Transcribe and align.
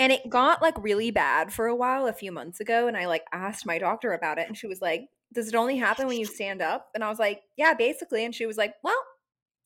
And 0.00 0.10
it 0.10 0.30
got 0.30 0.62
like 0.62 0.82
really 0.82 1.10
bad 1.10 1.52
for 1.52 1.66
a 1.66 1.76
while 1.76 2.06
a 2.06 2.12
few 2.14 2.32
months 2.32 2.58
ago. 2.58 2.88
And 2.88 2.96
I 2.96 3.06
like 3.06 3.24
asked 3.32 3.66
my 3.66 3.76
doctor 3.76 4.14
about 4.14 4.38
it. 4.38 4.48
And 4.48 4.56
she 4.56 4.66
was 4.66 4.80
like, 4.80 5.02
Does 5.34 5.46
it 5.48 5.54
only 5.54 5.76
happen 5.76 6.06
when 6.06 6.18
you 6.18 6.24
stand 6.24 6.62
up? 6.62 6.88
And 6.94 7.04
I 7.04 7.10
was 7.10 7.18
like, 7.18 7.42
Yeah, 7.58 7.74
basically. 7.74 8.24
And 8.24 8.34
she 8.34 8.46
was 8.46 8.56
like, 8.56 8.74
Well, 8.82 8.96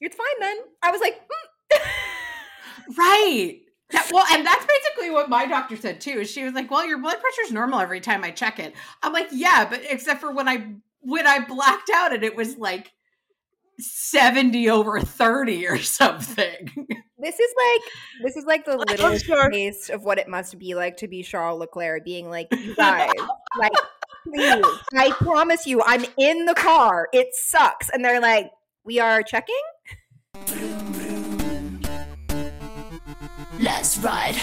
it's 0.01 0.17
fine 0.17 0.41
then. 0.41 0.57
I 0.83 0.91
was 0.91 1.01
like, 1.01 1.15
mm. 1.15 2.99
Right. 2.99 3.61
That, 3.91 4.11
well, 4.13 4.27
and 4.33 4.45
that's 4.45 4.67
basically 4.67 5.11
what 5.11 5.29
my 5.29 5.47
doctor 5.47 5.77
said 5.77 6.01
too. 6.01 6.21
Is 6.21 6.31
she 6.31 6.43
was 6.43 6.55
like, 6.55 6.71
"Well, 6.71 6.87
your 6.87 6.99
blood 6.99 7.19
pressure's 7.21 7.53
normal 7.53 7.79
every 7.79 8.01
time 8.01 8.25
I 8.25 8.31
check 8.31 8.59
it." 8.59 8.75
I'm 9.03 9.13
like, 9.13 9.29
"Yeah, 9.31 9.67
but 9.69 9.83
except 9.89 10.21
for 10.21 10.33
when 10.33 10.49
I 10.49 10.75
when 11.01 11.27
I 11.27 11.45
blacked 11.45 11.91
out 11.95 12.13
and 12.13 12.25
it 12.25 12.35
was 12.35 12.57
like 12.57 12.93
70 13.79 14.71
over 14.71 15.01
30 15.01 15.69
or 15.69 15.79
something." 15.79 16.89
This 17.25 17.41
is 17.41 17.55
like 17.57 17.93
this 18.23 18.37
is 18.37 18.45
like 18.45 18.67
the 18.67 18.77
little 18.77 19.19
taste 19.51 19.89
of 19.89 20.05
what 20.05 20.19
it 20.19 20.29
must 20.29 20.59
be 20.59 20.75
like 20.75 20.99
to 20.99 21.09
be 21.09 21.23
Charles 21.23 21.59
Leclerc 21.59 22.05
being 22.05 22.29
like, 22.29 22.49
you 22.53 22.75
guys, 22.77 23.11
like, 23.59 23.73
please, 24.29 24.63
I 24.93 25.11
promise 25.13 25.67
you, 25.67 25.81
I'm 25.87 26.05
in 26.19 26.45
the 26.45 26.53
car. 26.53 27.09
It 27.15 27.29
sucks. 27.33 27.89
And 27.89 28.05
they're 28.05 28.21
like, 28.21 28.51
we 28.85 29.01
are 29.01 29.23
checking? 29.23 29.55
Let's 33.59 33.97
ride. 33.99 34.37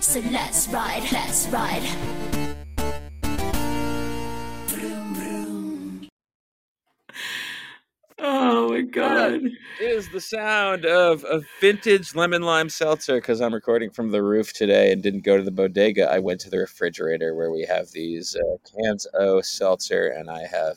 So 0.00 0.20
let's 0.30 0.68
ride, 0.68 1.12
let's 1.12 1.46
ride. 1.48 2.35
My 8.76 8.82
god. 8.82 9.40
Is 9.80 10.08
the 10.10 10.20
sound 10.20 10.84
of 10.84 11.24
a 11.24 11.42
vintage 11.60 12.14
lemon 12.14 12.42
lime 12.42 12.68
seltzer 12.68 13.16
because 13.16 13.40
I'm 13.40 13.54
recording 13.54 13.90
from 13.90 14.10
the 14.10 14.22
roof 14.22 14.52
today 14.52 14.92
and 14.92 15.02
didn't 15.02 15.24
go 15.24 15.36
to 15.36 15.42
the 15.42 15.50
bodega. 15.50 16.10
I 16.10 16.18
went 16.18 16.40
to 16.42 16.50
the 16.50 16.58
refrigerator 16.58 17.34
where 17.34 17.50
we 17.50 17.62
have 17.62 17.90
these 17.92 18.36
uh, 18.36 18.56
cans 18.70 19.06
O 19.14 19.40
seltzer 19.40 20.08
and 20.08 20.30
I 20.30 20.46
have 20.46 20.76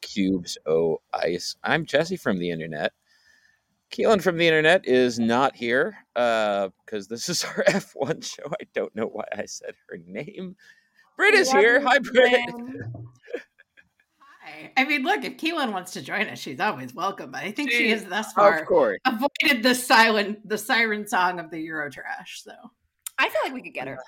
cubes 0.00 0.58
O 0.66 1.00
ice. 1.12 1.56
I'm 1.64 1.86
Jesse 1.86 2.16
from 2.16 2.38
the 2.38 2.50
internet. 2.50 2.92
Keelan 3.90 4.22
from 4.22 4.36
the 4.36 4.46
internet 4.46 4.86
is 4.86 5.18
not 5.18 5.56
here 5.56 5.96
because 6.14 7.06
uh, 7.06 7.10
this 7.10 7.28
is 7.28 7.44
our 7.44 7.64
F1 7.68 8.24
show. 8.24 8.46
I 8.46 8.64
don't 8.74 8.94
know 8.94 9.06
why 9.06 9.24
I 9.36 9.46
said 9.46 9.74
her 9.88 9.98
name. 10.06 10.54
Britt 11.16 11.34
is 11.34 11.50
here. 11.50 11.80
Hi, 11.80 11.98
Britt. 11.98 12.40
Hi. 14.60 14.72
I 14.76 14.84
mean, 14.84 15.02
look, 15.02 15.24
if 15.24 15.36
Keelan 15.36 15.72
wants 15.72 15.92
to 15.92 16.02
join 16.02 16.26
us, 16.26 16.38
she's 16.38 16.60
always 16.60 16.94
welcome. 16.94 17.30
But 17.30 17.44
I 17.44 17.52
think 17.52 17.70
she, 17.70 17.78
she 17.78 17.90
has 17.90 18.04
thus 18.04 18.32
far 18.32 18.66
avoided 19.04 19.62
the 19.62 19.74
silent, 19.74 20.46
the 20.48 20.58
siren 20.58 21.06
song 21.06 21.40
of 21.40 21.50
the 21.50 21.56
Eurotrash. 21.56 22.42
So 22.42 22.52
I 23.18 23.28
feel 23.28 23.40
like 23.44 23.54
we 23.54 23.62
could 23.62 23.74
get 23.74 23.88
her. 23.88 23.98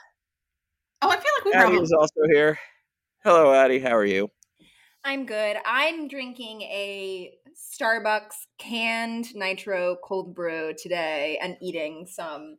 Oh, 1.00 1.08
I 1.08 1.17
feel 1.17 1.30
like 1.39 1.45
we 1.45 1.53
Addy 1.53 1.62
probably 1.64 1.83
is 1.83 1.92
also 1.92 2.20
here. 2.33 2.58
Hello, 3.25 3.53
Addy. 3.53 3.78
How 3.78 3.97
are 3.97 4.05
you? 4.05 4.30
I'm 5.05 5.27
good. 5.27 5.56
I'm 5.67 6.06
drinking 6.06 6.62
a 6.62 7.33
Starbucks 7.56 8.47
canned 8.58 9.34
nitro 9.34 9.97
cold 10.05 10.34
brew 10.34 10.75
today 10.80 11.39
and 11.42 11.56
eating 11.61 12.06
some 12.08 12.58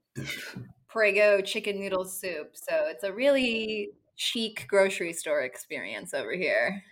Prego 0.90 1.42
chicken 1.42 1.80
noodle 1.80 2.06
soup. 2.06 2.52
So 2.54 2.86
it's 2.88 3.04
a 3.04 3.14
really 3.14 3.92
chic 4.16 4.66
grocery 4.68 5.14
store 5.14 5.42
experience 5.42 6.14
over 6.14 6.34
here. 6.34 6.84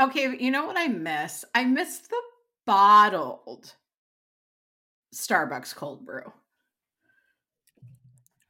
Okay, 0.00 0.36
you 0.38 0.50
know 0.50 0.66
what 0.66 0.76
I 0.78 0.88
miss? 0.88 1.44
I 1.54 1.64
miss 1.64 1.98
the 1.98 2.20
bottled 2.66 3.74
Starbucks 5.14 5.74
cold 5.74 6.04
brew. 6.06 6.32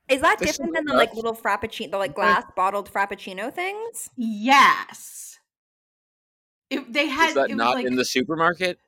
Is 0.08 0.20
that 0.22 0.38
different 0.38 0.74
than 0.74 0.84
the 0.86 0.94
like 0.94 1.14
little 1.14 1.34
frappuccino, 1.34 1.90
the 1.90 1.98
like 1.98 2.14
glass 2.14 2.44
bottled 2.56 2.90
frappuccino 2.90 3.52
things? 3.52 4.08
Yes. 4.16 5.38
It, 6.70 6.92
they 6.92 7.06
had. 7.08 7.30
Is 7.30 7.34
that 7.34 7.50
not 7.50 7.76
like, 7.76 7.86
in 7.86 7.96
the 7.96 8.04
supermarket? 8.04 8.78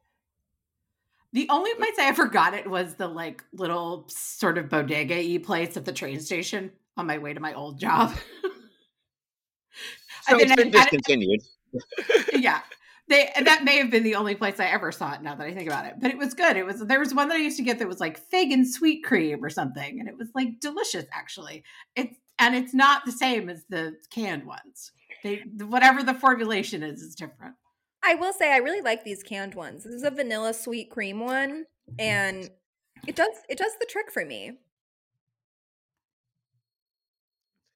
The 1.33 1.47
only 1.49 1.75
place 1.75 1.95
I 1.99 2.07
ever 2.07 2.27
got 2.27 2.55
it 2.55 2.69
was 2.69 2.95
the 2.95 3.07
like 3.07 3.45
little 3.53 4.07
sort 4.09 4.59
of 4.59 4.69
bodega 4.69 5.15
y 5.15 5.39
place 5.43 5.77
at 5.77 5.85
the 5.85 5.93
train 5.93 6.21
station 6.21 6.73
on 6.97 7.07
my 7.07 7.19
way 7.19 7.33
to 7.35 7.41
my 7.41 7.55
old 7.55 7.79
job. 7.79 8.15
so 10.23 10.39
it's 10.39 10.55
been 10.57 10.69
I, 10.69 10.71
discontinued. 10.71 11.41
I, 11.43 11.60
yeah. 12.33 12.61
They, 13.09 13.29
that 13.43 13.65
may 13.65 13.79
have 13.79 13.91
been 13.91 14.05
the 14.05 14.15
only 14.15 14.37
place 14.37 14.61
I 14.61 14.67
ever 14.67 14.93
saw 14.93 15.15
it 15.15 15.23
now 15.23 15.35
that 15.35 15.47
I 15.47 15.53
think 15.53 15.69
about 15.69 15.87
it. 15.87 15.95
But 16.01 16.13
it 16.13 16.19
was 16.19 16.33
good. 16.33 16.57
It 16.57 16.65
was 16.65 16.81
there 16.81 17.01
was 17.01 17.13
one 17.13 17.29
that 17.29 17.39
I 17.39 17.41
used 17.41 17.57
to 17.57 17.65
get 17.65 17.81
that 17.81 17.89
was 17.89 17.99
like 17.99 18.19
fig 18.19 18.53
and 18.53 18.69
sweet 18.69 19.03
cream 19.05 19.45
or 19.45 19.51
something. 19.51 19.99
And 19.99 20.09
it 20.09 20.17
was 20.17 20.29
like 20.35 20.61
delicious 20.61 21.07
actually. 21.13 21.65
It's 21.97 22.17
and 22.39 22.55
it's 22.55 22.73
not 22.73 23.05
the 23.05 23.13
same 23.13 23.49
as 23.49 23.65
the 23.69 23.97
canned 24.11 24.47
ones. 24.47 24.93
They 25.25 25.43
whatever 25.59 26.03
the 26.05 26.15
formulation 26.15 26.85
is 26.85 27.03
is 27.03 27.17
different. 27.17 27.57
I 28.03 28.15
will 28.15 28.33
say 28.33 28.53
I 28.53 28.59
really 28.59 28.81
like 28.81 29.05
these 29.05 29.23
canned 29.23 29.55
ones. 29.55 29.85
This 29.85 29.95
is 29.95 30.05
a 30.05 30.11
vanilla 30.11 30.55
sweet 30.55 30.91
cream 30.91 31.21
one, 31.21 31.67
and 31.99 32.49
it 33.07 33.17
does 33.17 33.37
it 33.49 33.59
does 33.59 33.73
the 33.81 33.87
trick 33.87 34.11
for 34.11 34.25
me. 34.25 34.53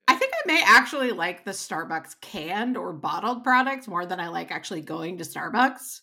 I 0.06 0.14
think 0.16 0.32
I 0.34 0.46
may 0.46 0.62
actually 0.64 1.12
like 1.12 1.44
the 1.44 1.52
Starbucks 1.52 2.20
canned 2.20 2.76
or 2.76 2.92
bottled 2.92 3.42
products 3.42 3.88
more 3.88 4.06
than 4.06 4.20
I 4.20 4.28
like 4.28 4.50
actually 4.50 4.82
going 4.82 5.18
to 5.18 5.24
Starbucks. 5.24 6.02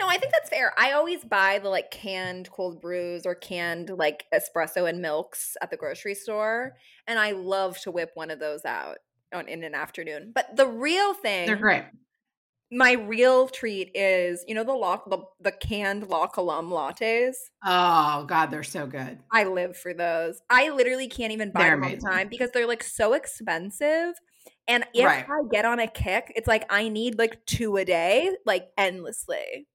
No, 0.00 0.06
I 0.06 0.16
think 0.16 0.32
that's 0.32 0.48
fair. 0.48 0.72
I 0.78 0.92
always 0.92 1.24
buy 1.24 1.58
the 1.58 1.68
like 1.68 1.90
canned 1.90 2.50
cold 2.50 2.80
brews 2.80 3.26
or 3.26 3.34
canned 3.34 3.90
like 3.90 4.26
espresso 4.32 4.88
and 4.88 5.00
milks 5.02 5.56
at 5.60 5.70
the 5.70 5.76
grocery 5.76 6.14
store, 6.14 6.76
and 7.06 7.18
I 7.18 7.32
love 7.32 7.78
to 7.80 7.90
whip 7.90 8.12
one 8.14 8.30
of 8.30 8.38
those 8.38 8.64
out 8.64 8.98
on 9.32 9.48
in 9.48 9.64
an 9.64 9.74
afternoon. 9.74 10.32
But 10.34 10.56
the 10.56 10.66
real 10.66 11.14
thing, 11.14 11.46
they're 11.46 11.56
great 11.56 11.84
my 12.70 12.92
real 12.92 13.48
treat 13.48 13.90
is 13.94 14.44
you 14.46 14.54
know 14.54 14.64
the 14.64 14.72
lock 14.72 15.08
the, 15.08 15.18
the 15.40 15.52
canned 15.52 16.08
La 16.08 16.26
Colombe 16.26 16.70
lattes? 16.70 17.34
Oh 17.64 18.24
god 18.26 18.50
they're 18.50 18.62
so 18.62 18.86
good. 18.86 19.18
I 19.32 19.44
live 19.44 19.76
for 19.76 19.94
those. 19.94 20.40
I 20.50 20.70
literally 20.70 21.08
can't 21.08 21.32
even 21.32 21.50
buy 21.50 21.60
they're 21.62 21.70
them 21.70 21.82
amazing. 21.84 22.00
all 22.06 22.12
the 22.12 22.16
time 22.16 22.28
because 22.28 22.50
they're 22.52 22.66
like 22.66 22.82
so 22.82 23.14
expensive 23.14 24.14
and 24.66 24.84
if 24.94 25.04
right. 25.04 25.24
i 25.28 25.42
get 25.50 25.64
on 25.64 25.80
a 25.80 25.88
kick 25.88 26.32
it's 26.36 26.46
like 26.46 26.64
i 26.70 26.88
need 26.88 27.18
like 27.18 27.44
two 27.46 27.76
a 27.76 27.84
day 27.84 28.30
like 28.44 28.68
endlessly. 28.76 29.66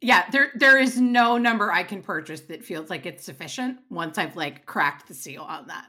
Yeah 0.00 0.24
there 0.30 0.50
there 0.54 0.78
is 0.78 1.00
no 1.00 1.38
number 1.38 1.72
i 1.72 1.82
can 1.82 2.02
purchase 2.02 2.42
that 2.42 2.64
feels 2.64 2.90
like 2.90 3.06
it's 3.06 3.24
sufficient 3.24 3.78
once 3.90 4.18
i've 4.18 4.36
like 4.36 4.66
cracked 4.66 5.08
the 5.08 5.14
seal 5.14 5.42
on 5.42 5.66
that. 5.68 5.86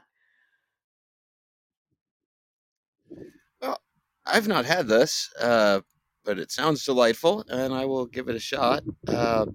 Well 3.60 3.80
i've 4.26 4.48
not 4.48 4.64
had 4.64 4.88
this 4.88 5.30
uh 5.40 5.80
but 6.24 6.38
it 6.38 6.50
sounds 6.50 6.84
delightful, 6.84 7.44
and 7.48 7.72
I 7.72 7.84
will 7.84 8.06
give 8.06 8.28
it 8.28 8.36
a 8.36 8.40
shot. 8.40 8.82
Uh, 9.06 9.46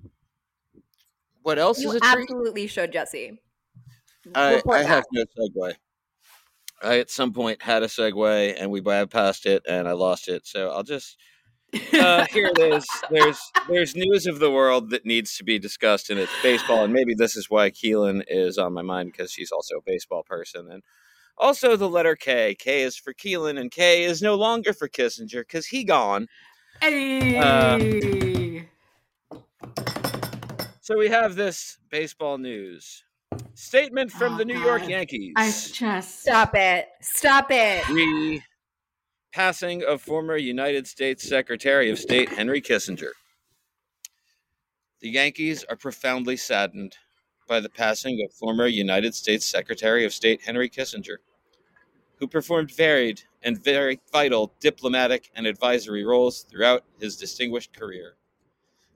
what 1.41 1.57
else 1.57 1.79
you 1.79 1.97
absolutely 2.01 2.67
should, 2.67 2.91
Jesse. 2.91 3.39
I, 4.35 4.61
I 4.69 4.83
have 4.83 5.05
no 5.11 5.23
segue. 5.23 5.73
I 6.81 6.99
at 6.99 7.09
some 7.09 7.33
point 7.33 7.61
had 7.61 7.83
a 7.83 7.87
segue, 7.87 8.55
and 8.57 8.71
we 8.71 8.81
bypassed 8.81 9.45
it, 9.45 9.63
and 9.67 9.87
I 9.87 9.93
lost 9.93 10.27
it. 10.27 10.45
So 10.45 10.69
I'll 10.69 10.83
just 10.83 11.17
uh, 11.93 12.25
here 12.31 12.51
it 12.55 12.59
is. 12.59 12.87
There's 13.09 13.39
there's 13.67 13.95
news 13.95 14.25
of 14.25 14.39
the 14.39 14.51
world 14.51 14.89
that 14.91 15.05
needs 15.05 15.35
to 15.37 15.43
be 15.43 15.59
discussed, 15.59 16.09
and 16.09 16.19
it's 16.19 16.31
baseball. 16.41 16.83
And 16.83 16.93
maybe 16.93 17.13
this 17.13 17.35
is 17.35 17.49
why 17.49 17.69
Keelan 17.69 18.23
is 18.27 18.57
on 18.57 18.73
my 18.73 18.81
mind 18.81 19.11
because 19.11 19.31
she's 19.31 19.51
also 19.51 19.77
a 19.77 19.83
baseball 19.85 20.23
person. 20.23 20.69
And 20.71 20.83
also 21.37 21.75
the 21.75 21.89
letter 21.89 22.15
K. 22.15 22.55
K 22.55 22.81
is 22.83 22.97
for 22.97 23.13
Keelan, 23.13 23.59
and 23.59 23.71
K 23.71 24.03
is 24.03 24.21
no 24.21 24.35
longer 24.35 24.73
for 24.73 24.87
Kissinger 24.89 25.41
because 25.41 25.67
he 25.67 25.83
gone. 25.83 26.27
Hey. 26.81 27.37
Uh, 27.37 27.77
so 30.81 30.97
we 30.97 31.09
have 31.09 31.35
this 31.35 31.77
baseball 31.89 32.37
news 32.37 33.03
statement 33.53 34.11
from 34.11 34.35
oh, 34.35 34.37
the 34.37 34.45
New 34.45 34.55
God. 34.55 34.65
York 34.65 34.87
Yankees. 34.87 35.33
I 35.35 35.47
just 35.47 36.21
stop 36.21 36.55
it. 36.55 36.87
Stop 37.01 37.47
it. 37.51 37.87
Re 37.89 38.41
passing 39.33 39.83
of 39.83 40.01
former 40.01 40.37
United 40.37 40.87
States 40.87 41.27
Secretary 41.27 41.91
of 41.91 41.99
State 41.99 42.29
Henry 42.29 42.61
Kissinger. 42.61 43.11
The 45.01 45.09
Yankees 45.09 45.63
are 45.69 45.75
profoundly 45.75 46.37
saddened 46.37 46.95
by 47.47 47.59
the 47.59 47.69
passing 47.69 48.21
of 48.25 48.33
former 48.33 48.67
United 48.67 49.13
States 49.13 49.45
Secretary 49.45 50.05
of 50.05 50.13
State 50.13 50.41
Henry 50.41 50.69
Kissinger, 50.69 51.17
who 52.19 52.27
performed 52.27 52.71
varied 52.75 53.21
and 53.43 53.63
very 53.63 53.99
vital 54.11 54.53
diplomatic 54.59 55.31
and 55.35 55.47
advisory 55.47 56.05
roles 56.05 56.43
throughout 56.43 56.83
his 56.99 57.15
distinguished 57.15 57.73
career. 57.73 58.17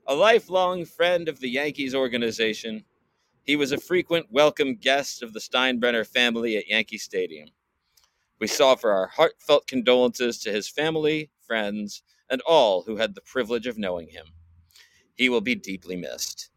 A 0.06 0.14
lifelong 0.14 0.84
friend 0.84 1.28
of 1.28 1.40
the 1.40 1.48
Yankees 1.48 1.94
organization, 1.94 2.84
he 3.42 3.56
was 3.56 3.72
a 3.72 3.78
frequent 3.78 4.30
welcome 4.30 4.76
guest 4.76 5.22
of 5.22 5.32
the 5.32 5.40
Steinbrenner 5.40 6.06
family 6.06 6.56
at 6.56 6.68
Yankee 6.68 6.98
Stadium. 6.98 7.48
We 8.38 8.48
offer 8.60 8.90
our 8.90 9.06
heartfelt 9.06 9.66
condolences 9.66 10.38
to 10.40 10.52
his 10.52 10.68
family, 10.68 11.30
friends, 11.40 12.02
and 12.28 12.42
all 12.42 12.82
who 12.82 12.96
had 12.96 13.14
the 13.14 13.22
privilege 13.22 13.66
of 13.66 13.78
knowing 13.78 14.08
him. 14.08 14.26
He 15.14 15.28
will 15.28 15.40
be 15.40 15.54
deeply 15.54 15.96
missed. 15.96 16.50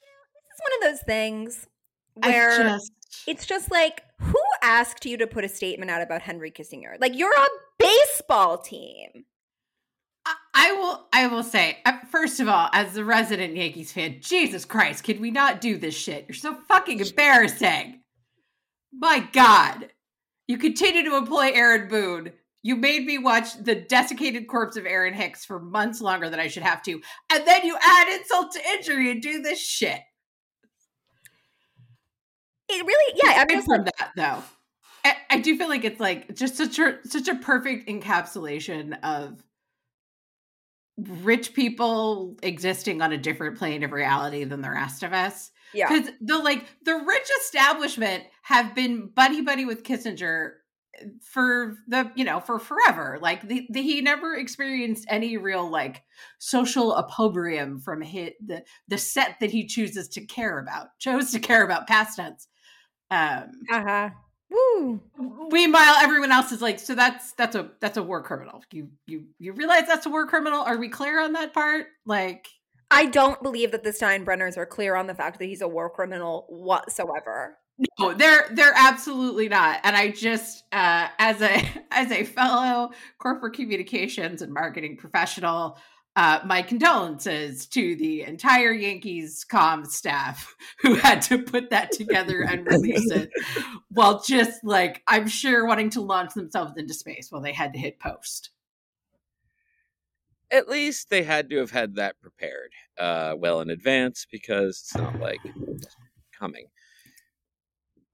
This 0.00 0.54
is 0.54 0.60
one 0.62 0.90
of 0.90 0.98
those 0.98 1.04
things 1.04 1.66
where 2.14 2.62
just, 2.62 2.92
it's 3.26 3.46
just 3.46 3.70
like, 3.70 4.04
who 4.24 4.40
asked 4.62 5.04
you 5.04 5.16
to 5.18 5.26
put 5.26 5.44
a 5.44 5.48
statement 5.48 5.90
out 5.90 6.02
about 6.02 6.22
Henry 6.22 6.50
Kissinger? 6.50 7.00
Like, 7.00 7.16
you're 7.16 7.32
a 7.32 7.46
baseball 7.78 8.58
team. 8.58 9.24
I, 10.54 10.72
will. 10.72 11.06
I 11.12 11.26
will 11.26 11.42
say, 11.42 11.78
uh, 11.84 11.98
first 12.10 12.40
of 12.40 12.48
all, 12.48 12.70
as 12.72 12.94
the 12.94 13.04
resident 13.04 13.56
Yankees 13.56 13.92
fan, 13.92 14.18
Jesus 14.20 14.64
Christ, 14.64 15.04
could 15.04 15.20
we 15.20 15.30
not 15.30 15.60
do 15.60 15.76
this 15.76 15.94
shit? 15.94 16.24
You're 16.26 16.34
so 16.34 16.54
fucking 16.66 17.00
embarrassing. 17.00 18.00
My 18.92 19.28
God, 19.32 19.90
you 20.46 20.56
continue 20.56 21.04
to 21.04 21.16
employ 21.16 21.50
Aaron 21.52 21.88
Boone. 21.88 22.32
You 22.62 22.76
made 22.76 23.04
me 23.04 23.18
watch 23.18 23.62
the 23.62 23.74
desiccated 23.74 24.48
corpse 24.48 24.76
of 24.76 24.86
Aaron 24.86 25.12
Hicks 25.12 25.44
for 25.44 25.60
months 25.60 26.00
longer 26.00 26.30
than 26.30 26.40
I 26.40 26.48
should 26.48 26.62
have 26.62 26.82
to, 26.84 27.00
and 27.30 27.46
then 27.46 27.66
you 27.66 27.76
add 27.82 28.18
insult 28.18 28.52
to 28.52 28.70
injury 28.70 29.10
and 29.10 29.20
do 29.20 29.42
this 29.42 29.60
shit. 29.60 30.00
It 32.68 32.86
really, 32.86 33.20
yeah. 33.22 33.32
Aside 33.32 33.50
just 33.50 33.66
from 33.66 33.84
that 33.84 34.12
though. 34.16 34.42
I, 35.04 35.16
I 35.30 35.38
do 35.40 35.56
feel 35.56 35.68
like 35.68 35.84
it's 35.84 36.00
like 36.00 36.34
just 36.34 36.56
such 36.56 36.78
a 36.78 36.98
such 37.04 37.28
a 37.28 37.34
perfect 37.34 37.88
encapsulation 37.88 38.98
of 39.02 39.44
rich 40.96 41.54
people 41.54 42.36
existing 42.42 43.02
on 43.02 43.12
a 43.12 43.18
different 43.18 43.58
plane 43.58 43.82
of 43.82 43.92
reality 43.92 44.44
than 44.44 44.60
the 44.60 44.70
rest 44.70 45.02
of 45.02 45.12
us. 45.12 45.50
yeah. 45.72 45.88
Because 45.88 46.12
the 46.20 46.38
like 46.38 46.64
the 46.84 46.94
rich 46.94 47.28
establishment 47.42 48.24
have 48.42 48.74
been 48.74 49.10
buddy 49.14 49.40
buddy 49.40 49.64
with 49.64 49.82
Kissinger 49.82 50.52
eh, 51.00 51.06
for 51.20 51.74
the 51.88 52.10
you 52.14 52.24
know 52.24 52.40
for 52.40 52.58
forever. 52.58 53.18
Like 53.20 53.46
the, 53.46 53.66
the 53.70 53.82
he 53.82 54.00
never 54.00 54.34
experienced 54.34 55.04
any 55.08 55.36
real 55.36 55.68
like 55.68 56.02
social 56.38 56.94
opprobrium 56.94 57.80
from 57.80 58.00
hit 58.00 58.34
the 58.44 58.62
the 58.88 58.98
set 58.98 59.36
that 59.40 59.50
he 59.50 59.66
chooses 59.66 60.08
to 60.10 60.24
care 60.24 60.58
about 60.60 60.88
chose 61.00 61.32
to 61.32 61.40
care 61.40 61.64
about 61.64 61.88
past 61.88 62.16
tense. 62.16 62.48
Um, 63.10 63.50
Uh 63.70 63.82
huh. 63.82 64.10
Woo. 64.50 65.00
meanwhile, 65.50 65.96
everyone 66.00 66.30
else 66.30 66.52
is 66.52 66.62
like, 66.62 66.78
so 66.78 66.94
that's 66.94 67.32
that's 67.32 67.56
a 67.56 67.70
that's 67.80 67.96
a 67.96 68.02
war 68.02 68.22
criminal. 68.22 68.62
You 68.72 68.88
you 69.06 69.24
you 69.38 69.52
realize 69.52 69.86
that's 69.86 70.06
a 70.06 70.10
war 70.10 70.26
criminal? 70.26 70.60
Are 70.60 70.76
we 70.76 70.88
clear 70.88 71.20
on 71.20 71.32
that 71.32 71.52
part? 71.52 71.86
Like, 72.06 72.46
I 72.90 73.06
don't 73.06 73.42
believe 73.42 73.72
that 73.72 73.82
the 73.82 73.90
Steinbrenners 73.90 74.56
are 74.56 74.66
clear 74.66 74.94
on 74.94 75.06
the 75.06 75.14
fact 75.14 75.38
that 75.38 75.46
he's 75.46 75.62
a 75.62 75.68
war 75.68 75.90
criminal 75.90 76.46
whatsoever. 76.48 77.58
No, 77.98 78.14
they're 78.14 78.48
they're 78.52 78.74
absolutely 78.76 79.48
not. 79.48 79.80
And 79.82 79.96
I 79.96 80.10
just 80.10 80.62
uh 80.72 81.08
as 81.18 81.42
a 81.42 81.64
as 81.90 82.12
a 82.12 82.22
fellow 82.24 82.90
corporate 83.18 83.54
communications 83.54 84.42
and 84.42 84.52
marketing 84.52 84.96
professional, 84.96 85.78
uh 86.16 86.40
my 86.44 86.62
condolences 86.62 87.66
to 87.66 87.96
the 87.96 88.22
entire 88.22 88.72
Yankees 88.72 89.44
comms 89.48 89.88
staff 89.88 90.54
who 90.80 90.94
had 90.94 91.22
to 91.22 91.38
put 91.38 91.70
that 91.70 91.92
together 91.92 92.42
and 92.42 92.66
release 92.66 93.10
it 93.10 93.30
while 93.90 94.22
just 94.22 94.64
like 94.64 95.02
I'm 95.06 95.26
sure 95.26 95.66
wanting 95.66 95.90
to 95.90 96.00
launch 96.00 96.34
themselves 96.34 96.74
into 96.76 96.94
space 96.94 97.28
while 97.30 97.42
they 97.42 97.52
had 97.52 97.72
to 97.72 97.78
hit 97.78 97.98
post. 97.98 98.50
At 100.50 100.68
least 100.68 101.10
they 101.10 101.24
had 101.24 101.50
to 101.50 101.56
have 101.56 101.72
had 101.72 101.96
that 101.96 102.20
prepared 102.20 102.70
uh, 102.98 103.34
well 103.36 103.60
in 103.60 103.70
advance 103.70 104.26
because 104.30 104.80
it's 104.80 104.96
not 104.96 105.18
like 105.18 105.40
coming. 106.38 106.66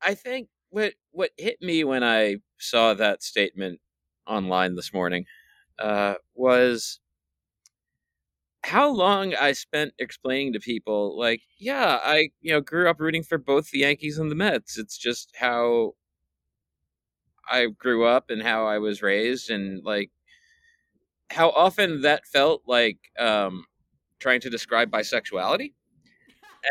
I 0.03 0.15
think 0.15 0.49
what 0.71 0.95
what 1.11 1.31
hit 1.37 1.61
me 1.61 1.85
when 1.85 2.03
I 2.03 2.37
saw 2.59 2.95
that 2.95 3.23
statement 3.23 3.81
online 4.27 4.77
this 4.77 4.93
morning 4.93 5.27
uh, 5.79 6.15
was 6.35 7.01
how 8.63 8.89
long 8.91 9.35
I 9.35 9.53
spent 9.53 9.95
explaining 9.99 10.53
to 10.55 10.61
people, 10.61 11.19
like, 11.19 11.43
yeah, 11.59 11.99
I 12.03 12.31
you 12.41 12.53
know 12.53 12.61
grew 12.61 12.89
up 12.89 13.01
rooting 13.01 13.23
for 13.23 13.39
both 13.39 13.71
the 13.71 13.81
Yankees 13.81 14.19
and 14.19 14.31
the 14.31 14.35
Mets. 14.35 14.79
It's 14.79 14.99
just 14.99 15.35
how 15.37 15.95
I 17.49 17.67
grew 17.67 18.05
up 18.07 18.31
and 18.31 18.43
how 18.43 18.67
I 18.67 18.79
was 18.79 19.03
raised, 19.03 19.51
and 19.51 19.83
like 19.85 20.11
how 21.31 21.51
often 21.51 22.03
that 22.03 22.27
felt 22.27 22.63
like 22.67 22.99
um, 23.19 23.65
trying 24.19 24.41
to 24.41 24.51
describe 24.51 24.91
bisexuality. 24.91 25.73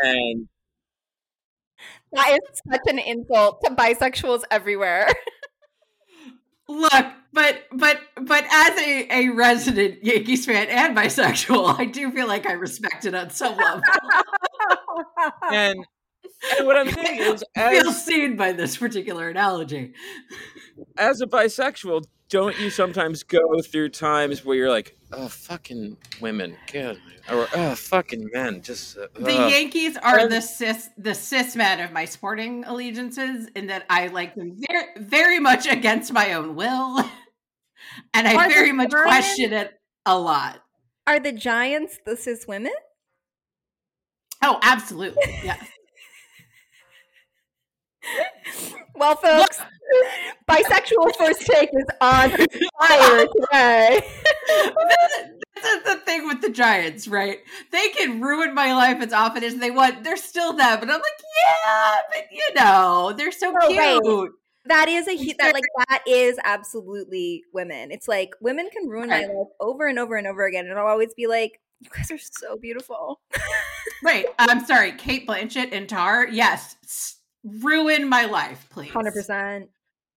And 0.02 0.48
That 2.12 2.38
is 2.42 2.60
such 2.70 2.80
an 2.86 2.98
insult 2.98 3.60
to 3.64 3.70
bisexuals 3.74 4.42
everywhere. 4.50 5.08
Look, 6.70 7.06
but 7.32 7.64
but 7.72 8.00
but 8.22 8.44
as 8.48 8.78
a, 8.78 9.08
a 9.10 9.28
resident 9.30 10.04
Yankees 10.04 10.46
fan 10.46 10.68
and 10.68 10.96
bisexual, 10.96 11.76
I 11.80 11.84
do 11.86 12.12
feel 12.12 12.28
like 12.28 12.46
I 12.46 12.52
respect 12.52 13.06
it 13.06 13.14
on 13.14 13.30
some 13.30 13.56
level. 13.56 13.82
and 15.52 15.84
and 16.58 16.66
what 16.66 16.76
I'm 16.76 16.90
saying 16.92 17.20
is, 17.20 17.44
I 17.56 17.80
feel 17.80 17.92
seen 17.92 18.36
by 18.36 18.52
this 18.52 18.76
particular 18.76 19.28
analogy. 19.28 19.92
as 20.96 21.20
a 21.20 21.26
bisexual, 21.26 22.04
don't 22.28 22.58
you 22.60 22.70
sometimes 22.70 23.22
go 23.24 23.40
through 23.60 23.88
times 23.88 24.44
where 24.44 24.56
you're 24.56 24.70
like, 24.70 24.96
oh, 25.12 25.26
fucking 25.28 25.96
women, 26.20 26.56
God, 26.72 26.98
or 27.30 27.48
oh, 27.54 27.74
fucking 27.74 28.30
men, 28.32 28.62
just 28.62 28.96
uh, 28.96 29.08
The 29.18 29.36
ugh." 29.36 29.50
Yankees 29.50 29.96
are 29.96 30.20
And- 30.20 30.32
the 30.32 30.40
cis 30.40 30.88
the 30.96 31.14
cis 31.14 31.56
men 31.56 31.80
of 31.80 31.90
my 31.92 32.04
sporting 32.04 32.64
allegiances, 32.64 33.48
in 33.56 33.66
that 33.66 33.84
I 33.90 34.06
like 34.08 34.34
them 34.36 34.56
very 34.68 34.84
very 34.96 35.40
much 35.40 35.66
against 35.66 36.12
my 36.12 36.34
own 36.34 36.54
will, 36.54 36.98
and 38.14 38.28
I 38.28 38.34
Are 38.36 38.48
very 38.48 38.72
much 38.72 38.90
Giants- 38.92 39.06
question 39.10 39.52
it 39.52 39.74
a 40.06 40.16
lot. 40.18 40.62
Are 41.08 41.18
the 41.18 41.32
Giants 41.32 41.98
the 42.06 42.16
cis 42.16 42.46
women? 42.46 42.72
Oh, 44.42 44.58
absolutely, 44.62 45.22
yes. 45.44 45.58
Well, 48.96 49.16
folks, 49.16 49.58
bisexual 50.48 51.16
first 51.16 51.40
take 51.46 51.70
is 51.72 51.84
on 52.00 52.30
fire 52.30 53.26
today. 53.26 54.00
this 55.54 55.64
is 55.64 55.82
the 55.84 56.00
thing 56.04 56.26
with 56.26 56.42
the 56.42 56.50
Giants, 56.50 57.08
right? 57.08 57.38
They 57.72 57.88
can 57.90 58.20
ruin 58.20 58.54
my 58.54 58.74
life 58.74 59.00
as 59.00 59.12
often 59.12 59.42
as 59.42 59.56
they 59.56 59.70
want. 59.70 60.04
They're 60.04 60.16
still 60.16 60.52
them, 60.52 60.82
and 60.82 60.90
I'm 60.90 61.00
like, 61.00 61.22
yeah, 61.46 61.96
but 62.12 62.24
you 62.30 62.54
know, 62.56 63.14
they're 63.16 63.32
so 63.32 63.54
Oh, 63.62 63.76
right. 63.76 64.00
cute. 64.02 64.32
That 64.66 64.88
is 64.88 65.08
a 65.08 65.16
hu- 65.16 65.32
that 65.38 65.54
like 65.54 65.64
that 65.88 66.02
is 66.06 66.38
absolutely 66.44 67.44
women. 67.54 67.90
It's 67.90 68.06
like 68.06 68.34
women 68.42 68.68
can 68.70 68.86
ruin 68.88 69.08
my 69.08 69.20
life 69.24 69.48
over 69.60 69.86
and 69.86 69.98
over 69.98 70.16
and 70.16 70.26
over 70.26 70.44
again, 70.46 70.66
and 70.66 70.78
I'll 70.78 70.86
always 70.86 71.14
be 71.14 71.26
like, 71.26 71.58
"You 71.80 71.88
guys 71.96 72.10
are 72.10 72.18
so 72.18 72.58
beautiful." 72.58 73.20
Right. 74.04 74.26
I'm 74.38 74.64
sorry, 74.66 74.92
Cate 74.92 75.26
Blanchett 75.26 75.72
and 75.72 75.88
Tar. 75.88 76.26
Yes, 76.28 76.76
ruin 77.44 78.08
my 78.08 78.26
life, 78.26 78.66
please. 78.70 78.90
Hundred 78.90 79.14
percent. 79.14 79.70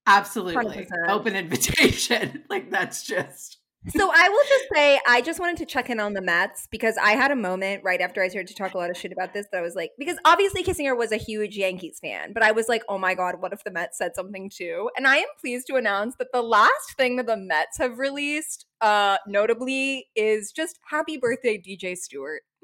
Absolutely. 0.06 0.86
100%. 0.86 0.88
Open 1.10 1.36
invitation. 1.36 2.44
like 2.50 2.70
that's 2.70 3.04
just. 3.04 3.60
So 3.90 4.10
I 4.14 4.30
will 4.30 4.44
just 4.48 4.66
say, 4.74 5.00
I 5.06 5.20
just 5.20 5.42
wanted 5.42 5.58
to 5.58 5.66
check 5.66 5.90
in 5.90 6.00
on 6.00 6.14
the 6.14 6.22
Mets 6.22 6.70
because 6.72 6.96
I 6.98 7.12
had 7.12 7.32
a 7.32 7.36
moment 7.36 7.84
right 7.84 8.00
after 8.00 8.24
I 8.24 8.30
started 8.30 8.48
to 8.48 8.56
talk 8.56 8.76
a 8.76 8.78
lot 8.78 8.90
of 8.90 8.96
shit 8.96 9.12
about 9.12 9.34
this 9.34 9.46
that 9.52 9.58
I 9.58 9.62
was 9.62 9.76
like, 9.76 9.92
because 10.00 10.18
obviously 10.24 10.64
Kissinger 10.64 10.98
was 10.98 11.12
a 11.12 11.18
huge 11.18 11.58
Yankees 11.58 12.00
fan, 12.02 12.32
but 12.32 12.44
I 12.44 12.54
was 12.54 12.70
like, 12.70 12.84
oh 12.88 12.98
my 12.98 13.14
god, 13.14 13.42
what 13.42 13.52
if 13.52 13.66
the 13.66 13.72
Mets 13.72 13.98
said 13.98 14.16
something 14.16 14.50
too? 14.50 14.90
And 14.96 15.06
I 15.06 15.18
am 15.18 15.28
pleased 15.42 15.68
to 15.68 15.76
announce 15.76 16.16
that 16.16 16.30
the 16.32 16.42
last 16.42 16.96
thing 16.96 17.18
that 17.18 17.26
the 17.26 17.36
Mets 17.36 17.78
have 17.78 17.98
released, 17.98 18.66
uh, 18.80 19.18
notably, 19.28 20.08
is 20.16 20.54
just 20.54 20.80
"Happy 20.90 21.18
Birthday, 21.18 21.58
DJ 21.58 21.98
Stewart." 21.98 22.44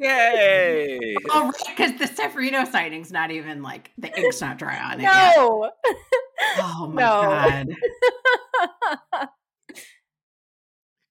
Yay! 0.00 1.14
Oh, 1.32 1.44
right. 1.44 1.52
Because 1.76 1.98
the 1.98 2.06
Severino 2.06 2.64
sighting's 2.64 3.12
not 3.12 3.30
even 3.30 3.62
like 3.62 3.90
the 3.98 4.16
ink's 4.18 4.40
not 4.40 4.58
dry 4.58 4.78
on 4.78 5.00
it. 5.00 5.04
yet. 5.04 5.36
No. 5.36 5.70
Oh 6.58 6.86
my 6.92 7.02
No. 7.02 7.22
God. 7.22 7.68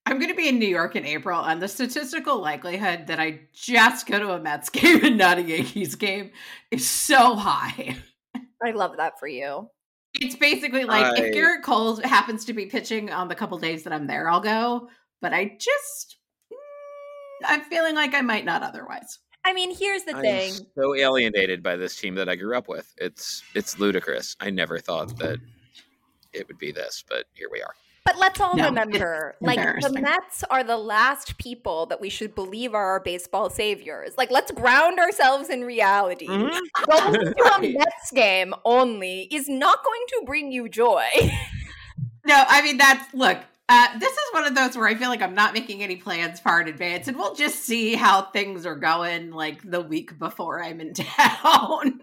I'm 0.05 0.17
going 0.17 0.31
to 0.31 0.35
be 0.35 0.49
in 0.49 0.57
New 0.57 0.67
York 0.67 0.95
in 0.95 1.05
April, 1.05 1.39
and 1.43 1.61
the 1.61 1.67
statistical 1.67 2.41
likelihood 2.41 3.05
that 3.07 3.19
I 3.19 3.41
just 3.53 4.07
go 4.07 4.17
to 4.17 4.31
a 4.31 4.39
Mets 4.39 4.69
game 4.71 5.05
and 5.05 5.17
not 5.17 5.37
a 5.37 5.43
Yankees 5.43 5.95
game 5.95 6.31
is 6.71 6.89
so 6.89 7.35
high. 7.35 7.95
I 8.63 8.71
love 8.71 8.97
that 8.97 9.19
for 9.19 9.27
you. 9.27 9.69
It's 10.19 10.35
basically 10.35 10.85
like 10.85 11.05
I- 11.05 11.21
if 11.23 11.35
Gerrit 11.35 11.61
Cole 11.63 11.97
happens 11.97 12.45
to 12.45 12.53
be 12.53 12.65
pitching 12.65 13.11
on 13.11 13.27
the 13.27 13.35
couple 13.35 13.57
days 13.59 13.83
that 13.83 13.93
I'm 13.93 14.07
there, 14.07 14.27
I'll 14.27 14.39
go. 14.41 14.89
But 15.21 15.33
I 15.33 15.55
just, 15.59 16.17
I'm 17.45 17.61
feeling 17.61 17.95
like 17.95 18.13
I 18.13 18.21
might 18.21 18.45
not 18.45 18.63
otherwise. 18.63 19.19
I 19.45 19.53
mean, 19.53 19.75
here's 19.75 20.03
the 20.03 20.15
I'm 20.15 20.21
thing. 20.21 20.53
so 20.75 20.95
alienated 20.95 21.63
by 21.63 21.75
this 21.75 21.95
team 21.95 22.15
that 22.15 22.27
I 22.29 22.35
grew 22.35 22.57
up 22.57 22.67
with. 22.67 22.93
It's 22.97 23.41
it's 23.55 23.79
ludicrous. 23.79 24.35
I 24.39 24.49
never 24.49 24.79
thought 24.79 25.17
that 25.19 25.39
it 26.33 26.47
would 26.47 26.57
be 26.59 26.71
this, 26.71 27.03
but 27.09 27.25
here 27.33 27.47
we 27.51 27.61
are. 27.61 27.73
But 28.05 28.17
let's 28.17 28.39
all 28.39 28.55
No, 28.55 28.65
remember, 28.65 29.35
like 29.39 29.59
the. 29.81 29.91
Mets 30.01 30.43
are 30.49 30.63
the 30.63 30.77
last 30.77 31.37
people 31.37 31.85
that 31.87 32.01
we 32.01 32.09
should 32.09 32.33
believe 32.33 32.73
are 32.73 32.85
our 32.85 32.99
baseball 32.99 33.49
saviors. 33.49 34.17
Like, 34.17 34.31
let's 34.31 34.51
ground 34.51 34.99
ourselves 34.99 35.49
in 35.49 35.61
reality. 35.63 36.27
Mhm. 36.27 36.59
Going 36.89 37.13
to 37.35 37.53
a 37.55 37.61
Mets 37.61 38.11
game 38.13 38.53
only 38.65 39.27
is 39.31 39.47
not 39.47 39.83
going 39.83 40.01
to 40.09 40.23
bring 40.25 40.51
you 40.51 40.69
joy. 40.69 41.05
No, 42.25 42.43
I 42.47 42.61
mean 42.61 42.77
that's 42.77 43.11
look. 43.15 43.39
Uh, 43.71 43.99
this 43.99 44.11
is 44.11 44.33
one 44.33 44.47
of 44.47 44.55
those 44.55 44.75
where 44.75 44.87
I 44.87 44.95
feel 44.95 45.09
like 45.09 45.21
I'm 45.21 45.35
not 45.35 45.53
making 45.53 45.83
any 45.83 45.95
plans 45.95 46.39
far 46.39 46.59
in 46.59 46.67
advance, 46.67 47.07
and 47.07 47.15
we'll 47.15 47.35
just 47.35 47.63
see 47.63 47.93
how 47.93 48.23
things 48.23 48.65
are 48.65 48.75
going 48.75 49.29
like 49.29 49.61
the 49.69 49.79
week 49.79 50.17
before 50.17 50.63
I'm 50.63 50.81
in 50.81 50.93
town. 50.95 52.01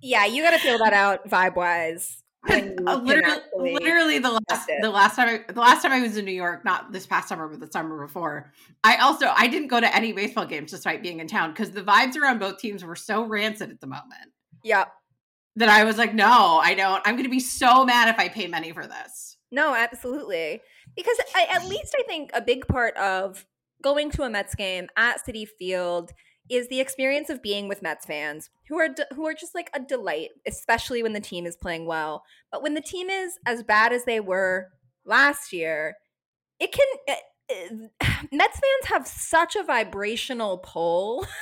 yeah, 0.00 0.24
you 0.24 0.42
got 0.42 0.52
to 0.52 0.58
feel 0.58 0.78
that 0.78 0.94
out 0.94 1.28
vibe 1.28 1.56
wise. 1.56 2.22
Literally, 2.48 3.40
literally 3.56 4.18
the 4.18 4.40
last 4.48 4.70
the 4.80 4.90
last 4.90 5.16
time 5.16 5.28
I, 5.28 5.52
the 5.52 5.60
last 5.60 5.82
time 5.82 5.92
I 5.92 6.00
was 6.00 6.16
in 6.16 6.24
New 6.24 6.32
York, 6.32 6.64
not 6.64 6.92
this 6.92 7.06
past 7.06 7.28
summer, 7.28 7.48
but 7.48 7.60
the 7.60 7.70
summer 7.70 8.06
before. 8.06 8.52
I 8.82 8.96
also 8.96 9.32
I 9.34 9.48
didn't 9.48 9.68
go 9.68 9.80
to 9.80 9.96
any 9.96 10.12
baseball 10.12 10.44
games 10.46 10.70
despite 10.70 11.02
being 11.02 11.20
in 11.20 11.26
town 11.26 11.50
because 11.50 11.70
the 11.70 11.82
vibes 11.82 12.16
around 12.16 12.40
both 12.40 12.58
teams 12.58 12.84
were 12.84 12.96
so 12.96 13.22
rancid 13.22 13.70
at 13.70 13.80
the 13.80 13.86
moment. 13.86 14.32
Yep. 14.62 14.92
That 15.56 15.68
I 15.68 15.84
was 15.84 15.96
like, 15.96 16.14
no, 16.14 16.58
I 16.62 16.74
don't. 16.74 17.00
I'm 17.06 17.14
going 17.14 17.24
to 17.24 17.30
be 17.30 17.40
so 17.40 17.84
mad 17.84 18.08
if 18.08 18.18
I 18.18 18.28
pay 18.28 18.46
money 18.46 18.72
for 18.72 18.86
this. 18.86 19.33
No, 19.50 19.74
absolutely. 19.74 20.60
Because 20.96 21.16
I, 21.34 21.46
at 21.50 21.68
least 21.68 21.94
I 21.98 22.02
think 22.04 22.30
a 22.34 22.40
big 22.40 22.66
part 22.66 22.96
of 22.96 23.46
going 23.82 24.10
to 24.12 24.22
a 24.22 24.30
Mets 24.30 24.54
game 24.54 24.88
at 24.96 25.20
Citi 25.26 25.46
Field 25.46 26.12
is 26.50 26.68
the 26.68 26.80
experience 26.80 27.30
of 27.30 27.42
being 27.42 27.68
with 27.68 27.82
Mets 27.82 28.04
fans 28.04 28.50
who 28.68 28.78
are 28.78 28.88
who 29.14 29.26
are 29.26 29.34
just 29.34 29.54
like 29.54 29.70
a 29.74 29.80
delight, 29.80 30.30
especially 30.46 31.02
when 31.02 31.12
the 31.12 31.20
team 31.20 31.46
is 31.46 31.56
playing 31.56 31.86
well. 31.86 32.24
But 32.52 32.62
when 32.62 32.74
the 32.74 32.80
team 32.80 33.08
is 33.08 33.38
as 33.46 33.62
bad 33.62 33.92
as 33.92 34.04
they 34.04 34.20
were 34.20 34.68
last 35.04 35.52
year, 35.52 35.96
it 36.60 36.72
can. 36.72 36.86
It, 37.06 37.18
it, 37.48 37.90
Mets 38.32 38.58
fans 38.60 38.86
have 38.86 39.06
such 39.06 39.56
a 39.56 39.62
vibrational 39.62 40.58
pull. 40.58 41.26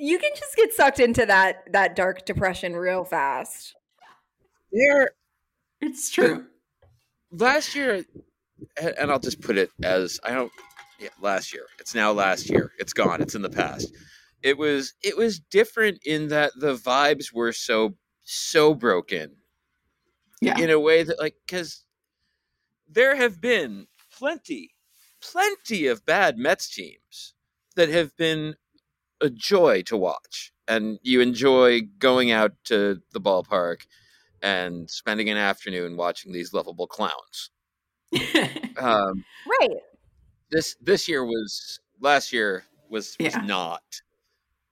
you 0.00 0.18
can 0.18 0.30
just 0.34 0.56
get 0.56 0.72
sucked 0.72 0.98
into 0.98 1.26
that 1.26 1.62
that 1.72 1.94
dark 1.94 2.24
depression 2.24 2.74
real 2.74 3.04
fast. 3.04 3.74
There, 4.72 5.10
it's 5.80 6.10
true. 6.10 6.46
Last 7.30 7.74
year, 7.74 8.04
and 8.98 9.10
I'll 9.10 9.20
just 9.20 9.40
put 9.40 9.58
it 9.58 9.70
as 9.82 10.18
I 10.24 10.32
don't. 10.32 10.50
Yeah, 10.98 11.10
last 11.20 11.52
year. 11.52 11.64
It's 11.78 11.94
now 11.94 12.12
last 12.12 12.50
year. 12.50 12.72
It's 12.78 12.92
gone. 12.92 13.20
It's 13.22 13.34
in 13.34 13.42
the 13.42 13.50
past. 13.50 13.94
It 14.42 14.56
was 14.56 14.94
it 15.02 15.16
was 15.16 15.38
different 15.38 15.98
in 16.04 16.28
that 16.28 16.52
the 16.56 16.74
vibes 16.74 17.32
were 17.32 17.52
so 17.52 17.94
so 18.22 18.74
broken. 18.74 19.36
Yeah. 20.40 20.58
In 20.58 20.70
a 20.70 20.80
way 20.80 21.02
that 21.02 21.18
like 21.18 21.34
cuz 21.46 21.84
there 22.88 23.16
have 23.16 23.40
been 23.40 23.86
plenty 24.10 24.74
plenty 25.20 25.86
of 25.86 26.06
bad 26.06 26.38
Mets 26.38 26.70
teams 26.70 27.34
that 27.76 27.90
have 27.90 28.16
been 28.16 28.56
a 29.20 29.30
joy 29.30 29.82
to 29.82 29.96
watch 29.96 30.52
and 30.68 30.98
you 31.02 31.20
enjoy 31.20 31.80
going 31.98 32.30
out 32.30 32.52
to 32.64 33.00
the 33.12 33.20
ballpark 33.20 33.86
and 34.42 34.88
spending 34.90 35.28
an 35.28 35.36
afternoon 35.36 35.96
watching 35.96 36.32
these 36.32 36.52
lovable 36.52 36.86
clowns 36.86 37.50
um, 38.78 39.24
right. 39.60 39.76
This 40.50 40.76
this 40.80 41.08
year 41.08 41.24
was 41.24 41.80
last 42.00 42.32
year 42.32 42.64
was 42.88 43.16
was 43.20 43.34
yeah. 43.34 43.42
not 43.42 43.82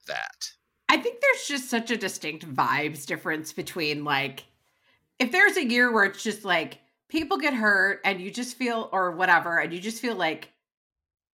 that. 0.06 0.52
I 0.88 0.96
think 0.96 1.20
there's 1.20 1.46
just 1.46 1.70
such 1.70 1.90
a 1.90 1.96
distinct 1.96 2.46
vibes 2.46 3.06
difference 3.06 3.52
between 3.52 4.04
like 4.04 4.44
if 5.18 5.30
there's 5.30 5.56
a 5.56 5.64
year 5.64 5.92
where 5.92 6.04
it's 6.04 6.22
just 6.22 6.44
like 6.44 6.78
people 7.08 7.38
get 7.38 7.54
hurt 7.54 8.00
and 8.04 8.20
you 8.20 8.30
just 8.30 8.56
feel 8.56 8.88
or 8.92 9.12
whatever 9.12 9.58
and 9.58 9.72
you 9.72 9.80
just 9.80 10.00
feel 10.00 10.16
like 10.16 10.52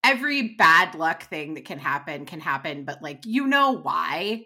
every 0.04 0.54
bad 0.58 0.94
luck 0.94 1.24
thing 1.24 1.54
that 1.54 1.64
can 1.64 1.78
happen 1.78 2.26
can 2.26 2.38
happen 2.38 2.84
but 2.84 3.02
like 3.02 3.24
you 3.24 3.46
know 3.46 3.72
why 3.72 4.44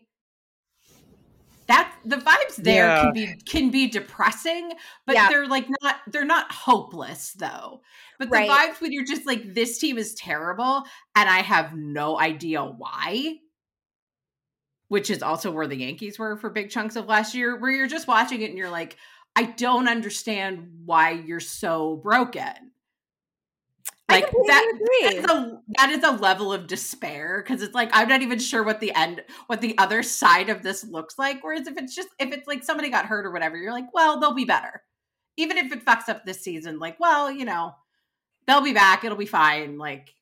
that 1.67 1.95
the 2.05 2.17
vibes 2.17 2.57
there 2.57 2.87
yeah. 2.87 3.03
can 3.03 3.13
be 3.13 3.35
can 3.45 3.71
be 3.71 3.89
depressing 3.89 4.73
but 5.07 5.15
yeah. 5.15 5.29
they're 5.29 5.47
like 5.47 5.67
not 5.83 5.97
they're 6.07 6.25
not 6.25 6.51
hopeless 6.51 7.33
though 7.35 7.81
but 8.19 8.31
the 8.31 8.37
vibes 8.37 8.81
when 8.81 8.93
you're 8.93 9.05
just 9.05 9.27
like 9.27 9.55
this 9.55 9.79
team 9.79 9.99
is 9.99 10.15
terrible 10.15 10.85
and 11.15 11.29
i 11.29 11.41
have 11.41 11.77
no 11.77 12.19
idea 12.19 12.63
why 12.63 13.35
which 14.89 15.11
is 15.11 15.23
also 15.23 15.51
where 15.51 15.67
the 15.67 15.77
yankees 15.77 16.19
were 16.19 16.37
for 16.37 16.49
big 16.49 16.71
chunks 16.71 16.97
of 16.97 17.07
last 17.07 17.35
year 17.35 17.59
where 17.59 17.71
you're 17.71 17.87
just 17.87 18.09
watching 18.09 18.41
it 18.41 18.49
and 18.49 18.59
you're 18.59 18.71
like 18.71 18.97
i 19.37 19.43
don't 19.43 19.89
understand 19.89 20.69
why 20.87 21.11
you're 21.11 21.41
so 21.41 21.97
broken 21.97 22.73
like 24.11 24.31
that, 24.31 24.79
that 25.03 25.13
is 25.13 25.25
a 25.25 25.61
that 25.77 25.91
is 25.91 26.03
a 26.03 26.13
level 26.13 26.53
of 26.53 26.67
despair 26.67 27.43
because 27.43 27.63
it's 27.63 27.75
like 27.75 27.91
I'm 27.93 28.09
not 28.09 28.23
even 28.23 28.39
sure 28.39 28.63
what 28.63 28.81
the 28.81 28.95
end 28.95 29.23
what 29.49 29.61
the 29.61 29.77
other 29.77 30.03
side 30.03 30.49
of 30.49 30.63
this 30.63 30.85
looks 30.85 31.19
like. 31.19 31.45
Whereas 31.45 31.67
if 31.67 31.77
it's 31.77 31.95
just 31.95 32.09
if 32.19 32.33
it's 32.33 32.49
like 32.49 32.65
somebody 32.65 32.89
got 32.89 33.07
hurt 33.07 33.27
or 33.27 33.31
whatever, 33.31 33.57
you're 33.57 33.73
like, 33.73 33.93
well, 33.93 34.19
they'll 34.19 34.33
be 34.33 34.47
better. 34.47 34.83
Even 35.37 35.59
if 35.59 35.71
it 35.73 35.85
fucks 35.85 36.09
up 36.09 36.25
this 36.25 36.41
season, 36.41 36.79
like, 36.79 36.99
well, 36.99 37.31
you 37.31 37.45
know, 37.45 37.75
they'll 38.47 38.63
be 38.63 38.73
back, 38.73 39.05
it'll 39.05 39.19
be 39.19 39.27
fine. 39.27 39.77
Like 39.77 40.15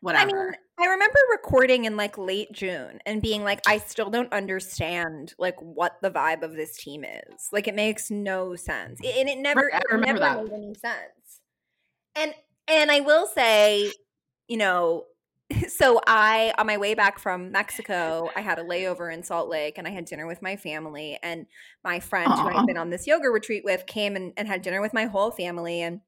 whatever. 0.00 0.30
I 0.30 0.44
mean, 0.44 0.54
I 0.78 0.86
remember 0.86 1.18
recording 1.32 1.86
in 1.86 1.96
like 1.96 2.18
late 2.18 2.52
June 2.52 3.00
and 3.06 3.22
being 3.22 3.42
like, 3.42 3.60
I 3.66 3.78
still 3.78 4.10
don't 4.10 4.32
understand 4.32 5.34
like 5.38 5.56
what 5.60 5.96
the 6.02 6.10
vibe 6.10 6.42
of 6.42 6.54
this 6.54 6.76
team 6.76 7.04
is. 7.04 7.48
Like 7.52 7.66
it 7.66 7.74
makes 7.74 8.10
no 8.10 8.54
sense. 8.54 9.00
And 9.04 9.28
it 9.28 9.38
never, 9.38 9.68
it 9.68 9.82
never 10.00 10.18
that. 10.18 10.44
made 10.44 10.52
any 10.52 10.74
sense. 10.74 11.40
And 12.16 12.34
and 12.68 12.90
I 12.90 13.00
will 13.00 13.26
say, 13.26 13.92
you 14.48 14.56
know, 14.56 15.04
so 15.68 16.00
I 16.06 16.54
on 16.58 16.66
my 16.66 16.76
way 16.76 16.94
back 16.94 17.18
from 17.18 17.52
Mexico, 17.52 18.30
I 18.34 18.40
had 18.40 18.58
a 18.58 18.64
layover 18.64 19.12
in 19.12 19.22
Salt 19.22 19.48
Lake 19.48 19.78
and 19.78 19.86
I 19.86 19.90
had 19.90 20.04
dinner 20.04 20.26
with 20.26 20.42
my 20.42 20.56
family 20.56 21.18
and 21.22 21.46
my 21.82 22.00
friend 22.00 22.30
Aww. 22.30 22.42
who 22.42 22.48
I 22.48 22.52
had 22.54 22.66
been 22.66 22.78
on 22.78 22.90
this 22.90 23.06
yoga 23.06 23.28
retreat 23.28 23.64
with 23.64 23.86
came 23.86 24.16
and, 24.16 24.32
and 24.36 24.48
had 24.48 24.62
dinner 24.62 24.80
with 24.80 24.94
my 24.94 25.04
whole 25.04 25.30
family 25.30 25.82
and 25.82 26.00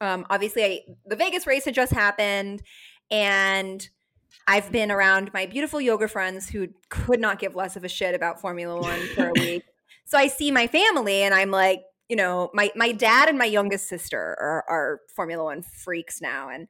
um, 0.00 0.26
obviously 0.28 0.64
I, 0.64 0.80
the 1.06 1.16
Vegas 1.16 1.46
race 1.46 1.64
had 1.64 1.74
just 1.74 1.92
happened 1.92 2.62
and 3.10 3.88
I've 4.46 4.70
been 4.70 4.90
around 4.90 5.32
my 5.32 5.46
beautiful 5.46 5.80
yoga 5.80 6.08
friends 6.08 6.48
who 6.48 6.68
could 6.88 7.20
not 7.20 7.38
give 7.38 7.54
less 7.56 7.76
of 7.76 7.84
a 7.84 7.88
shit 7.88 8.14
about 8.14 8.40
Formula 8.40 8.80
1 8.80 9.00
for 9.14 9.28
a 9.28 9.32
week. 9.32 9.62
So 10.08 10.16
I 10.16 10.28
see 10.28 10.52
my 10.52 10.68
family 10.68 11.22
and 11.22 11.34
I'm 11.34 11.50
like, 11.50 11.82
you 12.08 12.16
know, 12.16 12.50
my 12.54 12.70
my 12.76 12.92
dad 12.92 13.28
and 13.28 13.38
my 13.38 13.44
youngest 13.44 13.88
sister 13.88 14.18
are, 14.18 14.64
are 14.68 15.00
Formula 15.14 15.44
One 15.44 15.62
freaks 15.62 16.20
now, 16.20 16.48
and 16.48 16.68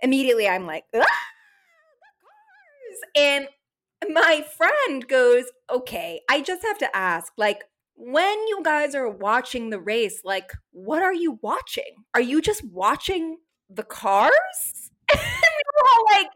immediately 0.00 0.48
I'm 0.48 0.66
like, 0.66 0.84
ah, 0.94 1.04
and 3.16 3.48
my 4.12 4.44
friend 4.56 5.06
goes, 5.06 5.44
okay, 5.70 6.20
I 6.28 6.40
just 6.40 6.62
have 6.62 6.78
to 6.78 6.96
ask, 6.96 7.32
like, 7.36 7.64
when 7.96 8.46
you 8.48 8.60
guys 8.64 8.94
are 8.94 9.08
watching 9.08 9.70
the 9.70 9.80
race, 9.80 10.20
like, 10.24 10.52
what 10.72 11.02
are 11.02 11.14
you 11.14 11.38
watching? 11.42 12.04
Are 12.14 12.20
you 12.20 12.40
just 12.40 12.64
watching 12.64 13.38
the 13.70 13.84
cars? 13.84 14.32
and 15.12 15.20
we 15.20 15.62
were 15.76 15.88
all 15.94 16.04
like, 16.12 16.28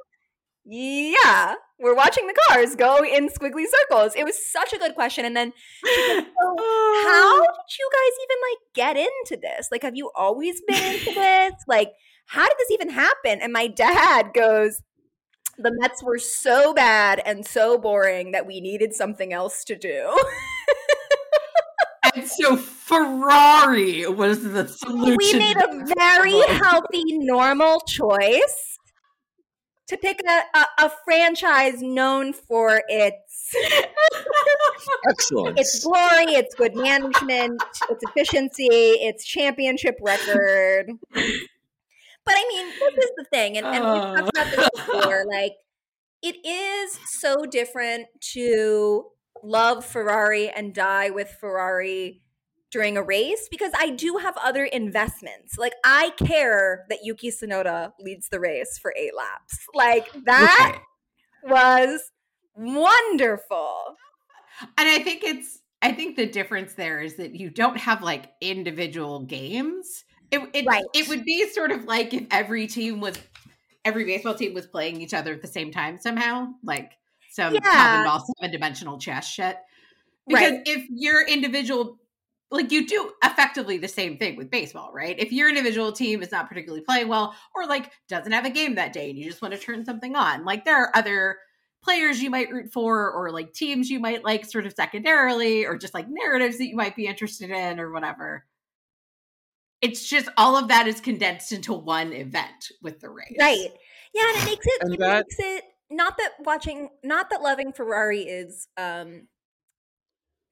yeah, 0.71 1.55
we're 1.79 1.95
watching 1.95 2.27
the 2.27 2.35
cars 2.49 2.77
go 2.77 2.99
in 3.03 3.29
squiggly 3.29 3.65
circles. 3.67 4.13
It 4.15 4.25
was 4.25 4.35
such 4.51 4.75
a 4.75 4.79
good 4.79 4.95
question. 4.95 5.25
And 5.25 5.35
then, 5.35 5.53
so 5.85 6.21
how 6.21 6.27
oh. 6.37 7.41
did 7.41 7.79
you 7.79 7.91
guys 7.93 8.15
even 8.23 8.37
like 8.43 8.59
get 8.75 8.97
into 8.97 9.41
this? 9.41 9.69
Like, 9.73 9.83
have 9.83 9.97
you 9.97 10.11
always 10.15 10.61
been 10.67 10.95
into 10.95 11.15
this? 11.15 11.55
Like, 11.67 11.93
how 12.27 12.47
did 12.47 12.57
this 12.59 12.71
even 12.71 12.91
happen? 12.91 13.41
And 13.41 13.53
my 13.53 13.67
dad 13.67 14.33
goes, 14.35 14.83
the 15.57 15.73
Mets 15.81 16.03
were 16.03 16.19
so 16.19 16.75
bad 16.75 17.23
and 17.25 17.47
so 17.47 17.79
boring 17.79 18.33
that 18.33 18.47
we 18.47 18.61
needed 18.61 18.95
something 18.95 19.33
else 19.33 19.65
to 19.65 19.75
do. 19.75 20.15
and 22.15 22.29
so 22.29 22.57
Ferrari 22.57 24.07
was 24.07 24.43
the 24.43 24.69
solution. 24.69 25.17
We 25.17 25.33
made 25.33 25.57
a 25.57 25.85
very 25.97 26.41
healthy, 26.41 27.05
normal 27.07 27.81
choice 27.81 28.78
to 29.89 29.97
pick 29.97 30.21
a, 30.27 30.59
a, 30.59 30.87
a 30.87 30.93
franchise 31.05 31.81
known 31.81 32.33
for 32.33 32.83
its 32.89 33.55
excellence, 35.09 35.59
its 35.59 35.85
glory, 35.85 36.35
its 36.35 36.55
good 36.55 36.77
management, 36.77 37.63
its 37.91 38.05
efficiency, 38.05 38.67
its 38.67 39.25
championship 39.25 39.97
record. 40.03 40.93
But 41.13 42.35
I 42.37 42.45
mean, 42.49 42.95
this 42.95 43.05
is 43.07 43.11
the 43.17 43.25
thing, 43.33 43.57
and, 43.57 43.67
and 43.67 43.85
we've 43.85 44.33
talked 44.35 44.55
about 44.55 44.71
this 44.75 44.81
ah. 44.81 44.87
before. 44.99 45.25
Like, 45.27 45.55
it 46.23 46.37
is 46.47 46.99
so 47.07 47.47
different 47.47 48.09
to 48.33 49.07
love 49.43 49.85
Ferrari 49.85 50.51
and 50.51 50.75
die 50.75 51.09
with 51.11 51.31
Ferrari 51.41 52.21
during 52.71 52.97
a 52.97 53.03
race 53.03 53.49
because 53.51 53.73
I 53.79 53.91
do 53.91 54.19
have 54.19 54.37
other 54.43 54.65
investments. 54.65 55.57
Like 55.59 55.75
I 55.85 56.11
care 56.19 56.85
that 56.89 56.99
Yuki 57.03 57.31
Tsunoda 57.31 57.93
leads 57.99 58.29
the 58.29 58.41
race 58.41 58.79
for 58.79 58.95
eight 58.97 59.17
laps. 59.17 59.67
Like 59.75 60.07
that 60.25 60.73
okay. 60.75 60.83
was 61.53 62.11
wonderful. 62.55 63.97
And 64.77 64.89
I 64.89 64.99
think 64.99 65.23
it's 65.25 65.61
I 65.81 65.93
think 65.93 66.17
the 66.17 66.27
difference 66.27 66.75
there 66.75 67.01
is 67.01 67.17
that 67.17 67.35
you 67.35 67.51
don't 67.51 67.77
have 67.77 68.03
like 68.03 68.33
individual 68.41 69.21
games. 69.21 70.05
It 70.31 70.41
it, 70.53 70.67
right. 70.67 70.85
it 70.95 71.09
would 71.09 71.25
be 71.25 71.49
sort 71.51 71.71
of 71.71 71.85
like 71.85 72.13
if 72.13 72.27
every 72.31 72.67
team 72.67 73.01
was 73.01 73.17
every 73.85 74.05
baseball 74.05 74.35
team 74.35 74.55
was 74.55 74.67
playing 74.67 75.01
each 75.01 75.15
other 75.15 75.33
at 75.33 75.41
the 75.41 75.49
same 75.49 75.71
time 75.71 75.99
somehow, 75.99 76.49
like 76.63 76.93
some 77.31 77.55
yeah. 77.55 78.05
ball 78.05 78.25
seven 78.37 78.53
dimensional 78.53 78.99
chess 78.99 79.27
shit. 79.27 79.57
Because 80.27 80.53
Right. 80.53 80.63
if 80.67 80.85
your 80.91 81.27
individual, 81.27 81.99
like 82.51 82.73
you 82.73 82.87
do 82.87 83.11
effectively 83.25 83.77
the 83.79 83.89
same 83.89 84.17
thing 84.17 84.37
with 84.37 84.51
baseball, 84.51 84.91
right? 84.93 85.19
If 85.19 85.33
your 85.33 85.49
individual 85.49 85.93
team 85.93 86.23
is 86.23 86.33
not 86.33 86.49
particularly 86.49 86.83
playing 86.83 87.09
well 87.09 87.35
or 87.55 87.67
like 87.67 87.91
doesn't 88.09 88.33
have 88.33 88.47
a 88.47 88.51
game 88.51 88.75
that 88.77 88.93
day 88.93 89.11
and 89.11 89.19
you 89.19 89.25
just 89.27 89.43
want 89.43 89.53
to 89.55 89.61
turn 89.61 89.85
something 89.85 90.17
on, 90.17 90.45
like 90.45 90.65
there 90.65 90.81
are 90.83 90.91
other 90.97 91.37
players 91.83 92.23
you 92.23 92.31
might 92.31 92.51
root 92.51 92.73
for 92.73 93.11
or 93.13 93.31
like 93.31 93.53
teams 93.53 93.91
you 93.91 94.01
might 94.01 94.25
like 94.25 94.45
sort 94.45 94.67
of 94.67 94.73
secondarily 94.73 95.65
or 95.67 95.77
just 95.77 95.95
like 95.95 96.07
narratives 96.09 96.59
that 96.59 96.67
you 96.67 96.75
might 96.77 96.97
be 96.97 97.07
interested 97.07 97.51
in 97.51 97.79
or 97.79 97.93
whatever. 97.93 98.45
It's 99.81 100.09
just 100.09 100.29
all 100.37 100.57
of 100.57 100.69
that 100.69 100.89
is 100.89 101.01
condensed 101.01 101.53
into 101.53 101.73
one 101.73 102.13
event 102.13 102.73
with 102.83 102.99
the 103.01 103.11
race. 103.11 103.37
Right. 103.39 103.69
Yeah, 104.13 104.23
and 104.35 104.43
it 104.43 104.45
makes 104.47 104.67
it, 104.67 104.83
And 104.83 104.95
it 104.95 105.01
that- 105.01 105.25
makes 105.29 105.37
it 105.39 105.65
not 105.91 106.17
that 106.19 106.33
watching 106.41 106.89
not 107.05 107.31
that 107.31 107.43
loving 107.43 107.73
Ferrari 107.73 108.23
is 108.23 108.69
um 108.77 109.29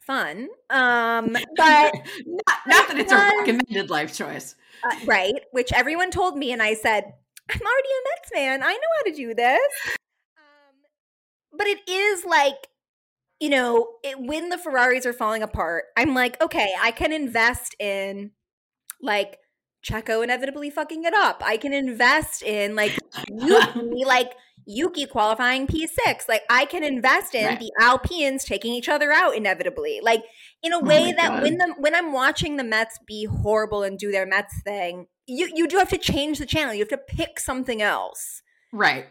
fun. 0.06 0.48
Um 0.70 1.32
but 1.56 1.94
not, 2.26 2.58
not 2.66 2.88
that 2.88 2.98
it's 2.98 3.12
a 3.12 3.16
recommended 3.16 3.90
life 3.90 4.14
choice. 4.14 4.54
uh, 4.84 4.96
right, 5.04 5.42
which 5.52 5.72
everyone 5.72 6.10
told 6.10 6.36
me 6.36 6.52
and 6.52 6.62
I 6.62 6.74
said, 6.74 7.04
I'm 7.50 7.60
already 7.60 7.88
a 7.88 8.02
Mets 8.04 8.30
fan. 8.32 8.62
I 8.62 8.72
know 8.72 8.88
how 8.98 9.10
to 9.10 9.16
do 9.16 9.34
this. 9.34 9.72
Um 10.36 10.76
but 11.52 11.66
it 11.66 11.88
is 11.88 12.24
like 12.24 12.68
you 13.38 13.50
know, 13.50 13.88
it, 14.02 14.18
when 14.18 14.48
the 14.48 14.56
Ferraris 14.56 15.04
are 15.04 15.12
falling 15.12 15.42
apart, 15.42 15.84
I'm 15.96 16.14
like, 16.14 16.40
okay, 16.42 16.72
I 16.80 16.90
can 16.90 17.12
invest 17.12 17.76
in 17.78 18.30
like 19.02 19.38
Checo 19.86 20.24
inevitably 20.24 20.70
fucking 20.70 21.04
it 21.04 21.14
up. 21.14 21.42
I 21.44 21.56
can 21.56 21.72
invest 21.72 22.42
in 22.42 22.74
like 22.74 22.98
Yuki, 23.30 24.04
like 24.04 24.32
Yuki 24.66 25.06
qualifying 25.06 25.66
P6. 25.66 26.28
Like 26.28 26.42
I 26.50 26.64
can 26.64 26.82
invest 26.82 27.34
in 27.34 27.46
Right. 27.46 27.58
the 27.60 27.70
Alpines 27.80 28.44
taking 28.44 28.72
each 28.72 28.88
other 28.88 29.12
out 29.12 29.36
inevitably. 29.36 30.00
Like 30.02 30.22
in 30.62 30.72
a 30.72 30.78
Oh 30.78 30.80
way 30.80 31.06
my 31.06 31.12
that 31.12 31.28
God. 31.28 31.42
when 31.44 31.56
the 31.58 31.74
when 31.78 31.94
I'm 31.94 32.12
watching 32.12 32.56
the 32.56 32.64
Mets 32.64 32.98
be 33.06 33.24
horrible 33.26 33.82
and 33.84 33.98
do 33.98 34.10
their 34.10 34.26
Mets 34.26 34.60
thing, 34.62 35.06
you 35.26 35.48
you 35.54 35.68
do 35.68 35.78
have 35.78 35.90
to 35.90 35.98
change 35.98 36.38
the 36.38 36.46
channel. 36.46 36.74
You 36.74 36.80
have 36.80 36.88
to 36.88 36.98
pick 36.98 37.38
something 37.38 37.80
else. 37.80 38.42
Right. 38.72 39.06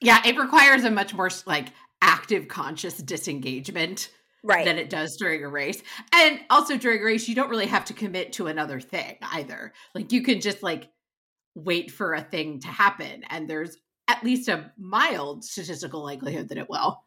Yeah, 0.00 0.20
it 0.26 0.38
requires 0.38 0.84
a 0.84 0.90
much 0.90 1.12
more 1.14 1.30
like 1.46 1.68
active 2.00 2.48
conscious 2.48 2.96
disengagement 2.98 4.10
Right. 4.42 4.64
than 4.64 4.78
it 4.78 4.88
does 4.88 5.16
during 5.18 5.44
a 5.44 5.48
race. 5.48 5.82
And 6.14 6.40
also 6.48 6.78
during 6.78 7.02
a 7.02 7.04
race, 7.04 7.28
you 7.28 7.34
don't 7.34 7.50
really 7.50 7.66
have 7.66 7.84
to 7.86 7.92
commit 7.92 8.32
to 8.34 8.46
another 8.46 8.80
thing 8.80 9.18
either. 9.20 9.74
Like 9.94 10.12
you 10.12 10.22
can 10.22 10.40
just 10.40 10.62
like 10.62 10.88
wait 11.54 11.90
for 11.90 12.14
a 12.14 12.20
thing 12.22 12.60
to 12.60 12.68
happen 12.68 13.22
and 13.30 13.48
there's 13.48 13.76
at 14.08 14.22
least 14.24 14.48
a 14.48 14.70
mild 14.78 15.44
statistical 15.44 16.02
likelihood 16.02 16.48
that 16.48 16.58
it 16.58 16.68
will. 16.68 17.04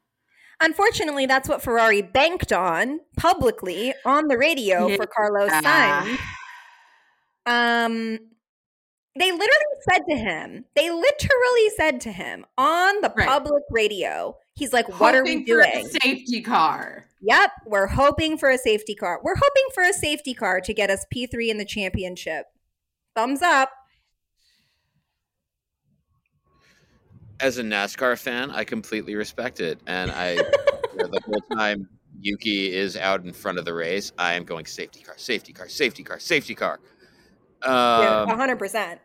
Unfortunately, 0.62 1.26
that's 1.26 1.50
what 1.50 1.62
Ferrari 1.62 2.02
banked 2.02 2.54
on 2.54 3.00
publicly 3.18 3.94
on 4.06 4.28
the 4.28 4.38
radio 4.38 4.88
Yeah. 4.88 4.96
for 4.98 5.06
Carlos. 5.08 5.50
Sainz. 5.52 6.18
Um, 7.46 8.18
they 9.20 9.32
literally 9.32 9.80
said 9.92 10.02
to 10.10 10.16
him, 10.16 10.66
they 10.76 10.90
literally 10.90 11.70
said 11.76 12.00
to 12.02 12.12
him 12.12 12.46
on 12.58 13.02
the 13.02 13.14
Right. 13.16 13.28
public 13.28 13.64
radio, 13.70 14.38
he's 14.56 14.72
like, 14.74 14.88
What 15.00 15.14
are 15.16 15.24
we 15.24 15.32
Hoping 15.44 15.46
for 15.46 15.60
a 15.62 15.72
doing? 15.72 15.88
safety 16.02 16.42
car. 16.42 17.06
Yep, 17.22 17.52
we're 17.66 17.88
hoping 17.88 18.38
for 18.38 18.50
a 18.50 18.58
safety 18.58 18.96
car. 18.96 19.20
We're 19.24 19.36
hoping 19.36 19.64
for 19.74 19.84
a 19.84 19.94
safety 19.94 20.34
car 20.34 20.62
to 20.62 20.74
get 20.74 20.90
us 20.90 21.06
P3 21.14 21.50
in 21.50 21.58
the 21.58 21.66
championship. 21.66 22.46
Thumbs 23.16 23.42
up. 23.42 23.72
As 27.44 27.58
a 27.58 27.64
NASCAR 27.64 28.18
fan, 28.18 28.52
I 28.52 28.64
completely 28.64 29.16
respect 29.16 29.60
it, 29.60 29.78
and 29.86 30.10
I 30.12 30.32
you 30.36 30.42
know, 30.96 31.08
the 31.08 31.22
whole 31.26 31.58
time 31.58 31.90
Yuki 32.22 32.74
is 32.74 32.96
out 32.96 33.26
in 33.26 33.34
front 33.34 33.60
of 33.60 33.66
the 33.66 33.74
race, 33.74 34.14
I 34.18 34.36
am 34.36 34.46
going 34.46 34.66
safety 34.66 35.02
car, 35.02 35.16
safety 35.18 35.52
car, 35.52 35.68
safety 35.68 36.04
car, 36.04 36.20
safety 36.20 36.56
car. 36.56 36.80
Yeah, 37.62 38.22
Um, 38.22 38.30
100%. 38.30 38.98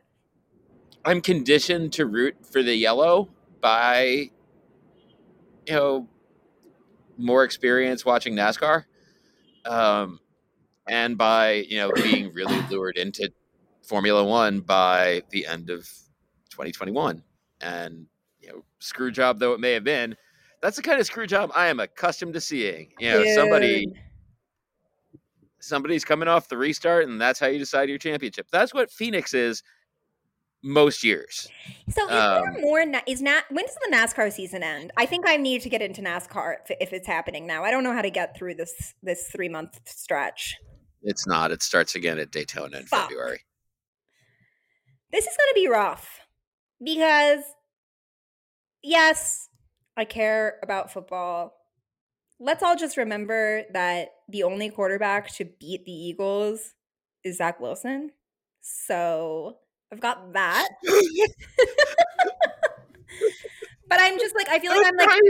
I'm 1.04 1.21
conditioned 1.21 1.92
to 1.95 2.07
root 2.07 2.37
for 2.47 2.62
the 2.62 2.76
yellow 2.76 3.29
by, 3.61 4.31
you 5.66 5.72
know, 5.72 6.09
more 7.16 7.42
experience 7.42 8.05
watching 8.05 8.37
NASCAR, 8.37 8.85
um, 9.66 10.20
and 10.88 11.18
by 11.18 11.55
you 11.68 11.79
know 11.79 11.90
being 11.92 12.33
really 12.33 12.61
lured 12.70 12.98
into 12.98 13.33
Formula 13.83 14.22
One 14.24 14.61
by 14.61 15.24
the 15.31 15.44
end 15.46 15.70
of 15.70 15.81
2021, 16.51 17.24
and 17.61 18.07
you 18.40 18.48
know, 18.48 18.64
screw 18.79 19.11
job 19.11 19.38
though 19.38 19.53
it 19.53 19.61
may 19.61 19.72
have 19.72 19.85
been, 19.85 20.16
that's 20.61 20.77
the 20.77 20.83
kind 20.83 21.01
of 21.01 21.07
screw 21.07 21.27
job 21.27 21.51
I 21.55 21.68
am 21.68 21.81
accustomed 21.81 22.35
to 22.35 22.40
seeing. 22.40 22.92
You 22.98 23.11
know, 23.11 23.35
somebody 23.35 23.87
somebody's 25.61 26.05
coming 26.05 26.29
off 26.29 26.48
the 26.48 26.57
restart, 26.57 27.09
and 27.09 27.20
that's 27.20 27.40
how 27.40 27.46
you 27.46 27.59
decide 27.59 27.88
your 27.88 27.98
championship. 27.98 28.46
That's 28.51 28.72
what 28.74 28.90
Phoenix 28.90 29.35
is 29.35 29.62
most 30.62 31.05
years. 31.05 31.48
So 31.90 32.05
is 32.07 32.11
Um, 32.11 32.42
there 32.42 32.61
more? 32.61 32.85
Is 33.07 33.22
not 33.22 33.44
when 33.51 33.64
does 33.64 33.77
the 33.77 33.94
NASCAR 33.94 34.33
season 34.33 34.62
end? 34.62 34.92
I 34.96 35.07
think 35.07 35.29
I 35.29 35.37
need 35.37 35.62
to 35.62 35.68
get 35.68 35.83
into 35.83 36.03
NASCAR 36.03 36.57
if, 36.68 36.77
if 36.81 36.92
it's 36.92 37.07
happening 37.07 37.46
now. 37.46 37.62
I 37.64 37.70
don't 37.70 37.85
know 37.85 37.92
how 37.92 38.03
to 38.03 38.11
get 38.11 38.37
through 38.37 38.55
this 38.55 38.94
this 39.03 39.29
three 39.29 39.48
month 39.48 39.81
stretch. 39.85 40.57
It's 41.03 41.27
not. 41.27 41.53
It 41.53 41.62
starts 41.62 41.94
again 41.94 42.18
at 42.18 42.33
Daytona 42.33 42.79
in 42.79 42.87
Fuck. 42.87 43.09
February. 43.09 43.40
This 45.12 45.27
is 45.27 45.37
going 45.37 45.51
to 45.51 45.55
be 45.55 45.68
rough 45.68 46.20
because 46.85 47.40
yes, 48.82 49.48
I 49.96 50.04
care 50.04 50.58
about 50.62 50.92
football. 50.92 51.54
Let's 52.40 52.62
all 52.62 52.76
just 52.76 52.96
remember 52.96 53.64
that 53.72 54.10
the 54.28 54.44
only 54.44 54.70
quarterback 54.70 55.32
to 55.34 55.44
beat 55.44 55.84
the 55.84 55.92
Eagles 55.92 56.74
is 57.24 57.38
Zach 57.38 57.58
Wilson. 57.60 58.12
So 58.60 59.56
I've 59.92 60.00
got 60.00 60.32
that. 60.34 60.68
but 63.88 63.98
I'm 64.00 64.18
just 64.18 64.36
like 64.36 64.48
I 64.48 64.58
feel 64.58 64.70
like 64.70 64.86
I'm 64.86 64.96
like 64.96 65.20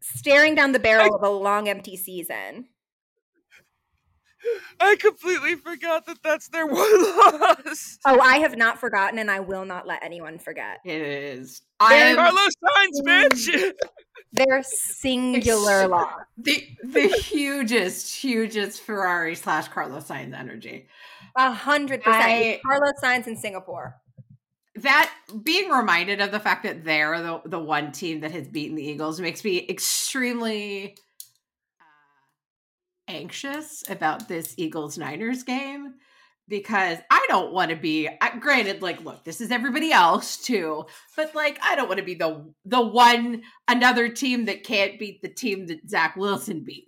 staring 0.00 0.54
down 0.54 0.72
the 0.72 0.78
barrel 0.78 1.14
of 1.14 1.22
a 1.22 1.30
long 1.30 1.68
empty 1.68 1.96
season. 1.96 2.66
I 4.80 4.96
completely 4.96 5.54
forgot 5.56 6.06
that 6.06 6.22
that's 6.22 6.48
their 6.48 6.66
one 6.66 6.76
loss. 7.02 7.98
Oh, 8.04 8.18
I 8.20 8.38
have 8.38 8.56
not 8.56 8.78
forgotten 8.78 9.18
and 9.18 9.30
I 9.30 9.40
will 9.40 9.64
not 9.64 9.86
let 9.86 10.02
anyone 10.02 10.38
forget. 10.38 10.78
It 10.84 11.00
is. 11.02 11.62
I 11.78 11.94
am 11.94 12.16
Carlos 12.16 12.48
Sainz, 12.64 13.06
bitch. 13.06 13.48
Mm. 13.54 13.72
Their 14.32 14.62
singular 14.62 15.80
Ex- 15.82 15.90
loss. 15.90 16.12
the 16.38 16.68
the 16.84 17.08
hugest, 17.08 18.14
hugest 18.14 18.80
Ferrari 18.82 19.34
slash 19.34 19.68
Carlos 19.68 20.04
Sainz 20.08 20.38
energy. 20.38 20.86
A 21.36 21.50
hundred 21.52 22.02
percent. 22.02 22.60
Carlos 22.64 22.94
Sainz 23.02 23.26
in 23.26 23.36
Singapore. 23.36 23.96
That 24.76 25.12
being 25.42 25.68
reminded 25.70 26.20
of 26.20 26.30
the 26.30 26.38
fact 26.40 26.62
that 26.62 26.84
they're 26.84 27.20
the 27.20 27.40
the 27.44 27.58
one 27.58 27.90
team 27.92 28.20
that 28.20 28.30
has 28.30 28.46
beaten 28.46 28.76
the 28.76 28.84
Eagles 28.86 29.20
makes 29.20 29.42
me 29.44 29.66
extremely 29.68 30.96
anxious 33.10 33.82
about 33.88 34.28
this 34.28 34.54
Eagles 34.56 34.96
Niners 34.98 35.42
game 35.42 35.94
because 36.48 36.98
I 37.10 37.24
don't 37.28 37.52
want 37.52 37.70
to 37.70 37.76
be. 37.76 38.08
I, 38.20 38.38
granted, 38.38 38.82
like, 38.82 39.02
look, 39.04 39.24
this 39.24 39.40
is 39.40 39.50
everybody 39.50 39.92
else 39.92 40.36
too, 40.36 40.84
but 41.16 41.34
like, 41.34 41.58
I 41.62 41.76
don't 41.76 41.88
want 41.88 41.98
to 41.98 42.04
be 42.04 42.14
the 42.14 42.52
the 42.64 42.80
one 42.80 43.42
another 43.68 44.08
team 44.08 44.46
that 44.46 44.64
can't 44.64 44.98
beat 44.98 45.22
the 45.22 45.28
team 45.28 45.66
that 45.66 45.88
Zach 45.88 46.16
Wilson 46.16 46.64
beat. 46.64 46.86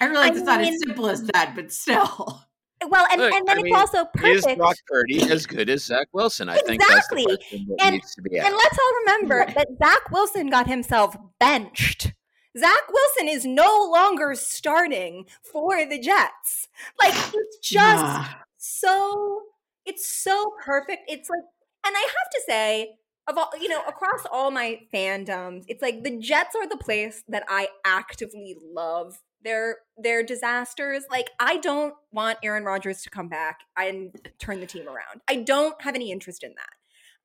I 0.00 0.06
realize 0.06 0.30
I 0.30 0.34
it's 0.34 0.42
not 0.42 0.60
as 0.60 0.78
simple 0.86 1.08
as 1.08 1.22
that, 1.34 1.52
but 1.54 1.72
still. 1.72 2.42
Well, 2.86 3.06
and, 3.10 3.20
Look, 3.20 3.32
and 3.34 3.48
then 3.48 3.56
I 3.56 3.60
it's 3.60 3.64
mean, 3.64 3.74
also 3.74 4.02
Is 4.22 4.42
perfect. 4.42 4.58
Brock 4.58 4.76
Purdy 4.86 5.28
as 5.32 5.46
good 5.46 5.68
as 5.68 5.84
Zach 5.84 6.06
Wilson? 6.12 6.48
I 6.48 6.58
think 6.58 6.80
that's 6.80 7.08
the 7.08 7.16
Exactly. 7.16 7.66
that 7.76 7.76
And- 7.86 7.94
needs 7.94 8.14
to 8.14 8.22
be 8.22 8.38
And 8.38 8.54
let's 8.54 8.78
all 8.78 8.94
remember 9.00 9.46
that 9.52 9.66
Zach 9.82 10.10
Wilson 10.12 10.48
got 10.48 10.68
himself 10.68 11.16
benched. 11.40 12.12
Zach 12.56 12.82
Wilson 12.92 13.28
is 13.28 13.44
no 13.44 13.88
longer 13.92 14.34
starting 14.34 15.26
for 15.42 15.84
the 15.86 15.98
Jets. 15.98 16.68
Like 17.00 17.14
it's 17.34 17.58
just 17.58 18.02
Nah. 18.02 18.24
so 18.56 19.42
it's 19.86 20.10
so 20.10 20.52
perfect. 20.64 21.02
It's 21.08 21.28
like 21.30 21.40
and 21.86 21.94
I 21.96 22.00
have 22.00 22.30
to 22.32 22.42
say 22.46 22.94
of 23.28 23.36
all 23.38 23.50
you 23.60 23.68
know 23.68 23.82
across 23.86 24.24
all 24.32 24.50
my 24.50 24.80
fandoms, 24.92 25.64
it's 25.68 25.82
like 25.82 26.02
the 26.02 26.18
Jets 26.18 26.54
are 26.56 26.68
the 26.68 26.76
place 26.76 27.22
that 27.28 27.44
I 27.48 27.68
actively 27.84 28.56
love. 28.72 29.18
Their 29.44 29.76
their 29.96 30.24
disasters. 30.24 31.04
Like 31.10 31.30
I 31.38 31.58
don't 31.58 31.94
want 32.10 32.38
Aaron 32.42 32.64
Rodgers 32.64 33.02
to 33.02 33.10
come 33.10 33.28
back 33.28 33.60
and 33.76 34.10
turn 34.40 34.58
the 34.60 34.66
team 34.66 34.88
around. 34.88 35.20
I 35.28 35.36
don't 35.36 35.80
have 35.82 35.94
any 35.94 36.10
interest 36.10 36.42
in 36.42 36.50
that. 36.56 36.70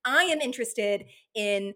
I 0.04 0.24
am 0.24 0.40
interested 0.40 1.06
in 1.34 1.74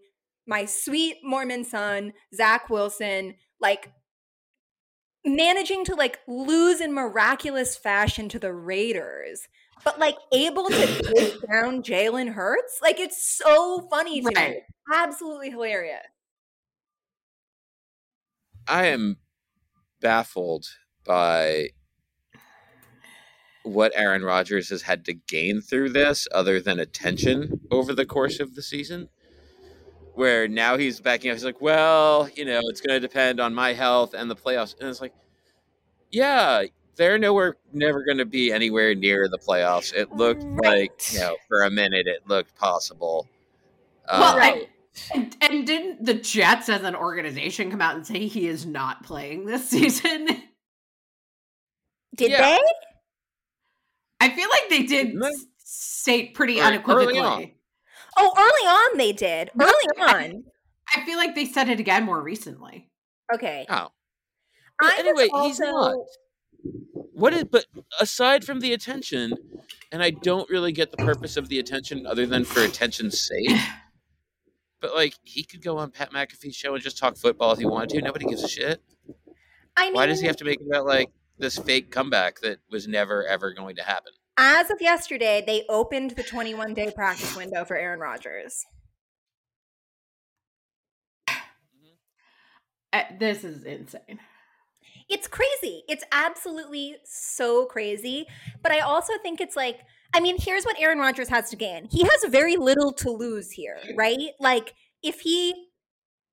my 0.49 0.65
sweet 0.65 1.17
Mormon 1.23 1.63
son, 1.63 2.13
Zach 2.33 2.69
Wilson, 2.69 3.35
like 3.61 3.93
managing 5.25 5.85
to 5.85 5.95
like 5.95 6.19
lose 6.27 6.81
in 6.81 6.93
miraculous 6.93 7.77
fashion 7.77 8.27
to 8.29 8.39
the 8.39 8.53
Raiders, 8.53 9.47
but 9.85 9.99
like 9.99 10.17
able 10.33 10.71
to 10.71 10.87
take 11.13 11.33
down 11.51 11.83
Jalen 11.83 12.33
Hurts. 12.33 12.79
Like 12.81 12.99
it's 12.99 13.21
so 13.37 13.87
funny 13.89 14.21
to 14.21 14.35
Right. 14.35 14.35
me. 14.35 14.61
Absolutely 14.93 15.51
hilarious. 15.51 16.05
I 18.67 18.85
am 18.87 19.17
baffled 20.01 20.67
by 21.03 21.71
what 23.63 23.91
Aaron 23.95 24.23
Rodgers 24.23 24.69
has 24.69 24.83
had 24.83 25.05
to 25.05 25.13
gain 25.13 25.61
through 25.61 25.89
this 25.89 26.27
other 26.31 26.59
than 26.59 26.79
attention 26.79 27.61
over 27.71 27.93
the 27.93 28.05
course 28.05 28.39
of 28.39 28.55
the 28.55 28.61
season. 28.61 29.09
Where 30.19 30.49
now 30.49 30.77
he's 30.77 30.99
backing 30.99 31.31
up, 31.31 31.37
he's 31.37 31.45
like, 31.45 31.61
well, 31.61 32.27
you 32.35 32.43
know, 32.43 32.59
it's 32.65 32.81
going 32.81 32.99
to 32.99 32.99
depend 32.99 33.39
on 33.39 33.55
my 33.55 33.71
health 33.71 34.13
and 34.13 34.29
the 34.29 34.35
playoffs. 34.35 34.77
And 34.77 34.89
it's 34.89 34.99
like, 34.99 35.13
yeah, 36.11 36.63
they're 36.97 37.17
nowhere, 37.17 37.55
never 37.71 38.03
going 38.03 38.17
to 38.17 38.25
be 38.25 38.51
anywhere 38.51 38.93
near 38.93 39.29
the 39.29 39.37
playoffs. 39.37 39.93
It 39.93 40.11
looked 40.11 40.43
right. 40.43 40.81
like, 40.81 41.13
you 41.13 41.19
know, 41.21 41.37
for 41.47 41.63
a 41.63 41.71
minute, 41.71 42.05
it 42.05 42.27
looked 42.27 42.53
possible. 42.57 43.29
Well, 44.11 44.33
um, 44.33 44.37
right. 44.37 44.69
And, 45.15 45.37
and, 45.39 45.65
didn't 45.65 46.03
the 46.03 46.15
Jets 46.15 46.67
as 46.67 46.83
an 46.83 46.97
organization 46.97 47.71
come 47.71 47.79
out 47.79 47.95
and 47.95 48.05
say 48.05 48.27
he 48.27 48.45
is 48.45 48.65
not 48.65 49.03
playing 49.03 49.45
this 49.45 49.69
season? 49.69 50.27
Did 52.13 52.31
yeah. 52.31 52.41
they? 52.41 52.59
I 54.19 54.29
feel 54.31 54.49
like 54.49 54.69
they 54.69 54.83
did 54.83 55.15
state 55.59 56.33
pretty 56.33 56.59
right, 56.59 56.73
unequivocally. 56.73 57.55
Oh, 58.19 58.33
early 58.37 58.67
on 58.67 58.97
they 58.97 59.13
did. 59.13 59.49
Early 59.59 59.71
on. 59.97 60.43
I, 60.87 61.01
I, 61.01 61.05
feel 61.05 61.17
like 61.17 61.35
they 61.35 61.45
said 61.45 61.69
it 61.69 61.79
again 61.79 62.03
more 62.03 62.21
recently. 62.21 62.89
Okay. 63.33 63.65
Oh. 63.69 63.87
anyway, 64.97 65.29
also... 65.31 65.47
he's 65.47 65.59
not. 65.59 65.95
What 67.13 67.33
is 67.33 67.45
but 67.45 67.65
aside 67.99 68.43
from 68.43 68.59
the 68.59 68.73
attention, 68.73 69.33
and 69.91 70.03
I 70.03 70.09
don't 70.09 70.49
really 70.49 70.71
get 70.71 70.91
the 70.91 70.97
purpose 70.97 71.37
of 71.37 71.47
the 71.47 71.59
attention 71.59 72.05
other 72.05 72.25
than 72.25 72.43
for 72.43 72.61
attention's 72.61 73.19
sake. 73.21 73.57
But 74.81 74.95
like 74.95 75.15
he 75.23 75.43
could 75.43 75.61
go 75.61 75.77
on 75.77 75.91
Pat 75.91 76.13
McAfee's 76.13 76.55
show 76.55 76.73
and 76.73 76.81
just 76.81 76.97
talk 76.97 77.17
football 77.17 77.51
if 77.51 77.59
he 77.59 77.65
wanted 77.65 77.89
to. 77.89 78.01
Nobody 78.01 78.25
gives 78.25 78.43
a 78.43 78.47
shit. 78.47 78.81
I 79.75 79.87
mean, 79.87 79.93
why 79.93 80.05
does 80.05 80.21
he 80.21 80.27
have 80.27 80.37
to 80.37 80.45
make 80.45 80.61
it 80.61 80.67
about 80.67 80.85
like 80.85 81.09
this 81.37 81.57
fake 81.57 81.91
comeback 81.91 82.39
that 82.41 82.59
was 82.71 82.87
never 82.87 83.25
ever 83.27 83.51
going 83.51 83.75
to 83.75 83.83
happen? 83.83 84.13
As 84.41 84.71
of 84.71 84.79
yesterday, 84.79 85.43
they 85.45 85.65
opened 85.67 86.11
the 86.11 86.23
21 86.23 86.73
day 86.73 86.89
practice 86.95 87.35
window 87.35 87.65
for 87.65 87.75
Aaron 87.75 87.99
Rodgers. 87.99 88.65
Uh, 92.91 93.03
this 93.19 93.43
is 93.43 93.65
insane. 93.65 94.19
It's 95.07 95.27
crazy. 95.27 95.83
It's 95.87 96.03
absolutely 96.11 96.95
so 97.05 97.67
crazy. 97.67 98.25
But 98.63 98.71
I 98.71 98.79
also 98.79 99.13
think 99.21 99.39
it's 99.39 99.55
like, 99.55 99.81
I 100.11 100.19
mean, 100.19 100.37
here's 100.39 100.63
what 100.63 100.75
Aaron 100.79 100.97
Rodgers 100.97 101.29
has 101.29 101.51
to 101.51 101.55
gain. 101.55 101.87
He 101.91 102.01
has 102.01 102.31
very 102.31 102.57
little 102.57 102.91
to 102.93 103.11
lose 103.11 103.51
here, 103.51 103.77
right? 103.95 104.31
Like, 104.39 104.73
if 105.03 105.19
he 105.19 105.68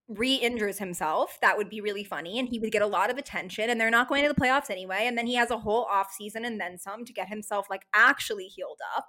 re-injures 0.09 0.79
himself 0.79 1.37
that 1.42 1.57
would 1.57 1.69
be 1.69 1.81
really 1.81 2.05
funny 2.05 2.38
and 2.38 2.49
he 2.49 2.61
would 2.61 2.71
get 2.71 2.83
a 2.83 2.87
lot 2.87 3.11
of 3.11 3.19
attention 3.19 3.69
and 3.69 3.81
they're 3.81 3.90
not 3.90 4.09
going 4.09 4.23
to 4.23 4.29
the 4.33 4.40
playoffs 4.40 4.71
anyway 4.71 5.01
and 5.03 5.19
then 5.19 5.27
he 5.27 5.35
has 5.35 5.51
a 5.51 5.59
whole 5.59 5.85
off 5.85 6.12
season 6.12 6.45
and 6.45 6.61
then 6.61 6.79
some 6.79 7.05
to 7.05 7.12
get 7.12 7.29
himself 7.29 7.66
like 7.69 7.87
actually 7.92 8.45
healed 8.45 8.79
up. 8.97 9.07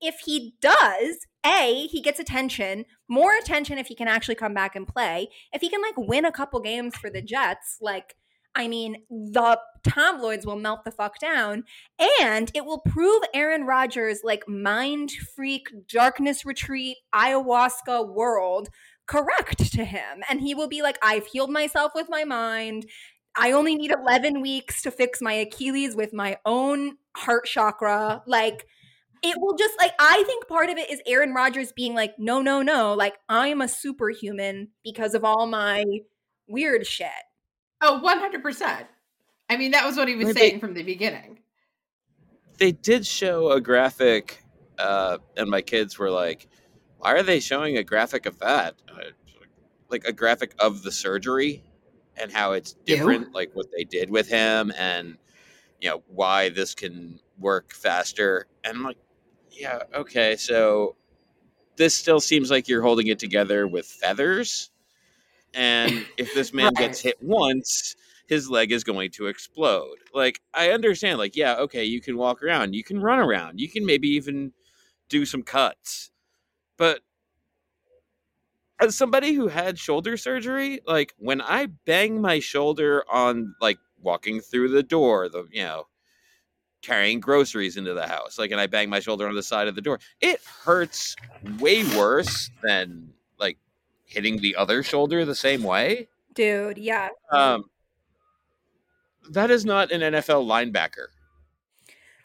If 0.00 0.20
he 0.24 0.54
does 0.60 1.26
a 1.46 1.86
he 1.86 2.00
gets 2.00 2.18
attention 2.18 2.84
more 3.08 3.34
attention 3.36 3.78
if 3.78 3.86
he 3.86 3.94
can 3.94 4.08
actually 4.08 4.34
come 4.34 4.52
back 4.52 4.74
and 4.74 4.88
play. 4.88 5.28
If 5.52 5.60
he 5.60 5.68
can 5.68 5.82
like 5.82 5.96
win 5.96 6.24
a 6.24 6.32
couple 6.32 6.60
games 6.60 6.96
for 6.96 7.10
the 7.10 7.22
jets 7.22 7.78
like 7.80 8.16
I 8.52 8.66
mean, 8.66 9.04
the 9.08 9.60
tabloids 9.84 10.44
will 10.44 10.56
melt 10.56 10.84
the 10.84 10.90
fuck 10.90 11.20
down 11.20 11.62
and 12.20 12.50
it 12.52 12.64
will 12.64 12.80
prove 12.80 13.22
Aaron 13.32 13.64
Rodgers 13.64 14.20
like 14.24 14.48
mind 14.48 15.12
freak 15.12 15.68
darkness 15.88 16.44
retreat 16.44 16.96
ayahuasca 17.14 18.12
world 18.12 18.68
correct 19.10 19.72
to 19.72 19.84
him. 19.84 20.22
And 20.28 20.40
he 20.40 20.54
will 20.54 20.68
be 20.68 20.82
like, 20.82 20.96
I've 21.02 21.26
healed 21.26 21.50
myself 21.50 21.92
with 21.94 22.06
my 22.08 22.24
mind. 22.24 22.86
I 23.36 23.52
only 23.52 23.74
need 23.74 23.90
11 23.90 24.40
weeks 24.40 24.82
to 24.82 24.90
fix 24.90 25.20
my 25.20 25.32
Achilles 25.32 25.96
with 25.96 26.12
my 26.12 26.38
own 26.46 26.96
heart 27.16 27.46
chakra. 27.46 28.22
Like, 28.26 28.66
it 29.22 29.36
will 29.38 29.56
just 29.56 29.74
like 29.78 29.92
I 29.98 30.22
think 30.26 30.48
part 30.48 30.70
of 30.70 30.78
it 30.78 30.90
is 30.90 31.02
Aaron 31.06 31.34
Rodgers 31.34 31.72
being 31.72 31.94
like, 31.94 32.14
no, 32.18 32.40
no, 32.40 32.62
no, 32.62 32.94
like 32.94 33.16
I'm 33.28 33.60
a 33.60 33.68
superhuman 33.68 34.68
because 34.82 35.14
of 35.14 35.24
all 35.24 35.46
my 35.46 35.84
weird 36.48 36.86
shit. 36.86 37.08
Oh, 37.82 38.00
100%. 38.02 38.86
I 39.50 39.56
mean, 39.56 39.72
that 39.72 39.84
was 39.84 39.96
what 39.96 40.08
he 40.08 40.14
was 40.14 40.32
saying 40.32 40.60
from 40.60 40.74
the 40.74 40.82
beginning. 40.82 41.40
They 42.58 42.72
did 42.72 43.06
show 43.06 43.50
a 43.50 43.60
graphic, 43.60 44.42
uh, 44.78 45.18
and 45.36 45.50
my 45.50 45.60
kids 45.60 45.98
were 45.98 46.10
like, 46.10 46.46
why 47.00 47.14
are 47.14 47.22
they 47.22 47.40
showing 47.40 47.78
a 47.78 47.82
graphic 47.82 48.26
of 48.26 48.38
that? 48.40 48.74
Like 49.90 50.04
a 50.04 50.12
graphic 50.12 50.54
of 50.58 50.82
the 50.82 50.92
surgery 50.92 51.62
and 52.16 52.32
how 52.32 52.52
it's 52.52 52.74
different, 52.84 53.28
Ew. 53.28 53.32
like 53.34 53.50
what 53.54 53.66
they 53.76 53.84
did 53.84 54.10
with 54.10 54.28
him, 54.28 54.72
and 54.78 55.16
you 55.80 55.88
know 55.88 56.02
why 56.08 56.48
this 56.50 56.74
can 56.74 57.18
work 57.38 57.72
faster. 57.72 58.46
And 58.64 58.76
I'm 58.76 58.84
like, 58.84 58.98
yeah, 59.50 59.82
okay, 59.94 60.36
so 60.36 60.96
this 61.76 61.94
still 61.94 62.20
seems 62.20 62.50
like 62.50 62.68
you're 62.68 62.82
holding 62.82 63.06
it 63.06 63.18
together 63.18 63.66
with 63.66 63.86
feathers. 63.86 64.70
And 65.54 66.06
if 66.16 66.34
this 66.34 66.52
man 66.54 66.66
right. 66.66 66.76
gets 66.76 67.00
hit 67.00 67.16
once, 67.22 67.96
his 68.26 68.48
leg 68.48 68.70
is 68.70 68.84
going 68.84 69.10
to 69.12 69.26
explode. 69.26 69.96
Like, 70.14 70.40
I 70.54 70.70
understand, 70.70 71.18
like, 71.18 71.36
yeah, 71.36 71.56
okay, 71.56 71.84
you 71.84 72.00
can 72.00 72.16
walk 72.16 72.42
around, 72.42 72.74
you 72.74 72.84
can 72.84 73.00
run 73.00 73.18
around, 73.18 73.58
you 73.58 73.68
can 73.68 73.84
maybe 73.84 74.08
even 74.08 74.52
do 75.08 75.24
some 75.24 75.42
cuts. 75.42 76.10
But 76.76 77.00
as 78.80 78.96
somebody 78.96 79.32
who 79.32 79.48
had 79.48 79.78
shoulder 79.78 80.16
surgery, 80.16 80.80
like 80.86 81.14
when 81.18 81.40
I 81.40 81.66
bang 81.66 82.20
my 82.20 82.40
shoulder 82.40 83.04
on 83.10 83.54
like 83.60 83.78
walking 84.02 84.40
through 84.40 84.68
the 84.68 84.82
door, 84.82 85.28
the 85.28 85.46
you 85.50 85.62
know, 85.62 85.86
carrying 86.82 87.20
groceries 87.20 87.76
into 87.76 87.94
the 87.94 88.06
house, 88.06 88.38
like 88.38 88.50
and 88.50 88.60
I 88.60 88.66
bang 88.66 88.88
my 88.88 89.00
shoulder 89.00 89.28
on 89.28 89.34
the 89.34 89.42
side 89.42 89.68
of 89.68 89.74
the 89.74 89.82
door, 89.82 90.00
it 90.20 90.40
hurts 90.42 91.14
way 91.58 91.84
worse 91.96 92.50
than 92.62 93.12
like 93.38 93.58
hitting 94.04 94.40
the 94.40 94.56
other 94.56 94.82
shoulder 94.82 95.24
the 95.24 95.34
same 95.34 95.62
way. 95.62 96.08
Dude, 96.34 96.78
yeah. 96.78 97.08
Um 97.30 97.64
that 99.30 99.50
is 99.50 99.64
not 99.64 99.92
an 99.92 100.00
NFL 100.00 100.46
linebacker. 100.46 101.08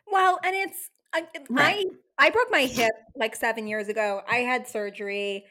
Well, 0.07 0.39
and 0.43 0.55
it's 0.55 0.89
I, 1.13 1.25
right. 1.49 1.85
I 2.17 2.29
broke 2.29 2.49
my 2.49 2.61
hip 2.61 2.93
like 3.15 3.35
seven 3.35 3.67
years 3.67 3.89
ago. 3.89 4.21
I 4.29 4.37
had 4.37 4.67
surgery. 4.67 5.45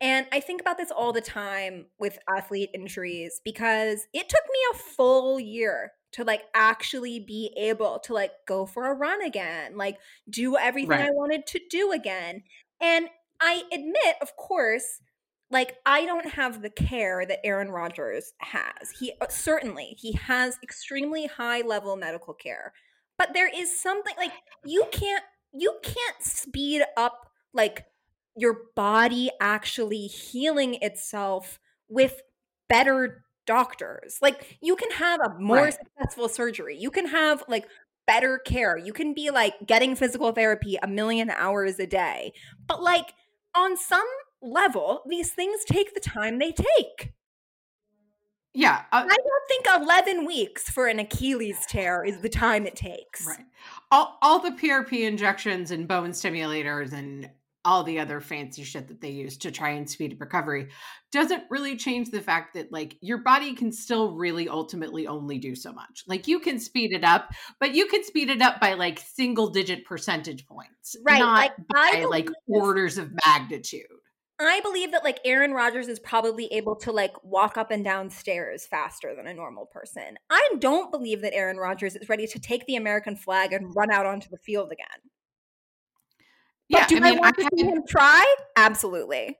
And 0.00 0.26
I 0.32 0.40
think 0.40 0.60
about 0.60 0.78
this 0.78 0.90
all 0.90 1.12
the 1.12 1.20
time 1.20 1.86
with 1.98 2.18
athlete 2.28 2.70
injuries 2.74 3.40
because 3.44 4.06
it 4.12 4.28
took 4.28 4.44
me 4.52 4.58
a 4.72 4.78
full 4.78 5.40
year 5.40 5.92
to 6.12 6.24
like 6.24 6.44
actually 6.54 7.20
be 7.20 7.52
able 7.56 7.98
to 8.00 8.14
like 8.14 8.32
go 8.46 8.66
for 8.66 8.90
a 8.90 8.94
run 8.94 9.22
again, 9.22 9.76
like 9.76 9.98
do 10.28 10.56
everything 10.56 10.90
right. 10.90 11.08
I 11.08 11.10
wanted 11.10 11.46
to 11.48 11.60
do 11.70 11.92
again. 11.92 12.42
And 12.80 13.08
I 13.40 13.64
admit, 13.72 14.16
of 14.22 14.36
course, 14.36 15.00
like 15.50 15.76
I 15.84 16.06
don't 16.06 16.30
have 16.30 16.62
the 16.62 16.70
care 16.70 17.24
that 17.26 17.44
Aaron 17.44 17.70
Rodgers 17.70 18.32
has. 18.38 18.90
He 18.98 19.12
uh, 19.20 19.26
certainly 19.28 19.96
he 19.98 20.12
has 20.12 20.58
extremely 20.62 21.26
high 21.26 21.60
level 21.60 21.96
medical 21.96 22.34
care. 22.34 22.72
But 23.18 23.32
there 23.32 23.50
is 23.54 23.80
something 23.80 24.14
like 24.16 24.32
you 24.64 24.86
can't 24.90 25.24
you 25.52 25.78
can't 25.82 26.22
speed 26.22 26.82
up 26.96 27.30
like 27.52 27.84
your 28.36 28.58
body 28.74 29.30
actually 29.40 30.06
healing 30.06 30.74
itself 30.82 31.58
with 31.88 32.20
better 32.68 33.24
doctors. 33.46 34.18
Like 34.20 34.58
you 34.60 34.76
can 34.76 34.90
have 34.92 35.20
a 35.20 35.38
more 35.38 35.56
right. 35.56 35.74
successful 35.74 36.28
surgery. 36.28 36.76
You 36.76 36.90
can 36.90 37.06
have 37.08 37.42
like 37.48 37.66
better 38.06 38.38
care. 38.38 38.76
You 38.76 38.92
can 38.92 39.14
be 39.14 39.30
like 39.30 39.54
getting 39.66 39.96
physical 39.96 40.32
therapy 40.32 40.76
a 40.82 40.86
million 40.86 41.30
hours 41.30 41.78
a 41.78 41.86
day. 41.86 42.32
But 42.66 42.82
like 42.82 43.14
on 43.54 43.76
some 43.76 44.06
level, 44.42 45.02
these 45.08 45.32
things 45.32 45.64
take 45.64 45.94
the 45.94 46.00
time 46.00 46.38
they 46.38 46.52
take. 46.52 47.12
Yeah. 48.52 48.84
Uh, 48.90 49.04
I 49.04 49.16
don't 49.16 49.48
think 49.48 49.66
11 49.82 50.24
weeks 50.24 50.70
for 50.70 50.86
an 50.86 50.98
Achilles 50.98 51.58
tear 51.68 52.02
is 52.04 52.22
the 52.22 52.28
time 52.30 52.66
it 52.66 52.74
takes. 52.74 53.26
Right. 53.26 53.44
All, 53.90 54.18
all 54.22 54.38
the 54.38 54.52
PRP 54.52 55.06
injections 55.06 55.70
and 55.70 55.86
bone 55.86 56.12
stimulators 56.12 56.92
and 56.94 57.28
all 57.66 57.82
the 57.82 57.98
other 57.98 58.20
fancy 58.20 58.62
shit 58.62 58.86
that 58.88 59.00
they 59.00 59.10
use 59.10 59.36
to 59.38 59.50
try 59.50 59.70
and 59.70 59.90
speed 59.90 60.12
up 60.12 60.20
recovery 60.20 60.68
doesn't 61.10 61.42
really 61.50 61.76
change 61.76 62.10
the 62.10 62.22
fact 62.22 62.54
that 62.54 62.70
like 62.70 62.96
your 63.00 63.18
body 63.18 63.54
can 63.54 63.72
still 63.72 64.12
really 64.12 64.48
ultimately 64.48 65.06
only 65.06 65.36
do 65.36 65.54
so 65.56 65.72
much. 65.72 66.04
Like 66.06 66.28
you 66.28 66.38
can 66.38 66.60
speed 66.60 66.92
it 66.92 67.02
up, 67.02 67.28
but 67.58 67.74
you 67.74 67.86
can 67.86 68.04
speed 68.04 68.30
it 68.30 68.40
up 68.40 68.60
by 68.60 68.74
like 68.74 69.00
single 69.00 69.48
digit 69.48 69.84
percentage 69.84 70.46
points, 70.46 70.96
right? 71.04 71.18
Not 71.18 71.34
like, 71.34 71.52
by 71.68 72.06
like 72.08 72.30
orders 72.46 72.98
of 72.98 73.10
magnitude. 73.26 73.82
I 74.38 74.60
believe 74.60 74.92
that 74.92 75.02
like 75.02 75.18
Aaron 75.24 75.52
Rodgers 75.52 75.88
is 75.88 75.98
probably 75.98 76.46
able 76.52 76.76
to 76.76 76.92
like 76.92 77.12
walk 77.24 77.56
up 77.56 77.70
and 77.70 77.82
down 77.82 78.10
stairs 78.10 78.66
faster 78.66 79.14
than 79.16 79.26
a 79.26 79.34
normal 79.34 79.66
person. 79.66 80.18
I 80.30 80.50
don't 80.58 80.92
believe 80.92 81.22
that 81.22 81.34
Aaron 81.34 81.56
Rodgers 81.56 81.96
is 81.96 82.08
ready 82.08 82.26
to 82.28 82.38
take 82.38 82.66
the 82.66 82.76
American 82.76 83.16
flag 83.16 83.52
and 83.52 83.74
run 83.74 83.90
out 83.90 84.06
onto 84.06 84.28
the 84.28 84.36
field 84.36 84.70
again. 84.70 85.10
But 86.70 86.80
yeah, 86.80 86.86
do 86.86 86.96
I, 86.96 87.00
mean, 87.00 87.18
I 87.18 87.20
want 87.20 87.36
I 87.38 87.42
to 87.42 87.48
see 87.56 87.64
him 87.66 87.82
try? 87.88 88.34
Absolutely. 88.56 89.38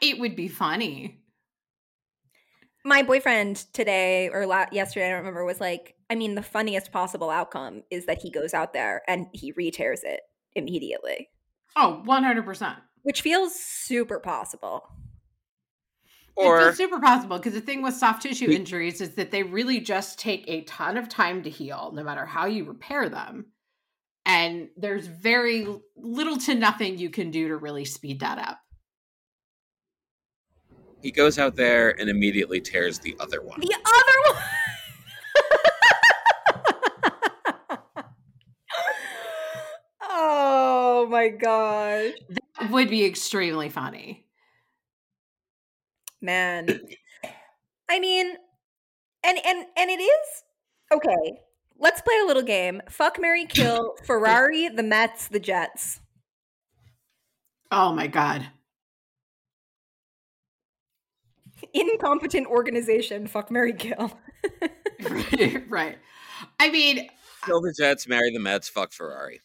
It 0.00 0.18
would 0.18 0.36
be 0.36 0.48
funny. 0.48 1.20
my 2.84 3.02
boyfriend 3.02 3.56
today 3.72 4.28
or 4.28 4.46
la- 4.46 4.66
yesterday, 4.70 5.06
I 5.06 5.10
don't 5.10 5.18
remember, 5.20 5.44
was 5.44 5.60
like, 5.60 5.94
I 6.10 6.14
mean, 6.14 6.34
the 6.34 6.42
funniest 6.42 6.92
possible 6.92 7.30
outcome 7.30 7.82
is 7.90 8.04
that 8.06 8.20
he 8.20 8.30
goes 8.30 8.52
out 8.52 8.74
there 8.74 9.02
and 9.08 9.28
he 9.32 9.52
re-tears 9.56 10.02
it 10.04 10.20
immediately, 10.54 11.30
Oh, 11.76 12.02
100%. 12.06 12.76
which 13.02 13.22
feels 13.22 13.54
super 13.54 14.20
possible. 14.20 14.86
it 16.36 16.44
Or 16.44 16.58
feels 16.60 16.76
super 16.76 17.00
possible 17.00 17.38
because 17.38 17.54
the 17.54 17.60
thing 17.62 17.80
with 17.80 17.94
soft 17.94 18.22
tissue 18.22 18.50
injuries 18.50 19.00
is 19.00 19.14
that 19.14 19.30
they 19.30 19.42
really 19.42 19.80
just 19.80 20.18
take 20.18 20.44
a 20.46 20.64
ton 20.64 20.98
of 20.98 21.08
time 21.08 21.42
to 21.44 21.50
heal, 21.50 21.92
no 21.94 22.04
matter 22.04 22.26
how 22.26 22.44
you 22.44 22.64
repair 22.64 23.08
them. 23.08 23.46
And 24.26 24.68
there's 24.76 25.06
very 25.06 25.66
little 25.96 26.38
to 26.38 26.54
nothing 26.54 26.98
you 26.98 27.10
can 27.10 27.30
do 27.30 27.48
to 27.48 27.56
really 27.56 27.84
speed 27.84 28.20
that 28.20 28.38
up. 28.38 28.58
he 31.04 31.10
goes 31.10 31.38
out 31.38 31.54
there 31.54 31.90
and 32.00 32.08
immediately 32.08 32.62
tears 32.62 32.98
the 32.98 33.14
other 33.20 33.42
one. 33.42 33.60
The 33.60 33.74
other 33.74 34.14
one. 34.32 34.42
oh 40.02 41.06
my 41.10 41.28
gosh. 41.28 42.14
That 42.30 42.70
would 42.70 42.88
be 42.88 43.04
extremely 43.04 43.68
funny. 43.68 44.24
Man. 46.22 46.80
I 47.90 48.00
mean, 48.00 48.36
and 49.22 49.38
and 49.44 49.66
and 49.76 49.90
it 49.90 50.00
is 50.00 50.42
okay. 50.90 51.38
Let's 51.78 52.00
play 52.00 52.14
a 52.22 52.26
little 52.26 52.42
game. 52.42 52.80
Fuck 52.88 53.20
Mary 53.20 53.46
Kill, 53.46 53.96
Ferrari, 54.04 54.68
the 54.68 54.82
Mets, 54.82 55.28
the 55.28 55.40
Jets. 55.40 56.00
Oh 57.70 57.92
my 57.92 58.06
God. 58.06 58.46
Incompetent 61.72 62.46
organization, 62.46 63.26
fuck 63.26 63.50
Mary 63.50 63.72
Kill. 63.72 64.18
right, 65.10 65.64
right. 65.68 65.98
I 66.60 66.70
mean, 66.70 67.08
Kill 67.44 67.60
the 67.60 67.74
Jets, 67.76 68.06
marry 68.06 68.32
the 68.32 68.40
Mets, 68.40 68.68
fuck 68.68 68.92
Ferrari. 68.92 69.40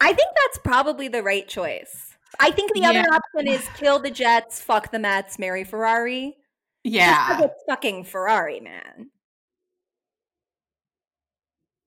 I 0.00 0.12
think 0.12 0.28
that's 0.44 0.58
probably 0.58 1.08
the 1.08 1.22
right 1.22 1.46
choice. 1.48 2.14
I 2.40 2.50
think 2.50 2.72
the 2.74 2.84
other 2.84 3.00
option 3.00 3.48
is 3.48 3.66
kill 3.76 3.98
the 3.98 4.10
Jets, 4.10 4.60
fuck 4.60 4.90
the 4.90 4.98
Mets, 4.98 5.38
marry 5.38 5.64
Ferrari. 5.64 6.36
Yeah. 6.84 7.42
it's 7.42 7.62
fucking 7.68 8.04
Ferrari, 8.04 8.60
man. 8.60 9.10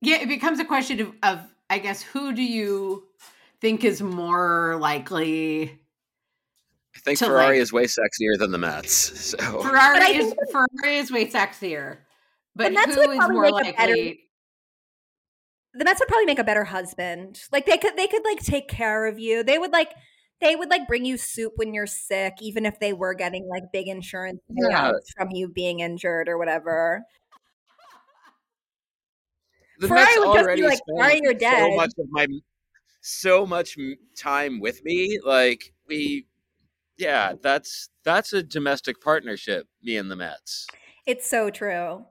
Yeah, 0.00 0.16
it 0.20 0.28
becomes 0.28 0.58
a 0.60 0.64
question 0.64 1.00
of, 1.00 1.12
of 1.22 1.40
I 1.68 1.78
guess, 1.78 2.02
who 2.02 2.32
do 2.32 2.42
you 2.42 3.04
think 3.60 3.84
is 3.84 4.00
more 4.02 4.76
likely? 4.80 5.78
I 6.96 6.98
think 7.00 7.18
Ferrari 7.18 7.56
like- 7.56 7.62
is 7.62 7.72
way 7.72 7.84
sexier 7.84 8.38
than 8.38 8.50
the 8.50 8.58
Mets. 8.58 8.90
So 9.30 9.36
Ferrari 9.62 10.00
I 10.00 10.08
is 10.10 10.34
Ferrari 10.50 10.96
is 10.96 11.12
way 11.12 11.26
sexier, 11.26 11.98
but 12.56 12.72
Mets 12.72 12.94
who 12.94 13.06
would 13.06 13.10
is 13.22 13.28
more 13.30 13.42
make 13.42 13.52
a 13.52 13.72
better- 13.76 13.92
likely? 13.92 14.20
The 15.72 15.84
Mets 15.84 16.00
would 16.00 16.08
probably 16.08 16.26
make 16.26 16.40
a 16.40 16.44
better 16.44 16.64
husband. 16.64 17.40
Like 17.52 17.64
they 17.66 17.78
could 17.78 17.96
they 17.96 18.08
could 18.08 18.24
like 18.24 18.40
take 18.40 18.68
care 18.68 19.06
of 19.06 19.18
you. 19.20 19.44
They 19.44 19.56
would 19.58 19.70
like 19.70 19.92
they 20.40 20.56
would 20.56 20.68
like 20.68 20.88
bring 20.88 21.04
you 21.04 21.16
soup 21.16 21.52
when 21.56 21.72
you're 21.74 21.86
sick, 21.86 22.34
even 22.40 22.66
if 22.66 22.80
they 22.80 22.92
were 22.92 23.14
getting 23.14 23.46
like 23.48 23.64
big 23.72 23.86
insurance 23.86 24.40
Yeah. 24.48 24.90
payouts 24.90 25.12
from 25.16 25.28
you 25.30 25.48
being 25.48 25.78
injured 25.80 26.28
or 26.28 26.38
whatever. 26.38 27.04
The 29.80 29.88
Ferrari 29.88 30.04
Mets 30.04 30.18
would 30.18 30.26
just 30.26 30.36
be 30.36 30.42
already 30.42 30.62
like, 30.62 30.78
spend 30.78 30.98
"Sorry, 30.98 31.20
you're 31.22 31.34
dead." 31.34 31.58
so 31.58 31.74
much 31.76 31.92
of 31.98 32.06
my 32.10 32.26
so 33.00 33.46
much 33.46 33.76
time 34.16 34.60
with 34.60 34.84
me. 34.84 35.18
Like 35.24 35.72
we, 35.88 36.26
yeah, 36.98 37.32
that's 37.42 37.88
that's 38.04 38.34
a 38.34 38.42
domestic 38.42 39.00
partnership. 39.00 39.66
Me 39.82 39.96
and 39.96 40.10
the 40.10 40.16
Mets. 40.16 40.66
It's 41.06 41.26
so 41.28 41.50
true. 41.50 42.04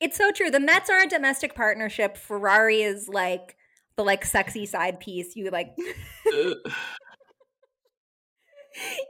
It's 0.00 0.16
so 0.16 0.32
true. 0.32 0.50
The 0.50 0.60
Mets 0.60 0.88
are 0.88 1.02
a 1.02 1.06
domestic 1.06 1.54
partnership. 1.54 2.16
Ferrari 2.16 2.80
is 2.80 3.06
like 3.08 3.56
the 3.96 4.02
like 4.02 4.24
sexy 4.24 4.64
side 4.64 4.98
piece. 4.98 5.36
You 5.36 5.50
like 5.50 5.76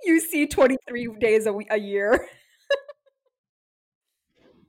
you 0.05 0.19
see 0.19 0.49
23 0.49 1.15
days 1.21 1.47
a, 1.47 1.57
a 1.71 1.79
year. 1.79 2.27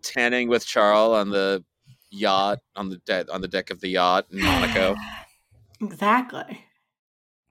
Tanning 0.03 0.47
with 0.47 0.63
Charles 0.63 1.15
on 1.15 1.31
the 1.31 1.63
yacht 2.11 2.59
on 2.75 2.89
the 2.89 2.97
deck 2.97 3.27
on 3.31 3.41
the 3.41 3.47
deck 3.47 3.71
of 3.71 3.81
the 3.81 3.89
yacht 3.89 4.27
in 4.31 4.41
Monaco. 4.41 4.95
Exactly. 5.81 6.63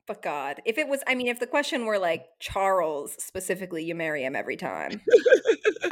But 0.06 0.22
God, 0.22 0.62
if 0.64 0.78
it 0.78 0.86
was, 0.86 1.02
I 1.08 1.16
mean, 1.16 1.26
if 1.26 1.40
the 1.40 1.48
question 1.48 1.84
were 1.84 1.98
like 1.98 2.26
Charles 2.38 3.16
specifically, 3.18 3.82
you 3.82 3.96
marry 3.96 4.24
him 4.24 4.36
every 4.36 4.56
time. 4.56 5.00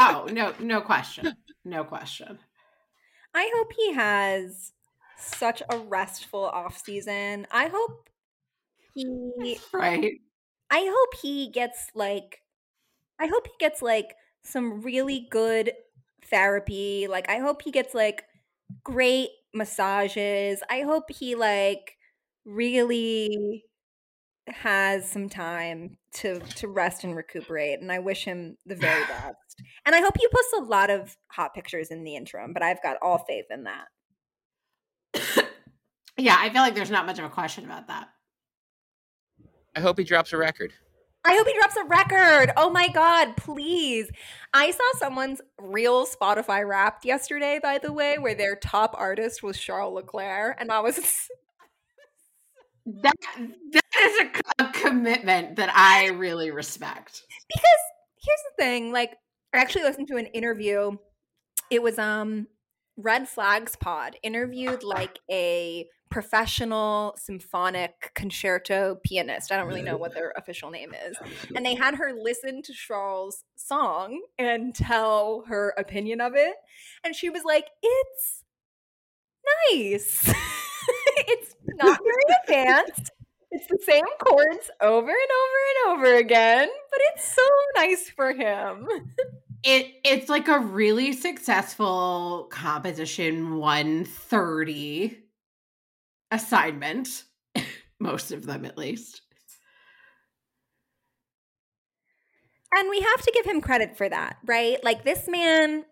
Oh 0.00 0.28
no, 0.31 0.54
no 0.61 0.81
question, 0.81 1.35
no 1.64 1.83
question. 1.83 2.38
I 3.35 3.50
hope 3.57 3.72
he 3.76 3.94
has 3.94 4.72
such 5.18 5.61
a 5.68 5.78
restful 5.78 6.44
off 6.44 6.78
season. 6.78 7.48
I 7.50 7.66
hope 7.66 8.09
he 8.94 9.59
Right? 9.72 10.20
I 10.70 10.87
hope 10.88 11.20
he 11.20 11.50
gets 11.50 11.90
like 11.94 12.42
I 13.18 13.26
hope 13.26 13.46
he 13.46 13.52
gets 13.59 13.83
like 13.83 14.14
some 14.44 14.83
really 14.83 15.26
good 15.31 15.72
therapy. 16.24 17.07
Like 17.09 17.28
I 17.28 17.38
hope 17.38 17.62
he 17.62 17.72
gets 17.72 17.94
like 17.94 18.24
great 18.85 19.31
massages. 19.54 20.62
I 20.70 20.83
hope 20.83 21.11
he 21.11 21.35
like 21.35 21.96
really 22.44 23.64
has 24.48 25.11
some 25.11 25.28
time 25.28 25.98
to 26.14 26.40
to 26.40 26.68
rest 26.68 27.04
and 27.04 27.14
recuperate 27.14 27.81
and 27.81 27.92
I 27.92 27.98
wish 27.98 28.24
him 28.24 28.57
the 28.64 28.76
very 28.76 29.04
best. 29.09 29.62
And 29.85 29.94
I 29.94 30.00
hope 30.00 30.14
he 30.18 30.26
posts 30.28 30.54
a 30.57 30.62
lot 30.62 30.90
of 30.90 31.16
hot 31.28 31.54
pictures 31.54 31.90
in 31.90 32.04
the 32.04 32.16
interim, 32.16 32.52
but 32.52 32.62
I've 32.62 32.83
got 32.83 32.96
all 33.02 33.18
faith 33.18 33.46
in 33.50 33.64
that. 33.64 33.87
Yeah, 36.18 36.37
I 36.37 36.50
feel 36.50 36.62
like 36.62 36.74
there's 36.74 36.90
not 36.90 37.07
much 37.07 37.20
of 37.20 37.24
a 37.24 37.31
question 37.31 37.64
about 37.64 37.87
that. 37.87 38.09
I 39.76 39.81
hope 39.81 39.98
he 39.98 40.04
drops 40.04 40.33
a 40.33 40.37
record. 40.37 40.72
I 41.28 41.34
hope 41.36 41.46
he 41.46 41.52
drops 41.58 41.76
a 41.76 41.84
record. 41.84 42.52
Oh 42.56 42.70
my 42.70 42.88
God, 42.88 43.36
please. 43.36 44.10
I 44.54 44.70
saw 44.70 44.82
someone's 44.98 45.42
real 45.60 46.06
Spotify 46.06 46.66
wrapped 46.66 47.04
yesterday, 47.04 47.60
by 47.62 47.76
the 47.76 47.92
way, 47.92 48.16
where 48.18 48.34
their 48.34 48.56
top 48.56 48.94
artist 48.96 49.42
was 49.42 49.58
Charles 49.58 49.94
Leclerc. 49.94 50.56
And 50.58 50.72
I 50.72 50.80
was, 50.80 50.98
That 52.86 53.14
that 53.72 53.84
is 54.02 54.20
a, 54.58 54.64
a 54.64 54.72
commitment 54.72 55.56
that 55.56 55.70
I 55.74 56.06
really 56.08 56.50
respect. 56.50 57.22
because 57.48 57.80
here's 58.22 58.40
the 58.48 58.62
thing 58.64 58.92
like, 58.92 59.10
I 59.52 59.58
actually 59.58 59.82
listened 59.82 60.08
to 60.08 60.16
an 60.16 60.26
interview. 60.26 60.92
It 61.70 61.82
was, 61.82 61.98
um, 61.98 62.46
Red 62.96 63.28
Flags 63.28 63.76
Pod 63.76 64.16
interviewed 64.22 64.82
like 64.82 65.18
a 65.30 65.86
professional 66.10 67.14
symphonic 67.18 68.12
concerto 68.14 68.98
pianist. 69.04 69.52
I 69.52 69.56
don't 69.56 69.66
really 69.66 69.82
know 69.82 69.96
what 69.96 70.14
their 70.14 70.32
official 70.36 70.70
name 70.70 70.94
is. 71.06 71.16
and 71.54 71.64
they 71.64 71.74
had 71.74 71.94
her 71.96 72.12
listen 72.12 72.62
to 72.62 72.72
Charles' 72.72 73.44
song 73.56 74.20
and 74.38 74.74
tell 74.74 75.44
her 75.48 75.74
opinion 75.76 76.20
of 76.20 76.34
it. 76.34 76.54
And 77.04 77.14
she 77.14 77.30
was 77.30 77.44
like, 77.44 77.66
It's 77.82 78.44
nice. 79.72 80.28
it's 81.26 81.54
not 81.76 81.98
very 82.02 82.36
advanced. 82.64 83.10
It's 83.50 83.66
the 83.66 83.78
same 83.82 84.04
chords 84.20 84.70
over 84.80 85.08
and 85.08 85.10
over 85.10 85.58
and 85.70 85.98
over 85.98 86.16
again, 86.16 86.68
but 86.90 87.00
it's 87.12 87.34
so 87.34 87.42
nice 87.76 88.10
for 88.10 88.32
him. 88.32 88.86
It 89.62 89.94
it's 90.04 90.28
like 90.28 90.48
a 90.48 90.60
really 90.60 91.12
successful 91.12 92.48
composition 92.50 93.56
130 93.56 95.18
assignment. 96.30 97.24
Most 98.00 98.32
of 98.32 98.46
them 98.46 98.64
at 98.64 98.78
least. 98.78 99.22
And 102.74 102.90
we 102.90 103.00
have 103.00 103.22
to 103.22 103.32
give 103.32 103.46
him 103.46 103.60
credit 103.60 103.96
for 103.96 104.08
that, 104.08 104.38
right? 104.44 104.82
Like 104.84 105.04
this 105.04 105.26
man 105.26 105.84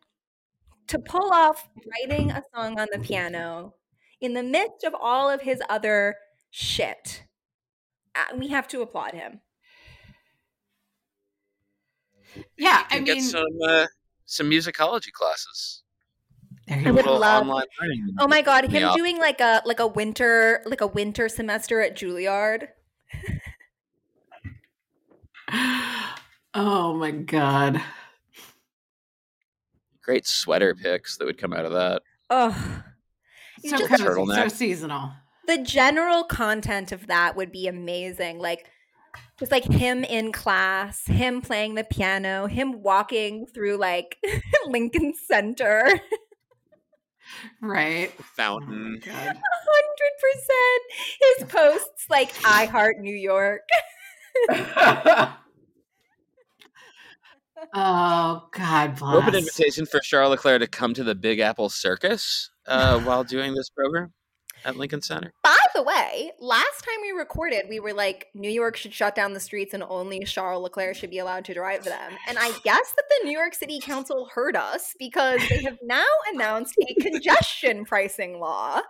to 0.88 0.99
pull 0.99 1.33
off 1.33 1.68
writing 2.01 2.31
a 2.31 2.42
song 2.55 2.79
on 2.79 2.88
the 2.92 2.99
piano 2.99 3.75
in 4.20 4.35
the 4.35 4.42
midst 4.42 4.85
of 4.85 4.94
all 4.94 5.31
of 5.31 5.42
his 5.42 5.61
other 5.68 6.16
shit. 6.51 7.25
uh, 8.14 8.37
We 8.37 8.49
have 8.49 8.68
to 8.68 8.83
applaud 8.83 9.14
him. 9.14 9.40
Yeah, 12.57 12.85
I 12.90 12.96
Can 12.96 13.05
mean 13.05 13.05
get 13.05 13.22
some 13.22 13.44
uh, 13.66 13.87
some 14.27 14.51
musicology 14.51 15.12
classes. 15.12 15.83
There 16.68 16.83
I 16.87 16.90
would 16.90 17.07
love- 17.07 17.42
online. 17.48 18.14
Oh 18.18 18.26
my 18.29 18.42
god, 18.42 18.64
him 18.64 18.83
Yeah. 18.83 18.92
doing 18.96 19.18
like 19.18 19.40
a 19.40 19.62
like 19.64 19.81
a 19.81 19.87
winter 19.87 20.62
like 20.66 20.81
a 20.81 20.87
winter 20.87 21.29
semester 21.29 21.81
at 21.81 21.96
Juilliard. 21.96 22.68
Oh 26.55 26.94
my 26.94 27.11
god. 27.11 27.83
Great 30.02 30.26
sweater 30.26 30.74
picks 30.74 31.16
that 31.18 31.24
would 31.26 31.38
come 31.38 31.52
out 31.52 31.66
of 31.66 31.72
that. 31.72 32.02
Oh, 32.31 32.83
So 33.64 33.76
just- 33.76 33.90
cozy, 33.90 34.02
so 34.05 34.09
Turtleneck. 34.11 34.50
seasonal. 34.50 35.12
the 35.46 35.59
general 35.59 36.24
content 36.24 36.92
of 36.92 37.07
that 37.09 37.37
would 37.37 37.52
be 37.52 37.68
amazing. 37.68 38.38
Like 38.38 38.70
Just 39.38 39.52
like 39.52 39.64
him 39.64 40.02
in 40.05 40.33
class, 40.33 41.07
him 41.07 41.40
playing 41.42 41.74
the 41.74 41.85
piano, 41.85 42.46
him 42.46 42.83
walking 42.83 43.46
through 43.46 43.76
like 43.76 44.16
Lincoln 44.66 45.12
Center. 45.14 46.00
Right. 47.61 48.12
Fountain. 48.37 49.01
God. 49.05 49.15
hundred 49.67 50.12
percent. 50.23 50.83
His 51.21 51.49
posts 51.49 52.07
like 52.11 52.35
I 52.45 52.67
heart 52.67 52.99
New 52.99 53.15
York. 53.15 53.62
oh 57.75 58.49
God 58.53 58.97
bless. 58.97 59.15
Open 59.15 59.35
invitation 59.35 59.87
for 59.87 60.01
Charles 60.01 60.31
Leclerc 60.31 60.61
to 60.61 60.67
come 60.67 60.95
to 60.95 61.05
the 61.05 61.15
Big 61.15 61.39
Apple 61.41 61.69
Circus 61.69 62.51
uh, 62.67 63.01
while 63.01 63.25
doing 63.25 63.55
this 63.55 63.71
program 63.71 64.12
at 64.64 64.77
Lincoln 64.77 65.03
Center. 65.03 65.33
By 65.42 65.57
the 65.75 65.83
way, 65.83 66.33
last 66.40 66.85
time 66.85 67.01
we 67.03 67.11
recorded, 67.11 67.66
we 67.69 67.81
were 67.81 67.92
like, 67.92 68.29
New 68.35 68.51
York 68.51 68.77
should 68.77 68.92
shut 68.92 69.14
down 69.14 69.33
the 69.33 69.40
streets 69.40 69.75
and 69.75 69.83
only 69.88 70.21
Charles 70.25 70.62
Leclerc 70.62 70.97
should 70.97 71.11
be 71.11 71.19
allowed 71.19 71.45
to 71.47 71.55
drive 71.55 71.85
them. 71.85 72.12
And 72.29 72.38
I 72.38 72.51
guess 72.64 72.92
that 72.92 73.05
the 73.09 73.25
New 73.25 73.37
York 73.37 73.55
City 73.55 73.81
Council 73.81 74.29
heard 74.33 74.57
us 74.57 74.95
because 74.99 75.40
they 75.49 75.62
have 75.62 75.79
now 75.83 76.05
announced 76.33 76.75
a 76.79 76.95
congestion 77.01 77.85
pricing 77.85 78.40
law 78.40 78.81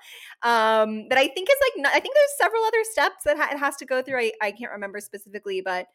um, 0.43 1.09
that 1.09 1.19
I 1.19 1.29
think 1.29 1.49
is 1.51 1.57
like, 1.77 1.87
I 1.95 2.01
think 2.01 2.15
there's 2.15 2.39
several 2.39 2.63
other 2.65 2.85
steps 2.85 3.25
that 3.25 3.37
ha- 3.37 3.49
it 3.53 3.59
has 3.59 3.77
to 3.77 3.87
go 3.87 4.03
through. 4.03 4.19
I, 4.19 4.33
I 4.41 4.51
can't 4.53 4.73
remember 4.73 5.01
specifically, 5.01 5.61
but 5.61 5.87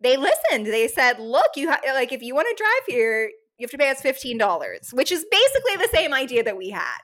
they 0.00 0.16
listened. 0.16 0.66
They 0.66 0.88
said, 0.88 1.18
look, 1.18 1.50
you 1.56 1.70
ha- 1.70 1.80
like, 1.94 2.12
if 2.12 2.22
you 2.22 2.34
want 2.34 2.48
to 2.48 2.62
drive 2.62 2.86
here, 2.86 3.30
you 3.58 3.64
have 3.64 3.70
to 3.72 3.78
pay 3.78 3.90
us 3.90 4.00
$15, 4.00 4.92
which 4.92 5.10
is 5.10 5.26
basically 5.30 5.76
the 5.76 5.88
same 5.92 6.14
idea 6.14 6.44
that 6.44 6.56
we 6.56 6.70
had. 6.70 6.98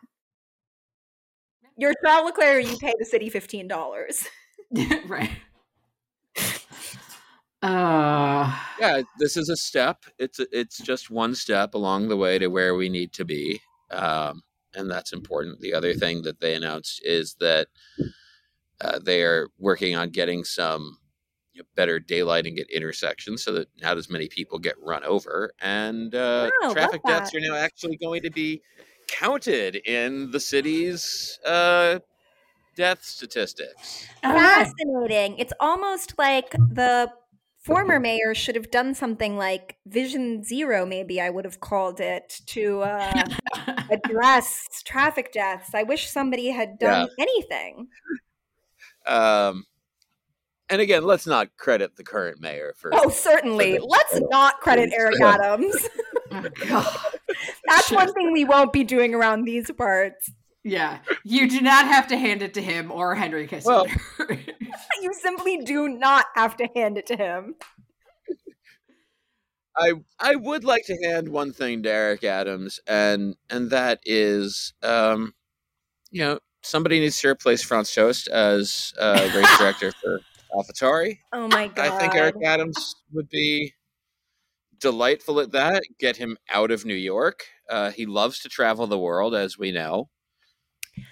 You're 1.77 1.95
Charles 2.05 2.27
Leclerc, 2.27 2.67
you 2.67 2.77
pay 2.79 2.95
the 2.99 3.05
city 3.05 3.29
fifteen 3.29 3.67
dollars. 3.69 4.27
right. 5.07 5.31
Uh, 7.63 8.55
Yeah, 8.79 9.03
this 9.19 9.37
is 9.37 9.49
a 9.49 9.57
step. 9.57 10.05
It's 10.19 10.39
it's 10.53 10.79
just 10.79 11.11
one 11.11 11.35
step 11.35 11.75
along 11.75 12.09
the 12.09 12.17
way 12.17 12.39
to 12.39 12.49
where 12.49 12.75
we 12.75 12.89
need 12.89 13.13
to 13.15 13.25
be, 13.25 13.61
um, 13.91 14.43
and 14.75 14.91
that's 14.91 15.13
important. 15.13 15.61
The 15.61 15.73
other 15.73 15.95
thing 15.95 16.23
that 16.23 16.41
they 16.41 16.55
announced 16.55 17.01
is 17.05 17.37
that 17.41 17.69
uh, 18.81 18.99
they 18.99 19.23
are 19.23 19.49
working 19.59 19.97
on 19.97 20.11
getting 20.11 20.45
some 20.45 20.99
you 21.53 21.63
know, 21.63 21.67
better 21.75 21.99
daylighting 21.99 22.61
at 22.61 22.69
intersections 22.71 23.43
so 23.43 23.53
that 23.53 23.69
not 23.81 23.97
as 23.97 24.11
many 24.11 24.29
people 24.29 24.59
get 24.59 24.75
run 24.83 25.03
over, 25.05 25.53
and 25.61 26.15
uh, 26.15 26.51
Wow, 26.61 26.73
traffic 26.73 27.03
deaths 27.07 27.35
are 27.35 27.41
now 27.41 27.57
actually 27.57 27.97
going 27.97 28.23
to 28.23 28.31
be 28.31 28.61
counted 29.19 29.77
in 29.77 30.31
the 30.31 30.41
city's 30.41 31.39
uh, 31.47 31.99
death 32.77 33.03
statistics. 33.05 34.07
Fascinating. 34.23 35.39
It's 35.39 35.53
almost 35.61 36.15
like 36.19 36.51
the 36.53 37.11
former 37.65 37.99
mayor 37.99 38.35
should 38.35 38.57
have 38.57 38.71
done 38.71 38.95
something 38.95 39.37
like 39.37 39.77
Vision 39.87 40.45
Zero, 40.45 40.85
maybe 40.85 41.21
I 41.21 41.31
would 41.31 41.45
have 41.45 41.61
called 41.61 42.01
it, 42.01 42.41
to 42.47 42.83
uh, 42.83 43.25
address 43.91 44.83
traffic 44.85 45.33
deaths. 45.33 45.75
I 45.75 45.83
wish 45.83 46.11
somebody 46.11 46.51
had 46.51 46.79
done 46.79 47.09
anything. 47.19 47.89
Um, 49.07 49.65
and 50.69 50.81
again, 50.81 51.05
let's 51.05 51.27
not 51.27 51.57
credit 51.57 51.97
the 51.97 52.05
current 52.05 52.41
mayor 52.41 52.75
for. 52.77 52.91
Oh, 52.93 53.09
certainly. 53.09 53.79
Let's 53.79 54.21
not 54.31 54.61
credit 54.61 54.93
Eric 54.97 55.21
Adams. 55.23 55.89
Oh, 56.63 56.67
God. 56.67 56.97
That's 57.67 57.89
Sure. 57.89 57.99
one 57.99 58.13
thing 58.15 58.33
we 58.33 58.45
won't 58.45 58.73
be 58.73 58.85
doing 58.85 59.15
around 59.15 59.45
these 59.45 59.71
parts. 59.71 60.31
Yeah, 60.63 61.01
you 61.25 61.49
do 61.49 61.61
not 61.61 61.87
have 61.87 62.07
to 62.09 62.17
hand 62.17 62.43
it 62.43 62.55
to 62.55 62.63
him 62.63 62.91
or 62.91 63.15
Henry 63.15 63.47
Kissinger. 63.47 63.65
Well- 63.67 63.87
You 65.03 65.13
simply 65.15 65.59
do 65.59 65.89
not 65.89 66.27
have 66.35 66.57
to 66.57 66.69
hand 66.75 66.99
it 66.99 67.07
to 67.07 67.17
him. 67.17 67.55
I 69.77 69.93
I 70.21 70.37
would 70.37 70.65
like 70.65 70.85
to 70.87 70.97
hand 71.05 71.29
one 71.29 71.53
thing 71.53 71.83
to 71.83 71.91
Eric 71.91 72.25
Adams, 72.25 72.79
and 72.87 73.35
and 73.51 73.71
that 73.71 74.01
is, 74.05 74.73
um, 74.83 75.35
you 76.11 76.23
know, 76.23 76.39
somebody 76.63 77.01
needs 77.01 77.21
to 77.21 77.29
replace 77.29 77.63
Franz 77.63 77.93
Tost 77.93 78.29
as 78.29 78.93
uh, 78.99 79.31
race 79.35 79.59
director 79.59 79.93
for 80.01 80.21
AlphaTauri. 80.55 81.19
Oh 81.33 81.49
my 81.49 81.69
god. 81.69 81.89
I 81.89 81.99
think 81.99 82.15
Eric 82.15 82.37
Adams 82.45 82.95
would 83.13 83.29
be 83.29 83.75
delightful 84.79 85.41
at 85.41 85.53
that. 85.53 85.83
Get 85.99 86.17
him 86.17 86.37
out 86.53 86.71
of 86.71 86.85
New 86.85 86.95
York. 86.95 87.45
Uh, 87.69 87.91
he 87.91 88.07
loves 88.07 88.41
to 88.41 88.49
travel 88.49 88.87
the 88.87 88.99
world, 88.99 89.35
as 89.35 89.59
we 89.59 89.73
know. 89.73 90.09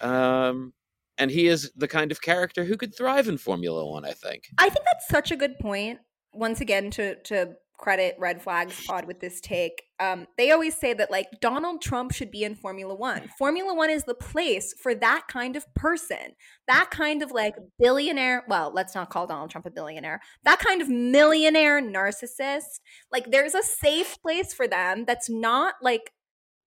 Um, 0.01 0.72
and 1.18 1.31
he 1.31 1.46
is 1.46 1.70
the 1.77 1.88
kind 1.88 2.12
of 2.12 2.20
character 2.20 2.64
who 2.64 2.77
could 2.77 2.96
thrive 2.96 3.29
in 3.29 3.38
Formula 3.38 3.87
One. 3.87 4.05
I 4.05 4.12
think. 4.12 4.44
I 4.59 4.68
think 4.68 4.85
that's 4.85 5.09
such 5.09 5.31
a 5.31 5.37
good 5.37 5.59
point. 5.59 6.01
Once 6.33 6.61
again, 6.61 6.90
to 6.92 7.16
to 7.22 7.55
credit 7.83 8.16
Red 8.18 8.40
Flags 8.40 8.87
Pod 8.87 9.07
with 9.07 9.21
this 9.21 9.40
take, 9.40 9.83
um, 10.01 10.27
they 10.38 10.53
always 10.53 10.77
say 10.77 10.95
that 10.95 11.11
like 11.11 11.27
Donald 11.40 11.83
Trump 11.83 12.12
should 12.12 12.31
be 12.31 12.45
in 12.45 12.55
Formula 12.55 12.95
One. 12.95 13.29
Formula 13.38 13.75
One 13.75 13.90
is 13.90 14.05
the 14.05 14.14
place 14.14 14.73
for 14.81 14.95
that 14.95 15.25
kind 15.29 15.57
of 15.57 15.66
person, 15.75 16.35
that 16.68 16.90
kind 16.90 17.23
of 17.23 17.33
like 17.33 17.55
billionaire. 17.79 18.45
Well, 18.49 18.73
let's 18.73 18.95
not 18.95 19.11
call 19.11 19.27
Donald 19.27 19.51
Trump 19.51 19.66
a 19.66 19.71
billionaire. 19.71 20.21
That 20.45 20.61
kind 20.61 20.81
of 20.81 20.88
millionaire 20.88 21.83
narcissist. 21.83 22.81
Like, 23.11 23.31
there's 23.31 23.55
a 23.55 23.62
safe 23.62 24.16
place 24.23 24.55
for 24.55 24.66
them. 24.66 25.05
That's 25.05 25.29
not 25.29 25.75
like 25.83 26.12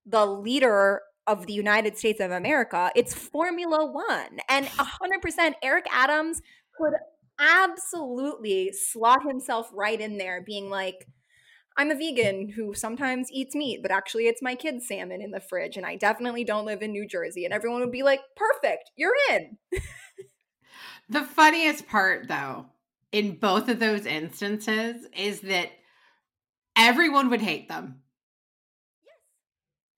the 0.05 0.25
leader 0.25 1.01
of 1.27 1.47
the 1.47 1.53
United 1.53 1.97
States 1.97 2.19
of 2.19 2.31
America. 2.31 2.91
It's 2.95 3.13
Formula 3.15 3.85
One, 3.91 4.39
and 4.47 4.67
hundred 4.67 5.21
percent, 5.21 5.55
Eric 5.63 5.85
Adams 5.91 6.41
could 6.77 6.93
absolutely 7.39 8.71
slot 8.71 9.23
himself 9.27 9.69
right 9.73 9.99
in 9.99 10.17
there, 10.17 10.41
being 10.41 10.69
like, 10.69 11.07
I'm 11.77 11.91
a 11.91 11.95
vegan 11.95 12.49
who 12.49 12.73
sometimes 12.73 13.29
eats 13.31 13.53
meat, 13.53 13.81
but 13.81 13.91
actually 13.91 14.27
it's 14.27 14.41
my 14.41 14.55
kid's 14.55 14.87
salmon 14.87 15.21
in 15.21 15.31
the 15.31 15.41
fridge, 15.41 15.75
and 15.75 15.85
I 15.85 15.95
definitely 15.97 16.45
don't 16.45 16.65
live 16.65 16.81
in 16.81 16.91
New 16.91 17.07
Jersey. 17.07 17.43
And 17.43 17.53
everyone 17.53 17.81
would 17.81 17.91
be 17.91 18.03
like, 18.03 18.21
perfect, 18.35 18.91
you're 18.95 19.15
in. 19.31 19.57
The 21.09 21.21
funniest 21.21 21.87
part, 21.87 22.27
though, 22.27 22.65
in 23.11 23.35
both 23.35 23.69
of 23.69 23.79
those 23.79 24.05
instances 24.05 25.05
is 25.15 25.41
that 25.41 25.69
everyone 26.75 27.29
would 27.29 27.41
hate 27.41 27.67
them. 27.67 28.01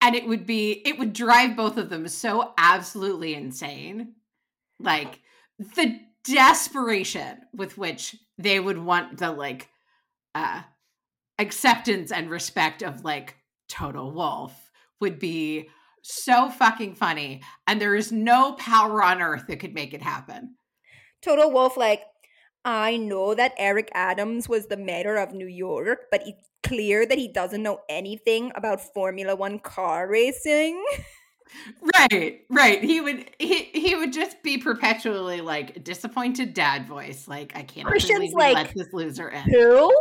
And 0.01 0.15
it 0.15 0.27
would 0.27 0.45
be, 0.45 0.71
it 0.85 0.99
would 0.99 1.13
drive 1.13 1.55
both 1.55 1.77
of 1.77 1.89
them 1.89 2.07
so 2.07 2.53
absolutely 2.57 3.33
insane. 3.33 4.15
Like 4.79 5.21
the 5.57 5.99
desperation 6.27 7.37
with 7.53 7.77
which 7.77 8.15
they 8.37 8.59
would 8.59 8.77
want 8.77 9.17
the 9.17 9.31
like 9.31 9.69
uh 10.35 10.61
acceptance 11.39 12.11
and 12.11 12.29
respect 12.29 12.81
of 12.81 13.03
like 13.03 13.35
Toto 13.69 14.09
Wolff 14.09 14.71
would 14.99 15.19
be 15.19 15.69
so 16.01 16.49
fucking 16.49 16.95
funny. 16.95 17.41
And 17.67 17.81
there 17.81 17.95
is 17.95 18.11
no 18.11 18.53
power 18.53 19.03
on 19.03 19.21
earth 19.21 19.45
that 19.47 19.59
could 19.59 19.73
make 19.73 19.93
it 19.93 20.01
happen. 20.01 20.55
Toto 21.21 21.49
Wolff, 21.49 21.77
like, 21.77 22.03
I 22.63 22.97
know 22.97 23.33
that 23.33 23.53
Eric 23.57 23.89
Adams 23.93 24.49
was 24.49 24.67
the 24.67 24.77
mayor 24.77 25.17
of 25.17 25.33
New 25.33 25.47
York, 25.47 26.05
but 26.11 26.25
it's 26.25 26.49
clear 26.63 27.05
that 27.05 27.17
he 27.17 27.27
doesn't 27.27 27.63
know 27.63 27.79
anything 27.89 28.51
about 28.55 28.93
Formula 28.93 29.35
One 29.35 29.59
car 29.59 30.09
racing. 30.09 30.83
Right, 31.95 32.41
right. 32.49 32.83
He 32.83 33.01
would 33.01 33.29
he 33.39 33.63
he 33.73 33.95
would 33.95 34.13
just 34.13 34.41
be 34.43 34.57
perpetually 34.57 35.41
like 35.41 35.83
disappointed 35.83 36.53
dad 36.53 36.87
voice. 36.87 37.27
Like 37.27 37.53
I 37.55 37.63
can't 37.63 37.87
Christian's 37.87 38.33
like, 38.33 38.55
let 38.55 38.73
this 38.75 38.93
loser 38.93 39.29
in. 39.29 39.41
Who? 39.41 39.93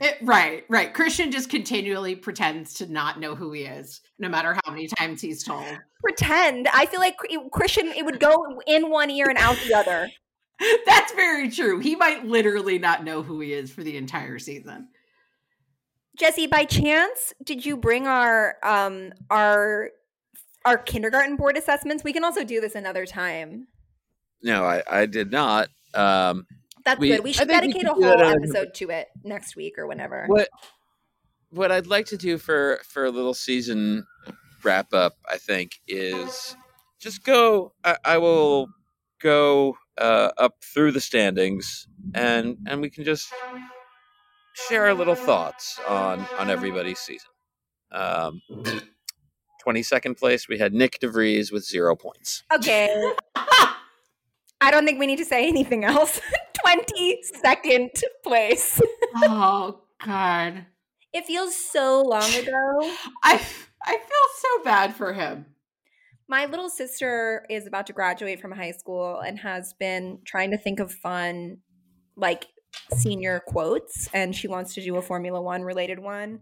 It- 0.00 0.18
right, 0.22 0.64
right. 0.68 0.92
Christian 0.92 1.30
just 1.30 1.48
continually 1.48 2.16
pretends 2.16 2.74
to 2.74 2.92
not 2.92 3.20
know 3.20 3.34
who 3.34 3.52
he 3.52 3.62
is, 3.62 4.00
no 4.18 4.28
matter 4.28 4.54
how 4.64 4.72
many 4.72 4.88
times 4.88 5.20
he's 5.20 5.44
told. 5.44 5.64
Pretend. 6.02 6.68
I 6.72 6.86
feel 6.86 7.00
like 7.00 7.16
it- 7.24 7.50
Christian, 7.52 7.86
it 7.88 8.04
would 8.04 8.20
go 8.20 8.34
in 8.66 8.90
one 8.90 9.10
ear 9.10 9.26
and 9.28 9.38
out 9.38 9.56
the 9.66 9.74
other. 9.74 10.08
That's 10.86 11.12
very 11.12 11.50
true. 11.50 11.78
He 11.78 11.96
might 11.96 12.24
literally 12.24 12.78
not 12.78 13.04
know 13.04 13.22
who 13.22 13.40
he 13.40 13.52
is 13.52 13.70
for 13.70 13.82
the 13.82 13.96
entire 13.96 14.38
season. 14.38 14.88
Jesse, 16.18 16.46
by 16.46 16.64
chance, 16.64 17.32
did 17.42 17.64
you 17.66 17.76
bring 17.76 18.06
our 18.06 18.56
um 18.62 19.12
our 19.30 19.90
our 20.64 20.78
kindergarten 20.78 21.36
board 21.36 21.56
assessments? 21.56 22.04
We 22.04 22.12
can 22.12 22.24
also 22.24 22.44
do 22.44 22.60
this 22.60 22.74
another 22.74 23.06
time. 23.06 23.68
No, 24.42 24.64
I, 24.64 24.82
I 24.90 25.06
did 25.06 25.30
not. 25.30 25.68
Um, 25.94 26.46
That's 26.84 27.00
We- 27.00 27.08
good. 27.08 27.24
We 27.24 27.32
should 27.32 27.48
think 27.48 27.62
we 27.62 27.68
dedicate 27.72 27.88
a 27.90 27.94
whole 27.94 28.04
episode 28.22 28.74
to 28.74 28.90
it 28.90 29.08
next 29.22 29.56
week 29.56 29.78
or 29.78 29.86
whenever. 29.86 30.26
what 30.26 30.48
what 31.50 31.70
I'd 31.70 31.86
like 31.86 32.06
to 32.06 32.16
do 32.16 32.36
for 32.36 32.80
for 32.84 33.04
a 33.04 33.10
little 33.10 33.32
season 33.34 34.04
wrap 34.64 34.92
up, 34.92 35.14
I 35.30 35.36
think, 35.38 35.72
is 35.86 36.56
just 36.98 37.24
go. 37.24 37.72
I, 37.84 37.96
I 38.04 38.18
will 38.18 38.68
go 39.22 39.76
uh, 39.96 40.30
up 40.36 40.54
through 40.74 40.92
the 40.92 41.00
standings, 41.00 41.86
and 42.14 42.58
and 42.66 42.80
we 42.80 42.90
can 42.90 43.04
just 43.04 43.32
share 44.68 44.86
our 44.86 44.94
little 44.94 45.14
thoughts 45.14 45.78
on 45.88 46.26
on 46.38 46.50
everybody's 46.50 46.98
season. 46.98 47.30
Um, 47.92 48.42
Twenty 49.64 49.82
second 49.82 50.16
place, 50.16 50.46
we 50.46 50.58
had 50.58 50.74
Nyck 50.74 50.98
de 50.98 51.08
Vries 51.08 51.50
with 51.50 51.64
zero 51.64 51.96
points. 51.96 52.42
Okay. 52.52 53.14
I 53.34 54.70
don't 54.70 54.84
think 54.84 55.00
we 55.00 55.06
need 55.06 55.16
to 55.16 55.24
say 55.24 55.48
anything 55.48 55.84
else. 55.84 56.20
22nd 56.66 58.02
place. 58.22 58.78
oh 59.16 59.80
God. 60.04 60.66
It 61.14 61.24
feels 61.24 61.56
so 61.56 62.02
long 62.02 62.30
ago. 62.34 62.92
I 63.22 63.40
I 63.86 63.92
feel 63.96 64.28
so 64.36 64.64
bad 64.64 64.94
for 64.94 65.14
him. 65.14 65.46
My 66.28 66.44
little 66.44 66.68
sister 66.68 67.46
is 67.48 67.66
about 67.66 67.86
to 67.86 67.94
graduate 67.94 68.42
from 68.42 68.52
high 68.52 68.72
school 68.72 69.20
and 69.20 69.38
has 69.38 69.72
been 69.80 70.18
trying 70.26 70.50
to 70.50 70.58
think 70.58 70.78
of 70.78 70.92
fun, 70.92 71.58
like 72.16 72.48
senior 72.92 73.40
quotes, 73.46 74.10
and 74.12 74.36
she 74.36 74.46
wants 74.46 74.74
to 74.74 74.82
do 74.82 74.96
a 74.96 75.02
Formula 75.02 75.40
One 75.40 75.62
related 75.62 76.00
one 76.00 76.40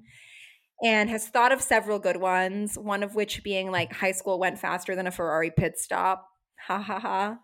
and 0.83 1.11
has 1.11 1.28
thought 1.28 1.53
of 1.53 1.61
several 1.62 1.99
good 1.99 2.16
ones, 2.16 2.76
one 2.78 3.03
of 3.03 3.14
which 3.14 3.43
being 3.45 3.70
like 3.70 3.93
high 3.93 4.12
school 4.12 4.39
went 4.39 4.59
faster 4.59 4.97
than 4.97 5.07
a 5.07 5.11
Ferrari 5.11 5.51
pit 5.51 5.78
stop. 5.78 6.28
Ha 6.66 6.80
ha 6.80 6.99
ha. 6.99 7.39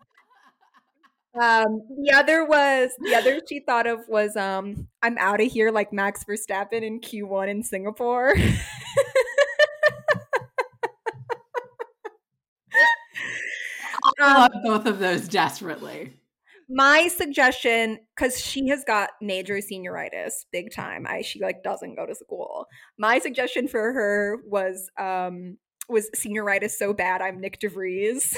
Um, 1.39 1.81
the 2.01 2.11
other 2.13 2.43
was 2.43 2.89
the 2.99 3.15
other 3.15 3.39
she 3.47 3.59
thought 3.59 3.85
of 3.85 3.99
was 4.07 4.35
um 4.35 4.87
I'm 5.03 5.17
out 5.19 5.41
of 5.41 5.51
here 5.51 5.71
like 5.71 5.93
Max 5.93 6.23
Verstappen 6.23 6.81
in 6.81 6.99
Q1 6.99 7.49
in 7.49 7.63
Singapore. 7.63 8.33
I 8.35 8.59
Um, 14.19 14.33
love 14.35 14.51
both 14.63 14.85
of 14.85 14.99
those 14.99 15.27
desperately. 15.27 16.13
My 16.71 17.07
suggestion 17.07 17.97
because 18.15 18.39
she 18.39 18.67
has 18.67 18.83
got 18.85 19.09
major 19.21 19.55
senioritis 19.55 20.45
big 20.51 20.71
time 20.71 21.07
i 21.07 21.21
she 21.21 21.41
like 21.41 21.63
doesn't 21.63 21.95
go 21.95 22.05
to 22.05 22.13
school. 22.13 22.67
My 22.97 23.17
suggestion 23.19 23.67
for 23.67 23.91
her 23.93 24.37
was 24.45 24.89
um 24.99 25.57
was 25.87 26.09
senioritis 26.15 26.71
so 26.71 26.93
bad 26.93 27.21
i'm 27.21 27.41
nyck 27.41 27.57
de 27.59 27.69
vries. 27.69 28.37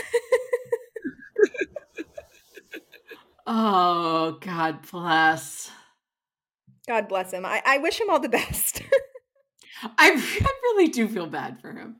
Oh 3.48 4.38
God 4.40 4.80
bless. 4.90 5.72
god 6.88 7.08
bless 7.10 7.34
him. 7.34 7.46
I, 7.46 7.62
I 7.66 7.78
wish 7.80 8.00
him 8.00 8.10
all 8.10 8.20
the 8.20 8.30
best. 8.30 8.82
I, 9.84 9.90
I 9.98 10.54
really 10.64 10.88
do 10.88 11.08
feel 11.08 11.28
bad 11.28 11.60
for 11.60 11.74
him. 11.74 11.98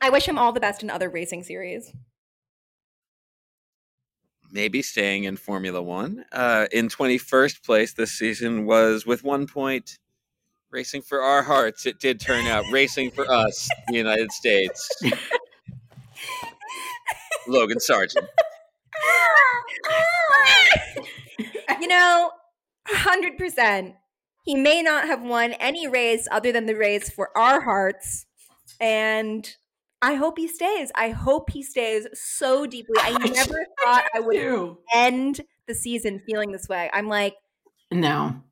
i 0.00 0.10
wish 0.10 0.28
him 0.28 0.38
all 0.38 0.52
the 0.52 0.60
best 0.60 0.82
in 0.82 0.90
other 0.90 1.08
racing 1.08 1.42
series 1.42 1.92
maybe 4.54 4.80
staying 4.80 5.24
in 5.24 5.36
Formula 5.36 5.82
One. 5.82 6.24
Uh, 6.32 6.66
in 6.72 6.88
21st 6.88 7.62
place 7.64 7.92
this 7.92 8.12
season 8.12 8.64
was 8.64 9.04
with 9.04 9.22
one 9.24 9.46
point. 9.46 9.98
Racing 10.70 11.02
for 11.02 11.20
our 11.20 11.42
hearts, 11.42 11.84
it 11.86 12.00
did 12.00 12.18
turn 12.18 12.46
out 12.46 12.64
racing 12.70 13.10
for 13.10 13.30
us, 13.30 13.68
the 13.88 13.96
United 13.96 14.32
States. 14.32 14.88
Logan 17.46 17.78
Sargent. 17.78 18.26
you 21.80 21.86
know 21.86 22.30
100% 22.88 23.94
he 24.44 24.54
may 24.54 24.82
not 24.82 25.06
have 25.06 25.22
won 25.22 25.52
any 25.54 25.88
race 25.88 26.28
other 26.30 26.52
than 26.52 26.66
the 26.66 26.74
race 26.74 27.10
for 27.10 27.36
our 27.36 27.60
hearts 27.62 28.26
and 28.80 29.56
i 30.04 30.14
hope 30.14 30.38
he 30.38 30.46
stays 30.46 30.92
i 30.94 31.08
hope 31.10 31.50
he 31.50 31.62
stays 31.62 32.06
so 32.14 32.66
deeply 32.66 32.94
i 33.00 33.10
never 33.32 33.58
thought 33.82 34.04
i 34.14 34.20
would 34.20 34.36
Ew. 34.36 34.78
end 34.94 35.40
the 35.66 35.74
season 35.74 36.20
feeling 36.26 36.52
this 36.52 36.68
way 36.68 36.88
i'm 36.92 37.08
like 37.08 37.34
No. 37.90 38.42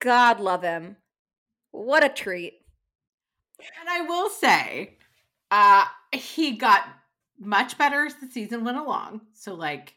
god 0.00 0.40
love 0.40 0.62
him 0.62 0.96
what 1.70 2.04
a 2.04 2.08
treat 2.08 2.54
And 3.80 3.88
I 3.88 4.00
will 4.02 4.28
say, 4.30 4.98
uh, 5.50 5.84
he 6.12 6.52
got 6.56 6.82
much 7.38 7.78
better 7.78 8.04
as 8.06 8.14
the 8.16 8.26
season 8.26 8.64
went 8.64 8.76
along. 8.78 9.22
So 9.32 9.54
like 9.54 9.94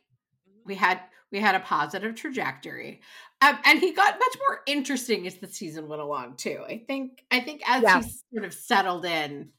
we 0.66 0.76
had 0.76 1.02
we 1.32 1.40
had 1.40 1.56
a 1.56 1.60
positive 1.60 2.16
trajectory. 2.16 3.02
Um, 3.42 3.58
and 3.66 3.80
he 3.80 3.92
got 3.94 4.18
much 4.20 4.36
more 4.48 4.62
interesting 4.66 5.28
as 5.28 5.36
the 5.38 5.48
season 5.48 5.88
went 5.88 6.02
along 6.02 6.38
too. 6.38 6.64
I 6.68 6.84
think 6.88 7.24
I 7.32 7.40
think 7.42 7.62
as 7.68 7.84
Yeah. 7.84 8.02
he 8.02 8.10
sort 8.34 8.46
of 8.46 8.54
settled 8.54 9.06
in, 9.06 9.50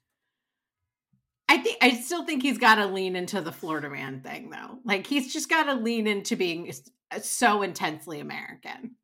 I 1.49 1.59
think 1.59 1.79
I 1.81 1.93
still 1.93 2.25
think 2.25 2.43
he's 2.43 2.59
got 2.59 2.77
to 2.77 2.87
lean 2.87 3.17
into 3.17 3.41
the 3.41 3.53
Florida 3.53 3.89
man 3.89 4.21
thing 4.21 4.51
though. 4.51 4.79
Like 4.85 5.07
he's 5.07 5.33
just 5.33 5.49
got 5.49 5.65
to 5.65 5.75
lean 5.75 6.07
into 6.07 6.37
being 6.37 6.73
so 7.23 7.63
intensely 7.63 8.21
American. 8.21 8.97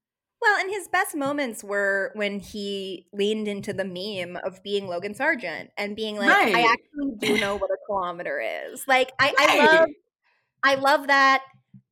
well 0.43 0.61
and 0.61 0.71
his 0.71 0.89
best 0.89 1.17
moments 1.17 1.65
were 1.65 2.13
when 2.15 2.39
he 2.39 3.07
leaned 3.13 3.49
into 3.49 3.73
the 3.73 3.85
meme 3.85 4.37
of 4.45 4.63
being 4.63 4.87
logan 4.87 5.15
sargent 5.15 5.71
and 5.79 5.97
being 5.97 6.19
like 6.19 6.29
i 6.29 6.61
actually 6.61 7.15
do 7.19 7.41
know 7.41 7.57
what 7.57 7.71
a 7.71 7.79
kilometer 7.87 8.43
is 8.71 8.87
like 8.87 9.11
i, 9.19 9.33
I 9.39 9.65
love 9.65 9.89
I 10.65 10.77
love 10.77 11.09
that. 11.09 11.43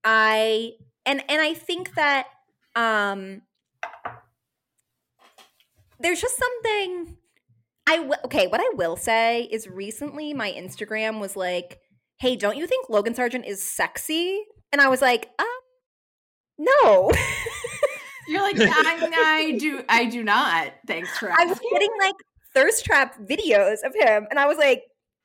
I 0.03 0.73
and 1.05 1.23
and 1.29 1.41
I 1.41 1.55
think 1.55 1.95
that 1.95 2.27
um 2.75 3.43
there's 6.01 6.21
just 6.21 6.37
something 6.39 7.17
I 7.87 7.97
w- 7.97 8.15
okay, 8.25 8.47
what 8.47 8.61
I 8.61 8.71
will 8.75 8.97
say 8.97 9.49
is 9.51 9.69
recently 9.69 10.33
my 10.33 10.51
Instagram 10.53 11.21
was 11.21 11.37
like, 11.37 11.79
"Hey, 12.21 12.37
don't 12.37 12.57
you 12.57 12.67
think 12.67 12.89
Logan 12.89 13.15
Sargent 13.15 13.45
is 13.47 13.63
sexy?" 13.63 14.43
And 14.73 14.81
I 14.81 14.89
was 14.89 15.03
like, 15.03 15.31
"Um 15.39 15.47
no." 16.59 17.11
You're 18.29 18.43
like 18.43 18.57
I, 18.59 19.11
I 19.15 19.59
do 19.59 19.83
I 19.89 20.05
do 20.05 20.23
not. 20.23 20.73
Thanks 20.87 21.17
for 21.19 21.31
I 21.31 21.45
was 21.45 21.59
getting 21.73 21.91
like 22.01 22.15
thirst 22.55 22.85
trap 22.85 23.17
videos 23.19 23.79
of 23.85 23.95
him 23.95 24.27
and 24.31 24.39
I 24.39 24.47
was 24.47 24.59
like, 24.59 24.83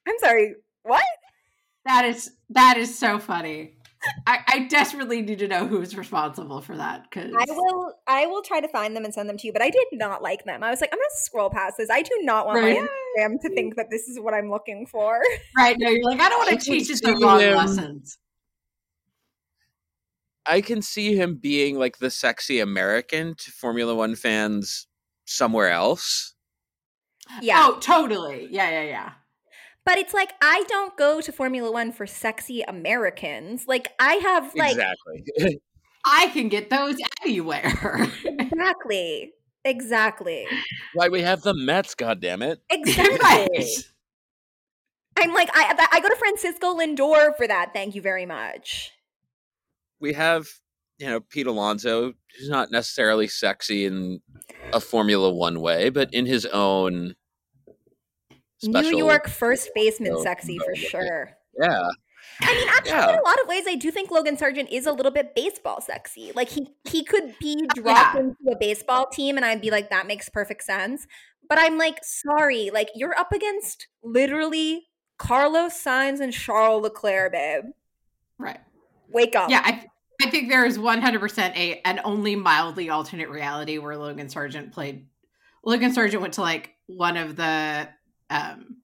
"I'm 0.07 0.17
sorry, 0.19 0.55
what?" 0.83 1.03
That 1.85 2.05
is 2.05 2.31
that 2.49 2.77
is 2.77 2.97
so 2.97 3.19
funny. 3.19 3.76
I, 4.27 4.39
I 4.47 4.59
desperately 4.67 5.21
need 5.21 5.39
to 5.39 5.47
know 5.47 5.65
who's 5.67 5.97
responsible 5.97 6.61
for 6.61 6.75
that 6.77 7.03
because 7.09 7.31
I 7.35 7.45
will 7.51 7.93
I 8.07 8.25
will 8.27 8.41
try 8.41 8.61
to 8.61 8.67
find 8.67 8.95
them 8.95 9.03
and 9.05 9.13
send 9.13 9.27
them 9.27 9.37
to 9.37 9.47
you, 9.47 9.53
but 9.53 9.61
I 9.61 9.69
did 9.69 9.87
not 9.93 10.21
like 10.21 10.45
them. 10.45 10.63
I 10.63 10.69
was 10.69 10.81
like, 10.81 10.91
I'm 10.93 10.99
gonna 10.99 11.05
scroll 11.15 11.49
past 11.49 11.77
this. 11.77 11.89
I 11.89 12.01
do 12.03 12.17
not 12.21 12.45
want 12.45 12.59
Right. 12.59 12.79
my 12.79 12.87
Instagram 12.87 13.41
to 13.41 13.49
think 13.55 13.75
that 13.75 13.87
this 13.89 14.07
is 14.07 14.19
what 14.19 14.33
I'm 14.33 14.49
looking 14.49 14.85
for. 14.85 15.19
right 15.57 15.75
no 15.79 15.89
you're 15.89 16.03
like 16.03 16.19
I 16.19 16.29
don't 16.29 16.37
want 16.47 16.59
to 16.61 16.65
teach 16.71 16.89
it 16.89 17.01
the 17.01 17.13
wrong 17.21 17.39
him- 17.41 17.55
lessons. 17.57 18.17
I 20.45 20.61
can 20.61 20.81
see 20.81 21.15
him 21.15 21.35
being 21.35 21.77
like 21.77 21.97
the 21.97 22.09
sexy 22.09 22.59
American 22.59 23.35
to 23.35 23.51
Formula 23.51 23.93
One 23.93 24.15
fans 24.15 24.87
somewhere 25.25 25.69
else. 25.69 26.35
Yeah. 27.41 27.65
Oh, 27.67 27.79
totally. 27.79 28.47
Yeah, 28.49 28.69
yeah, 28.69 28.83
yeah. 28.83 29.11
But 29.87 29.97
it's 29.97 30.13
like 30.13 30.33
I 30.41 30.65
don't 30.67 30.97
go 30.97 31.21
to 31.21 31.31
Formula 31.31 31.71
One 31.71 31.93
for 31.93 32.05
sexy 32.05 32.61
Americans. 32.61 33.69
Like 33.69 33.93
I 33.97 34.15
have 34.15 34.53
like 34.53 34.73
exactly. 34.73 35.61
I 36.05 36.27
can 36.27 36.49
get 36.49 36.69
those 36.69 36.97
anywhere. 37.23 38.11
exactly. 38.25 39.31
Exactly. 39.63 40.45
Why 40.93 41.07
we 41.07 41.21
have 41.21 41.41
the 41.41 41.53
Mets, 41.53 41.95
goddammit. 41.95 42.57
Exactly. 42.69 43.17
right. 43.23 43.65
I'm 45.15 45.33
like 45.33 45.49
I 45.53 45.87
I 45.93 46.01
go 46.01 46.09
to 46.09 46.15
Francisco 46.17 46.77
Lindor 46.77 47.37
for 47.37 47.47
that. 47.47 47.69
Thank 47.73 47.95
you 47.95 48.01
very 48.01 48.25
much. 48.25 48.91
We 50.01 50.11
have, 50.11 50.47
you 50.97 51.07
know, 51.07 51.21
Pete 51.21 51.47
Alonso, 51.47 52.11
who's 52.37 52.49
not 52.49 52.71
necessarily 52.71 53.29
sexy 53.29 53.85
in 53.85 54.19
a 54.73 54.81
Formula 54.81 55.33
One 55.33 55.61
way, 55.61 55.87
but 55.87 56.13
in 56.13 56.25
his 56.25 56.45
own 56.45 57.15
special 58.59 58.91
New 58.91 58.97
York 58.97 59.27
first 59.27 59.69
baseman 59.75 60.13
Oh, 60.15 60.23
sexy 60.23 60.57
for 60.59 60.75
sure. 60.75 61.31
Yeah. 61.59 61.89
I 62.41 62.53
mean, 62.55 62.67
actually, 62.69 62.91
Yeah. 62.91 63.13
in 63.13 63.19
a 63.19 63.23
lot 63.23 63.41
of 63.41 63.47
ways, 63.47 63.65
I 63.67 63.75
do 63.75 63.89
think 63.89 64.11
Logan 64.11 64.37
Sargent 64.37 64.69
is 64.71 64.85
a 64.85 64.91
little 64.91 65.11
bit 65.11 65.33
baseball 65.35 65.81
sexy. 65.81 66.31
Like 66.35 66.49
he 66.49 66.67
he 66.89 67.03
could 67.03 67.35
be 67.39 67.55
dropped 67.75 68.15
Yeah. 68.15 68.21
into 68.21 68.35
a 68.51 68.55
baseball 68.59 69.07
team, 69.07 69.37
and 69.37 69.45
I'd 69.45 69.61
be 69.61 69.71
like, 69.71 69.89
that 69.89 70.05
makes 70.07 70.29
perfect 70.29 70.63
sense. 70.63 71.07
But 71.49 71.57
I'm 71.59 71.77
like, 71.77 71.99
sorry, 72.03 72.69
like 72.71 72.89
you're 72.93 73.17
up 73.17 73.31
against 73.31 73.87
literally 74.03 74.87
Carlos 75.17 75.73
Sainz 75.73 76.19
and 76.19 76.31
Charles 76.33 76.83
Leclerc, 76.83 77.31
babe. 77.31 77.63
Right. 78.37 78.59
Wake 79.09 79.35
up. 79.35 79.49
Yeah, 79.49 79.61
I 79.63 79.85
I 80.21 80.29
think 80.29 80.49
there 80.49 80.65
is 80.65 80.77
100% 80.77 81.55
a 81.55 81.81
an 81.85 82.01
only 82.03 82.35
mildly 82.35 82.89
alternate 82.89 83.29
reality 83.29 83.77
where 83.77 83.95
Logan 83.95 84.29
Sargent 84.29 84.73
played 84.73 85.07
Logan 85.63 85.93
Sargent 85.93 86.21
went 86.21 86.33
to 86.35 86.41
like 86.41 86.75
one 86.87 87.17
of 87.17 87.35
the 87.35 87.87
um 88.29 88.77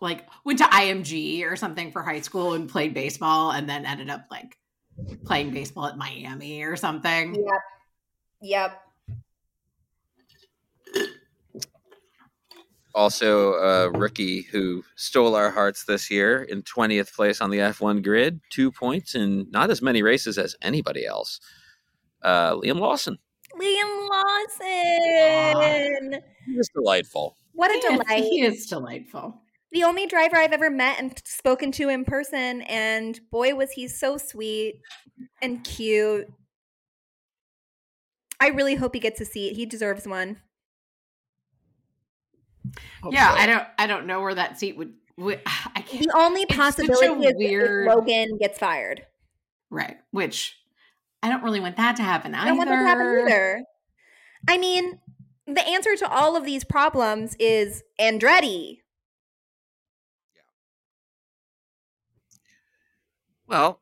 like 0.00 0.26
went 0.44 0.58
to 0.58 0.64
IMG 0.64 1.44
or 1.44 1.56
something 1.56 1.90
for 1.90 2.02
high 2.02 2.20
school 2.20 2.54
and 2.54 2.68
played 2.68 2.94
baseball 2.94 3.52
and 3.52 3.68
then 3.68 3.86
ended 3.86 4.10
up 4.10 4.26
like 4.30 4.58
playing 5.24 5.50
baseball 5.50 5.86
at 5.86 5.96
Miami 5.96 6.62
or 6.62 6.76
something. 6.76 7.34
Yep. 7.34 7.60
Yep. 8.42 8.80
Also, 12.94 13.54
a 13.54 13.90
rookie 13.90 14.42
who 14.42 14.84
stole 14.94 15.34
our 15.34 15.50
hearts 15.50 15.84
this 15.84 16.10
year 16.12 16.44
in 16.44 16.62
20th 16.62 17.12
place 17.12 17.40
on 17.40 17.50
the 17.50 17.58
F1 17.58 18.04
grid, 18.04 18.40
two 18.50 18.70
points 18.70 19.16
in 19.16 19.50
not 19.50 19.68
as 19.70 19.82
many 19.82 20.00
races 20.00 20.38
as 20.38 20.54
anybody 20.62 21.04
else. 21.04 21.40
Uh, 22.22 22.54
Liam 22.54 22.78
Lawson. 22.78 23.18
Liam 23.58 24.08
Lawson. 24.10 26.22
He 26.46 26.56
was 26.56 26.68
delightful. 26.74 27.36
What 27.52 27.70
a 27.70 27.74
He 27.74 27.80
delight. 27.80 28.24
He 28.24 28.42
is 28.42 28.66
delightful. 28.66 29.40
the 29.72 29.84
only 29.84 30.06
driver 30.06 30.36
I've 30.36 30.52
ever 30.52 30.70
met 30.70 30.98
and 30.98 31.20
spoken 31.24 31.72
to 31.72 31.88
in 31.88 32.04
person, 32.04 32.62
and 32.62 33.18
boy, 33.30 33.54
was 33.54 33.72
he 33.72 33.88
so 33.88 34.16
sweet 34.16 34.80
and 35.42 35.62
cute. 35.64 36.26
I 38.40 38.48
really 38.48 38.74
hope 38.74 38.94
he 38.94 39.00
gets 39.00 39.20
a 39.20 39.24
seat. 39.24 39.56
He 39.56 39.66
deserves 39.66 40.06
one. 40.06 40.38
Yeah, 43.10 43.32
I 43.36 43.46
don't 43.46 43.66
I 43.78 43.86
don't 43.86 44.06
know 44.06 44.20
where 44.20 44.34
that 44.34 44.58
seat 44.58 44.76
would, 44.76 44.94
would 45.16 45.40
I 45.46 45.80
can't, 45.82 46.04
The 46.04 46.12
only 46.16 46.46
possibility 46.46 47.06
a 47.06 47.12
is 47.28 47.32
if 47.32 47.36
weird- 47.36 47.88
Logan 47.88 48.36
gets 48.38 48.58
fired. 48.58 49.06
right, 49.70 49.96
which 50.10 50.56
I 51.24 51.30
don't 51.30 51.42
really 51.42 51.58
want 51.60 51.78
that 51.78 51.96
to 51.96 52.02
happen 52.02 52.34
either. 52.34 52.44
I 52.44 52.48
don't 52.48 52.58
want 52.58 52.68
that 52.68 52.82
to 52.82 52.86
happen 52.86 53.06
either. 53.26 53.64
I 54.46 54.58
mean, 54.58 54.98
the 55.46 55.66
answer 55.66 55.96
to 55.96 56.06
all 56.06 56.36
of 56.36 56.44
these 56.44 56.64
problems 56.64 57.34
is 57.40 57.82
Andretti. 57.98 58.80
Yeah. 60.34 60.42
Well, 63.46 63.80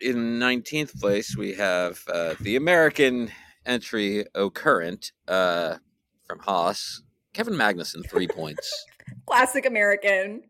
in 0.00 0.38
19th 0.38 0.98
place, 0.98 1.36
we 1.36 1.52
have 1.52 2.00
uh, 2.10 2.34
the 2.40 2.56
American 2.56 3.30
entry 3.66 4.24
O'Current 4.34 5.12
uh, 5.28 5.76
from 6.26 6.38
Haas. 6.38 7.02
Kevin 7.34 7.54
Magnussen, 7.54 8.08
three 8.08 8.26
points. 8.26 8.86
Classic 9.26 9.66
American. 9.66 10.44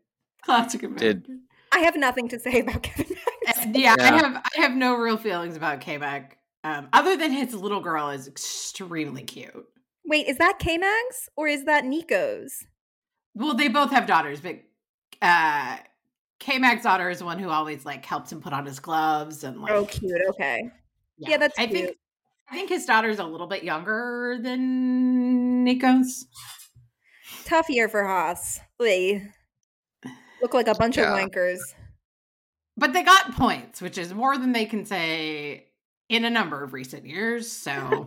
Classic 0.45 0.81
American. 0.81 1.21
Did- 1.23 1.39
I 1.73 1.79
have 1.79 1.97
nothing 1.97 2.29
to 2.29 2.39
say 2.39 2.61
about 2.61 2.83
Kevin 2.83 3.17
Uh, 3.17 3.34
Magnussen. 3.65 3.77
yeah, 3.79 3.95
I 3.99 4.17
have 4.17 4.35
I 4.57 4.61
have 4.61 4.75
no 4.75 4.95
real 4.95 5.17
feelings 5.17 5.55
about 5.55 5.81
K-Mag. 5.81 6.37
Um, 6.63 6.87
other 6.93 7.15
than 7.15 7.31
his 7.31 7.53
little 7.53 7.79
girl 7.81 8.09
is 8.09 8.27
extremely 8.27 9.21
cute. 9.23 9.65
Wait, 10.05 10.27
is 10.27 10.37
that 10.37 10.57
K 10.59 10.77
Mags 10.77 11.29
or 11.35 11.47
is 11.47 11.65
that 11.65 11.85
Nico's? 11.85 12.65
Well, 13.35 13.53
they 13.53 13.67
both 13.67 13.91
have 13.91 14.05
daughters, 14.07 14.39
but 14.39 14.57
uh 15.21 15.77
K-Mag's 16.39 16.83
daughter 16.83 17.09
is 17.09 17.19
the 17.19 17.25
one 17.25 17.39
who 17.39 17.49
always 17.49 17.85
like 17.85 18.05
helps 18.05 18.31
him 18.31 18.41
put 18.41 18.51
on 18.53 18.65
his 18.65 18.79
gloves 18.79 19.43
and 19.43 19.61
like 19.61 19.71
Oh, 19.71 19.85
cute. 19.85 20.11
Okay. 20.31 20.69
Yeah, 21.17 21.37
that's 21.37 21.57
I 21.57 21.67
cute. 21.67 21.79
think 21.85 21.97
I 22.49 22.55
think 22.55 22.69
his 22.69 22.85
daughter's 22.85 23.19
a 23.19 23.23
little 23.23 23.47
bit 23.47 23.63
younger 23.63 24.37
than 24.41 25.63
Nico's. 25.63 26.25
Tough 27.45 27.69
year 27.69 27.87
for 27.89 28.03
Haas. 28.05 28.59
They 28.79 29.23
look 30.41 30.53
like 30.53 30.67
a 30.67 30.75
bunch 30.75 30.97
Yeah. 30.97 31.15
of 31.15 31.19
wankers. 31.19 31.59
But 32.77 32.93
they 32.93 33.03
got 33.03 33.35
points, 33.35 33.81
which 33.81 33.97
is 33.97 34.13
more 34.13 34.37
than 34.37 34.51
they 34.51 34.65
can 34.65 34.85
say 34.85 35.67
in 36.09 36.25
a 36.25 36.29
number 36.29 36.63
of 36.63 36.73
recent 36.73 37.05
years. 37.05 37.51
So 37.51 38.05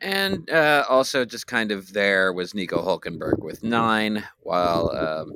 And 0.00 0.48
uh, 0.50 0.84
also, 0.88 1.24
just 1.24 1.46
kind 1.46 1.72
of 1.72 1.92
there 1.92 2.32
was 2.32 2.54
Nico 2.54 2.82
Hulkenberg 2.82 3.38
with 3.38 3.64
nine, 3.64 4.24
while 4.40 4.90
um, 4.94 5.32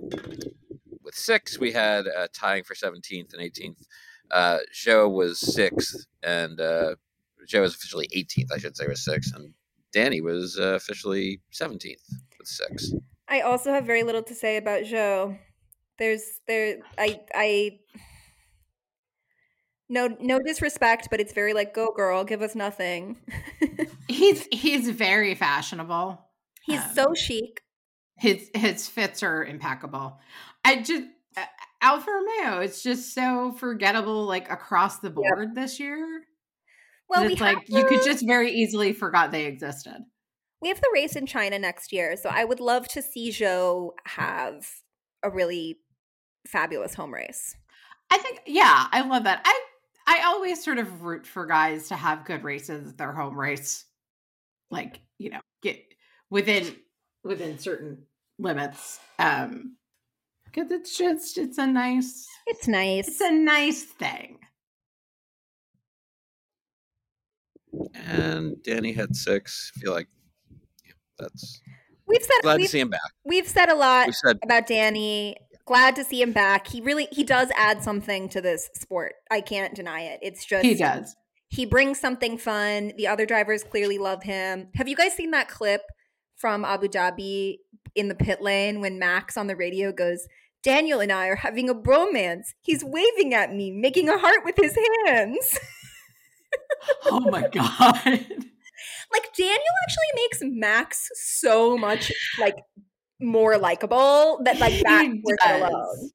with 1.02 1.14
six, 1.14 1.58
we 1.58 1.72
had 1.72 2.06
uh, 2.06 2.28
tying 2.32 2.64
for 2.64 2.74
17th 2.74 3.32
and 3.32 3.42
18th. 3.42 3.82
Uh, 4.30 4.58
Zhou 4.72 5.10
was 5.10 5.40
sixth, 5.40 6.06
and 6.22 6.60
uh, 6.60 6.96
Zhou 7.48 7.62
was 7.62 7.74
officially 7.74 8.08
18th, 8.14 8.52
I 8.52 8.58
should 8.58 8.76
say, 8.76 8.86
was 8.86 9.04
sixth, 9.04 9.34
and 9.34 9.54
Danny 9.92 10.20
was 10.20 10.58
uh, 10.58 10.74
officially 10.74 11.40
17th 11.52 12.12
with 12.38 12.46
six. 12.46 12.92
I 13.28 13.40
also 13.40 13.72
have 13.72 13.86
very 13.86 14.02
little 14.02 14.22
to 14.24 14.34
say 14.34 14.56
about 14.58 14.82
Zhou. 14.82 15.38
There's 16.00 16.24
there 16.48 16.78
I 16.98 17.20
I 17.32 17.78
no 19.88 20.08
no 20.20 20.40
disrespect, 20.40 21.08
but 21.10 21.20
it's 21.20 21.32
very 21.32 21.52
like 21.52 21.74
go 21.74 21.92
girl, 21.92 22.24
give 22.24 22.42
us 22.42 22.54
nothing. 22.54 23.18
he's 24.08 24.48
he's 24.50 24.88
very 24.88 25.34
fashionable. 25.34 26.18
He's 26.62 26.80
Um, 26.80 26.90
so 26.94 27.14
chic. 27.14 27.60
His 28.16 28.50
his 28.54 28.88
fits 28.88 29.22
are 29.22 29.44
impeccable. 29.44 30.18
I 30.64 30.82
just 30.82 31.04
uh, 31.36 31.44
Alfa 31.82 32.10
Romeo, 32.10 32.60
it's 32.60 32.82
just 32.82 33.14
so 33.14 33.52
forgettable 33.52 34.24
like 34.24 34.50
across 34.50 35.00
the 35.00 35.10
board 35.10 35.54
this 35.54 35.78
year. 35.78 36.22
Well, 37.08 37.26
we 37.26 37.32
it's 37.32 37.42
have 37.42 37.56
like 37.56 37.68
you 37.68 37.84
could 37.86 38.04
just 38.04 38.24
very 38.26 38.52
easily 38.52 38.92
forgot 38.94 39.32
they 39.32 39.44
existed. 39.46 39.98
we 40.62 40.68
have 40.68 40.80
the 40.80 40.90
race 40.94 41.16
in 41.16 41.26
China 41.26 41.58
next 41.58 41.92
year, 41.92 42.16
so 42.16 42.30
I 42.30 42.44
would 42.44 42.60
love 42.60 42.88
to 42.88 43.02
see 43.02 43.30
Zhou 43.30 43.90
have 44.06 44.66
a 45.22 45.30
really 45.30 45.78
fabulous 46.46 46.94
home 46.94 47.12
race. 47.12 47.56
I 48.10 48.18
think 48.18 48.40
yeah, 48.46 48.86
I 48.90 49.02
love 49.02 49.24
that. 49.24 49.42
I 49.44 49.60
I 50.06 50.22
always 50.26 50.64
sort 50.64 50.78
of 50.78 51.02
root 51.02 51.26
for 51.26 51.46
guys 51.46 51.88
to 51.88 51.96
have 51.96 52.24
good 52.24 52.42
races 52.42 52.88
at 52.90 52.98
their 52.98 53.12
home 53.12 53.38
race. 53.38 53.84
Like, 54.70 55.00
you 55.18 55.30
know, 55.30 55.40
get 55.62 55.80
within 56.30 56.76
within 57.24 57.58
certain 57.58 58.02
limits. 58.38 58.98
Um 59.18 59.76
because 60.44 60.72
it's 60.72 60.96
just 60.98 61.38
it's 61.38 61.58
a 61.58 61.66
nice 61.66 62.26
It's 62.46 62.66
nice. 62.66 63.06
it's 63.06 63.20
a 63.20 63.30
nice 63.30 63.84
thing. 63.84 64.38
And 67.94 68.60
Danny 68.64 68.92
had 68.92 69.14
six. 69.14 69.70
I 69.76 69.80
feel 69.80 69.92
like 69.92 70.08
yeah, 70.84 70.92
that's 71.18 71.60
we've 72.06 72.22
said 72.22 72.42
glad 72.42 72.54
to 72.54 72.60
we've, 72.62 72.70
see 72.70 72.80
him 72.80 72.90
back. 72.90 73.00
we've 73.24 73.46
said 73.48 73.68
a 73.68 73.74
lot 73.76 74.08
We 74.08 74.12
said 74.12 74.38
about 74.42 74.66
Danny. 74.66 75.36
Glad 75.70 75.94
to 75.94 76.02
see 76.02 76.20
him 76.20 76.32
back. 76.32 76.66
He 76.66 76.80
really 76.80 77.06
he 77.12 77.22
does 77.22 77.48
add 77.54 77.84
something 77.84 78.28
to 78.30 78.40
this 78.40 78.70
sport. 78.74 79.12
I 79.30 79.40
can't 79.40 79.72
deny 79.72 80.00
it. 80.00 80.18
It's 80.20 80.44
just 80.44 80.64
He 80.64 80.74
does. 80.74 81.14
He 81.46 81.64
brings 81.64 82.00
something 82.00 82.38
fun. 82.38 82.90
The 82.96 83.06
other 83.06 83.24
drivers 83.24 83.62
clearly 83.62 83.96
love 83.96 84.24
him. 84.24 84.70
Have 84.74 84.88
you 84.88 84.96
guys 84.96 85.14
seen 85.14 85.30
that 85.30 85.48
clip 85.48 85.82
from 86.36 86.64
Abu 86.64 86.88
Dhabi 86.88 87.58
in 87.94 88.08
the 88.08 88.16
pit 88.16 88.42
lane 88.42 88.80
when 88.80 88.98
Max 88.98 89.36
on 89.36 89.46
the 89.46 89.54
radio 89.54 89.92
goes, 89.92 90.26
Daniel 90.64 90.98
and 90.98 91.12
I 91.12 91.28
are 91.28 91.36
having 91.36 91.70
a 91.70 91.74
bromance. 91.76 92.48
He's 92.62 92.84
waving 92.84 93.32
at 93.32 93.54
me, 93.54 93.70
making 93.70 94.08
a 94.08 94.18
heart 94.18 94.40
with 94.44 94.56
his 94.56 94.76
hands. 95.06 95.56
Oh 97.06 97.20
my 97.20 97.42
god. 97.42 97.94
like 98.04 99.34
Daniel 99.36 99.74
actually 99.84 100.12
makes 100.16 100.38
Max 100.42 101.08
so 101.14 101.78
much 101.78 102.10
like 102.40 102.56
more 103.20 103.58
likable 103.58 104.40
that 104.44 104.58
like 104.58 104.82
that 104.84 105.04
He 105.06 105.20
worth 105.24 105.38
does. 105.38 105.60
alone. 105.62 106.10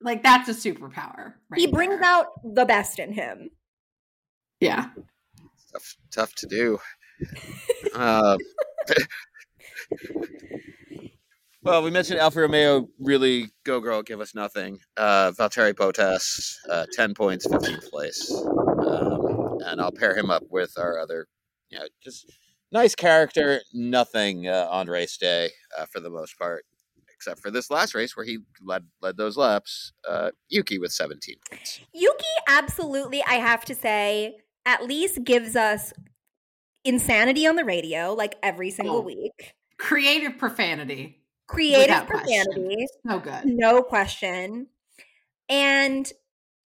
Like 0.00 0.22
that's 0.22 0.48
a 0.48 0.54
superpower. 0.54 1.34
Right 1.50 1.60
he 1.60 1.66
brings 1.66 1.98
there. 2.00 2.04
out 2.08 2.26
the 2.44 2.64
best 2.64 2.98
in 2.98 3.12
him. 3.12 3.50
Yeah. 4.60 4.90
tough, 5.72 5.96
tough 6.12 6.34
to 6.36 6.46
do. 6.46 6.78
uh, 7.94 8.36
well, 11.62 11.82
we 11.82 11.90
mentioned 11.90 12.20
Alfa 12.20 12.40
Romeo. 12.40 12.88
Really, 12.98 13.50
go 13.64 13.80
girl, 13.80 14.02
give 14.02 14.20
us 14.20 14.34
nothing. 14.34 14.78
Uh, 14.96 15.32
Valtteri 15.32 15.72
Bottas, 15.74 16.54
uh, 16.70 16.86
ten 16.92 17.14
points, 17.14 17.46
fifteenth 17.46 17.90
place, 17.90 18.32
um, 18.32 19.58
and 19.66 19.80
I'll 19.80 19.92
pair 19.92 20.16
him 20.16 20.30
up 20.30 20.44
with 20.50 20.72
our 20.78 20.98
other, 20.98 21.26
you 21.70 21.78
know, 21.78 21.86
just 22.02 22.30
nice 22.72 22.94
character. 22.94 23.60
Nothing 23.72 24.48
uh, 24.48 24.68
on 24.70 24.86
race 24.88 25.16
day 25.16 25.50
uh, 25.78 25.86
for 25.86 26.00
the 26.00 26.10
most 26.10 26.38
part, 26.38 26.64
except 27.14 27.40
for 27.40 27.50
this 27.50 27.70
last 27.70 27.94
race 27.94 28.16
where 28.16 28.26
he 28.26 28.38
led 28.62 28.84
led 29.00 29.16
those 29.16 29.36
laps. 29.36 29.92
Uh, 30.08 30.30
Yuki 30.48 30.78
with 30.78 30.92
seventeen 30.92 31.36
points. 31.50 31.80
Yuki 31.92 32.24
absolutely, 32.48 33.22
I 33.24 33.34
have 33.34 33.64
to 33.66 33.74
say, 33.74 34.38
at 34.66 34.84
least 34.86 35.24
gives 35.24 35.56
us 35.56 35.92
insanity 36.84 37.46
on 37.46 37.56
the 37.56 37.64
radio 37.64 38.14
like 38.14 38.36
every 38.42 38.70
single 38.70 38.98
Oh. 38.98 39.00
week. 39.00 39.54
Creative 39.78 40.36
profanity. 40.38 41.22
Creative 41.46 41.80
Without 41.82 42.06
question. 42.08 42.44
profanity, 42.52 42.86
So 43.08 43.18
good. 43.20 43.42
no 43.46 43.82
question. 43.82 44.66
And 45.48 46.10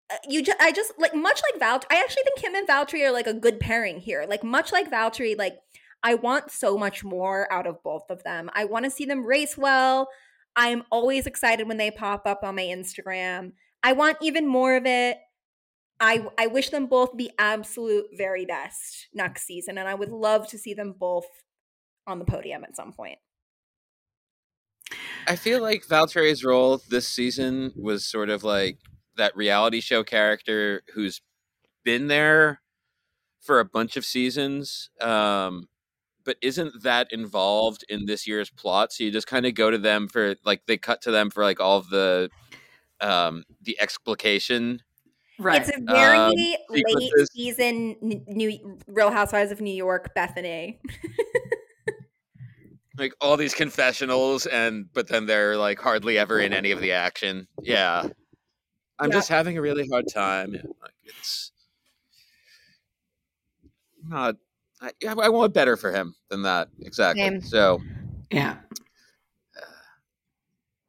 uh, 0.09 0.15
you 0.27 0.41
just, 0.43 0.59
I 0.59 0.71
just 0.71 0.93
like 0.97 1.13
much 1.13 1.41
like 1.51 1.61
Valtteri. 1.61 1.85
I 1.91 1.99
actually 1.99 2.23
think 2.23 2.39
him 2.43 2.55
and 2.55 2.67
Valtteri 2.67 3.05
are 3.07 3.11
like 3.11 3.27
a 3.27 3.33
good 3.33 3.59
pairing 3.59 3.99
here. 3.99 4.25
Like 4.27 4.43
much 4.43 4.71
like 4.71 4.89
Valtteri, 4.91 5.37
like 5.37 5.57
I 6.03 6.15
want 6.15 6.51
so 6.51 6.77
much 6.77 7.03
more 7.03 7.51
out 7.51 7.65
of 7.65 7.81
both 7.81 8.09
of 8.09 8.23
them. 8.23 8.49
I 8.53 8.65
want 8.65 8.85
to 8.85 8.91
see 8.91 9.05
them 9.05 9.25
race 9.25 9.57
well. 9.57 10.09
I'm 10.55 10.83
always 10.91 11.25
excited 11.25 11.67
when 11.67 11.77
they 11.77 11.91
pop 11.91 12.27
up 12.27 12.43
on 12.43 12.55
my 12.55 12.63
Instagram. 12.63 13.53
I 13.81 13.93
want 13.93 14.17
even 14.21 14.47
more 14.47 14.75
of 14.75 14.85
it. 14.85 15.17
I 15.99 16.27
I 16.37 16.47
wish 16.47 16.69
them 16.69 16.87
both 16.87 17.11
the 17.15 17.31
absolute 17.39 18.07
very 18.17 18.45
best 18.45 19.07
next 19.13 19.45
season, 19.45 19.77
and 19.77 19.87
I 19.87 19.95
would 19.95 20.11
love 20.11 20.47
to 20.49 20.57
see 20.57 20.73
them 20.73 20.93
both 20.97 21.25
on 22.05 22.19
the 22.19 22.25
podium 22.25 22.63
at 22.63 22.75
some 22.75 22.91
point. 22.91 23.19
I 25.27 25.37
feel 25.37 25.61
like 25.61 25.87
Valtteri's 25.87 26.43
role 26.43 26.81
this 26.89 27.07
season 27.07 27.71
was 27.75 28.05
sort 28.05 28.29
of 28.29 28.43
like 28.43 28.77
that 29.15 29.35
reality 29.35 29.79
show 29.79 30.03
character 30.03 30.83
who's 30.93 31.21
been 31.83 32.07
there 32.07 32.61
for 33.39 33.59
a 33.59 33.65
bunch 33.65 33.97
of 33.97 34.05
seasons, 34.05 34.89
um, 35.01 35.67
but 36.25 36.37
isn't 36.41 36.83
that 36.83 37.11
involved 37.11 37.83
in 37.89 38.05
this 38.05 38.25
year's 38.27 38.49
plot. 38.49 38.93
So 38.93 39.03
you 39.03 39.11
just 39.11 39.27
kind 39.27 39.45
of 39.45 39.53
go 39.55 39.69
to 39.71 39.77
them 39.77 40.07
for 40.07 40.35
like 40.45 40.65
they 40.67 40.77
cut 40.77 41.01
to 41.03 41.11
them 41.11 41.29
for 41.29 41.43
like 41.43 41.59
all 41.59 41.77
of 41.77 41.89
the 41.89 42.29
um, 43.01 43.43
the 43.61 43.79
explication. 43.79 44.81
Right. 45.39 45.61
It's 45.61 45.69
a 45.75 45.81
very 45.81 46.17
Um, 46.17 46.31
late 46.35 46.57
sequences. 46.71 47.29
season 47.33 47.95
new 48.27 48.77
Real 48.87 49.11
Housewives 49.11 49.51
of 49.51 49.59
New 49.61 49.73
York 49.73 50.13
Bethenny. 50.15 50.79
Like 52.95 53.13
all 53.19 53.37
these 53.37 53.55
confessionals, 53.55 54.45
and 54.45 54.85
but 54.93 55.07
then 55.07 55.25
they're 55.25 55.57
like 55.57 55.79
hardly 55.79 56.19
ever 56.19 56.39
in 56.39 56.53
any 56.53 56.69
of 56.69 56.79
the 56.79 56.91
action. 56.91 57.47
Yeah, 57.63 58.07
I'm 58.99 59.09
Yeah. 59.09 59.15
just 59.15 59.29
having 59.29 59.57
a 59.57 59.61
really 59.63 59.87
hard 59.89 60.05
time. 60.13 60.51
Like 60.51 60.93
it's 61.03 61.51
not. 64.07 64.35
I, 64.83 64.91
I 65.07 65.29
want 65.29 65.53
better 65.53 65.77
for 65.77 65.91
him 65.91 66.13
than 66.29 66.41
that. 66.43 66.67
Exactly. 66.81 67.23
Same. 67.23 67.41
So 67.41 67.81
Yeah. 68.29 68.57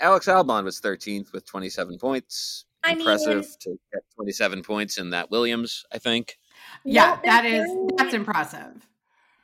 Alex 0.00 0.26
Albon 0.26 0.64
was 0.64 0.80
13th 0.80 1.32
with 1.32 1.46
27 1.46 1.98
points. 1.98 2.64
I 2.82 2.90
mean- 2.90 2.98
Impressive 3.00 3.46
to 3.60 3.78
get 3.92 4.02
27 4.16 4.62
points 4.62 4.98
in 4.98 5.10
that 5.10 5.30
Williams, 5.30 5.84
I 5.92 5.98
think. 5.98 6.36
Yeah, 6.84 7.14
No, 7.16 7.20
that 7.30 7.44
is 7.46 7.70
that's 7.96 8.14
impressive. 8.14 8.86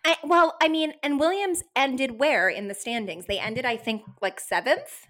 I, 0.05 0.17
well, 0.25 0.57
I 0.63 0.69
mean, 0.69 0.95
and 1.03 1.21
Williams 1.21 1.63
ended 1.77 2.19
where 2.19 2.49
in 2.49 2.69
the 2.69 2.75
standings? 2.75 3.27
They 3.27 3.39
ended, 3.39 3.65
I 3.67 3.77
think, 3.77 4.03
like 4.23 4.41
seventh. 4.41 5.07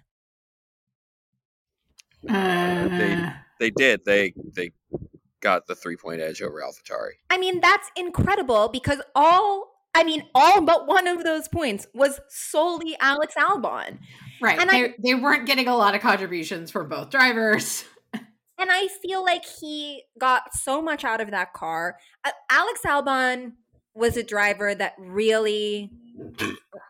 Uh, 2.29 3.31
They 3.59 3.69
did. 3.71 4.03
They 4.05 4.33
they 4.53 4.71
got 5.41 5.67
the 5.67 5.75
three 5.75 5.97
point 5.97 6.21
edge 6.21 6.41
over 6.41 6.61
AlphaTauri. 6.61 7.11
I 7.29 7.37
mean, 7.37 7.59
that's 7.61 7.89
incredible 7.95 8.69
because 8.69 9.01
all, 9.15 9.71
I 9.93 10.03
mean, 10.03 10.23
all 10.33 10.61
but 10.61 10.87
one 10.87 11.07
of 11.07 11.23
those 11.23 11.47
points 11.47 11.87
was 11.93 12.19
solely 12.29 12.95
Alex 13.01 13.33
Albon. 13.37 13.99
right. 14.41 14.59
and 14.59 14.69
they, 14.69 14.85
I- 14.85 14.95
they 15.03 15.15
weren't 15.15 15.45
getting 15.45 15.67
a 15.67 15.75
lot 15.75 15.95
of 15.95 16.01
contributions 16.01 16.71
from 16.71 16.87
both 16.89 17.09
drivers. 17.09 17.83
And 18.59 18.69
I 18.71 18.89
feel 19.01 19.23
like 19.23 19.43
he 19.59 20.03
got 20.19 20.53
so 20.53 20.83
much 20.83 21.03
out 21.03 21.19
of 21.19 21.31
that 21.31 21.51
car. 21.51 21.95
Uh, 22.23 22.29
Alex 22.51 22.81
Albon 22.85 23.53
was 23.95 24.17
a 24.17 24.21
driver 24.23 24.75
that 24.75 24.93
really, 24.99 25.89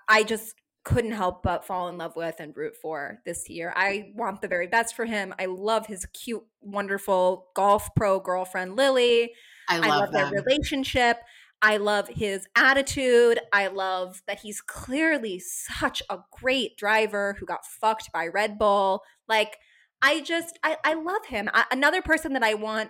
I 0.10 0.24
just 0.24 0.54
couldn't 0.84 1.12
help 1.12 1.44
but 1.44 1.66
fall 1.66 1.88
in 1.90 1.98
love 1.98 2.16
with 2.16 2.36
and 2.40 2.56
root 2.56 2.76
for 2.76 3.22
this 3.26 3.50
year. 3.50 3.72
I 3.76 4.12
want 4.16 4.42
the 4.42 4.48
very 4.48 4.68
best 4.68 4.96
for 4.96 5.06
him. 5.06 5.34
I 5.40 5.46
love 5.46 5.86
his 5.86 6.06
cute, 6.08 6.44
wonderful 6.62 7.48
golf 7.56 7.90
pro 7.96 8.20
girlfriend, 8.20 8.76
Lily. 8.76 9.34
I 9.70 9.78
I 9.78 9.88
love, 9.88 10.00
love 10.00 10.12
their 10.12 10.32
relationship. 10.32 11.18
I 11.62 11.78
love 11.78 12.08
his 12.08 12.48
attitude. 12.56 13.40
I 13.54 13.68
love 13.68 14.24
that 14.26 14.40
he's 14.40 14.62
clearly 14.62 15.40
such 15.40 16.02
a 16.10 16.18
great 16.32 16.76
driver 16.76 17.36
who 17.40 17.46
got 17.46 17.66
fucked 17.66 18.12
by 18.12 18.28
Red 18.28 18.58
Bull. 18.58 19.04
Like, 19.28 19.58
I 20.02 20.22
just, 20.22 20.58
I, 20.64 20.78
I 20.84 20.96
love 20.96 21.28
him. 21.28 21.50
I, 21.54 21.66
another 21.72 22.02
person 22.02 22.34
that 22.34 22.42
I 22.44 22.56
want 22.56 22.90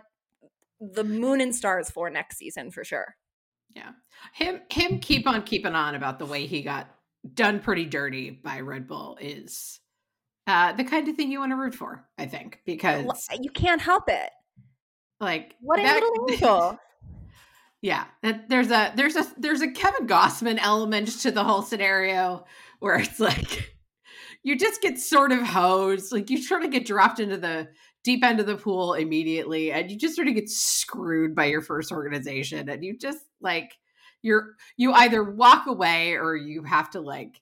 the 0.80 1.04
moon 1.04 1.42
and 1.42 1.54
stars 1.54 1.92
for 1.92 2.10
next 2.10 2.38
season 2.38 2.72
for 2.72 2.86
sure. 2.86 3.16
Yeah. 3.76 3.92
Him 4.34 4.62
him 4.70 5.00
keep 5.00 5.28
on 5.28 5.44
keeping 5.44 5.76
on 5.76 5.96
about 5.96 6.20
the 6.20 6.26
way 6.26 6.46
he 6.46 6.62
got 6.62 6.90
done 7.34 7.60
pretty 7.60 7.86
dirty 7.86 8.32
by 8.32 8.60
Red 8.62 8.88
Bull 8.88 9.18
is 9.22 9.80
uh 10.48 10.74
the 10.74 10.84
kind 10.84 11.08
of 11.08 11.16
thing 11.16 11.32
you 11.32 11.40
want 11.40 11.52
to 11.52 11.56
root 11.56 11.76
for, 11.76 12.06
I 12.18 12.26
think, 12.26 12.60
because 12.66 13.06
You 13.40 13.50
can't 13.52 13.82
help 13.82 14.06
it. 14.10 14.30
like 15.20 15.56
What 15.62 15.80
a 15.80 15.84
that- 15.84 16.02
little 16.02 16.28
angel. 16.32 16.80
Yeah, 17.84 18.06
that 18.22 18.48
there's 18.48 18.70
a 18.70 18.94
there's 18.96 19.16
a 19.16 19.26
there's 19.38 19.62
a 19.62 19.72
Kevin 19.72 20.06
Gausman 20.06 20.60
element 20.62 21.08
to 21.22 21.32
the 21.32 21.44
whole 21.44 21.64
scenario 21.64 22.46
where 22.80 23.00
it's 23.00 23.20
like 23.20 23.74
you 24.44 24.56
just 24.56 24.84
get 24.84 25.00
sort 25.00 25.32
of 25.32 25.40
hosed, 25.42 26.12
like 26.12 26.30
you 26.30 26.40
sort 26.44 26.64
of 26.64 26.70
get 26.70 26.86
dropped 26.86 27.20
into 27.20 27.38
the 27.38 27.70
deep 28.04 28.24
end 28.24 28.40
of 28.40 28.46
the 28.46 28.56
pool 28.56 28.94
immediately, 28.94 29.72
and 29.72 29.90
you 29.90 29.98
just 29.98 30.16
sort 30.16 30.28
of 30.28 30.36
get 30.36 30.48
screwed 30.48 31.34
by 31.36 31.46
your 31.46 31.62
first 31.62 31.92
organization, 31.92 32.70
and 32.70 32.84
you 32.86 32.96
just 33.00 33.26
like 33.42 33.72
you're 34.22 34.56
you 34.78 34.94
either 34.94 35.24
walk 35.24 35.68
away 35.68 36.14
or 36.14 36.36
you 36.36 36.64
have 36.64 36.90
to 36.92 37.00
like 37.00 37.42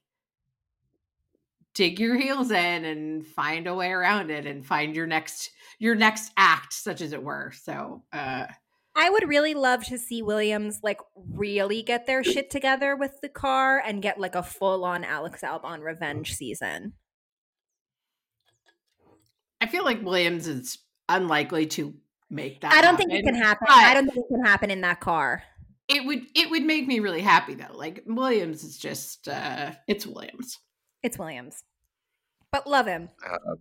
dig 1.74 2.00
your 2.00 2.16
heels 2.16 2.50
in 2.50 2.84
and 2.84 3.26
find 3.26 3.66
a 3.66 3.74
way 3.74 3.90
around 3.90 4.30
it 4.30 4.46
and 4.46 4.66
find 4.66 4.94
your 4.96 5.06
next 5.06 5.50
your 5.78 5.94
next 5.94 6.32
act 6.36 6.72
such 6.72 7.00
as 7.00 7.12
it 7.12 7.22
were 7.22 7.52
so 7.52 8.02
uh 8.12 8.46
I 8.96 9.08
would 9.08 9.28
really 9.28 9.54
love 9.54 9.84
to 9.84 9.98
see 9.98 10.20
Williams 10.20 10.80
like 10.82 10.98
really 11.14 11.82
get 11.82 12.06
their 12.06 12.24
shit 12.24 12.50
together 12.50 12.96
with 12.96 13.20
the 13.22 13.28
car 13.28 13.80
and 13.84 14.02
get 14.02 14.18
like 14.18 14.34
a 14.34 14.42
full 14.42 14.84
on 14.84 15.04
Alex 15.04 15.42
Albon 15.42 15.80
revenge 15.80 16.34
season. 16.34 16.94
I 19.60 19.66
feel 19.66 19.84
like 19.84 20.02
Williams 20.02 20.48
is 20.48 20.78
unlikely 21.08 21.66
to 21.66 21.94
make 22.30 22.60
that. 22.62 22.72
I 22.72 22.80
don't 22.80 22.96
think 22.96 23.12
it 23.12 23.24
can 23.24 23.34
happen. 23.34 23.66
but 23.68 23.76
I 23.76 23.94
don't 23.94 24.06
think 24.06 24.18
it 24.18 24.34
can 24.34 24.44
happen 24.44 24.70
in 24.70 24.80
that 24.80 25.00
car. 25.00 25.44
It 25.90 26.06
would. 26.06 26.26
It 26.34 26.50
would 26.50 26.62
make 26.62 26.86
me 26.86 27.00
really 27.00 27.20
happy 27.20 27.54
though. 27.54 27.74
Like 27.74 28.02
Williams 28.06 28.62
is 28.64 28.78
just. 28.78 29.28
uh 29.28 29.72
It's 29.88 30.06
Williams. 30.06 30.58
It's 31.02 31.18
Williams. 31.18 31.64
But 32.52 32.66
love 32.66 32.86
him. 32.86 33.08
Uh, 33.24 33.56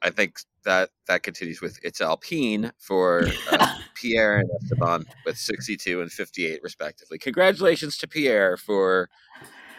I 0.00 0.10
think 0.10 0.40
that 0.64 0.90
that 1.06 1.22
continues 1.22 1.60
with 1.60 1.78
it's 1.82 2.00
Alpine 2.00 2.72
for 2.78 3.24
uh, 3.50 3.78
Pierre 3.94 4.38
and 4.38 4.50
Esteban 4.62 5.04
with 5.24 5.36
62 5.36 6.00
and 6.00 6.10
58 6.10 6.60
respectively. 6.62 7.18
Congratulations 7.18 7.98
to 7.98 8.08
Pierre 8.08 8.56
for 8.56 9.08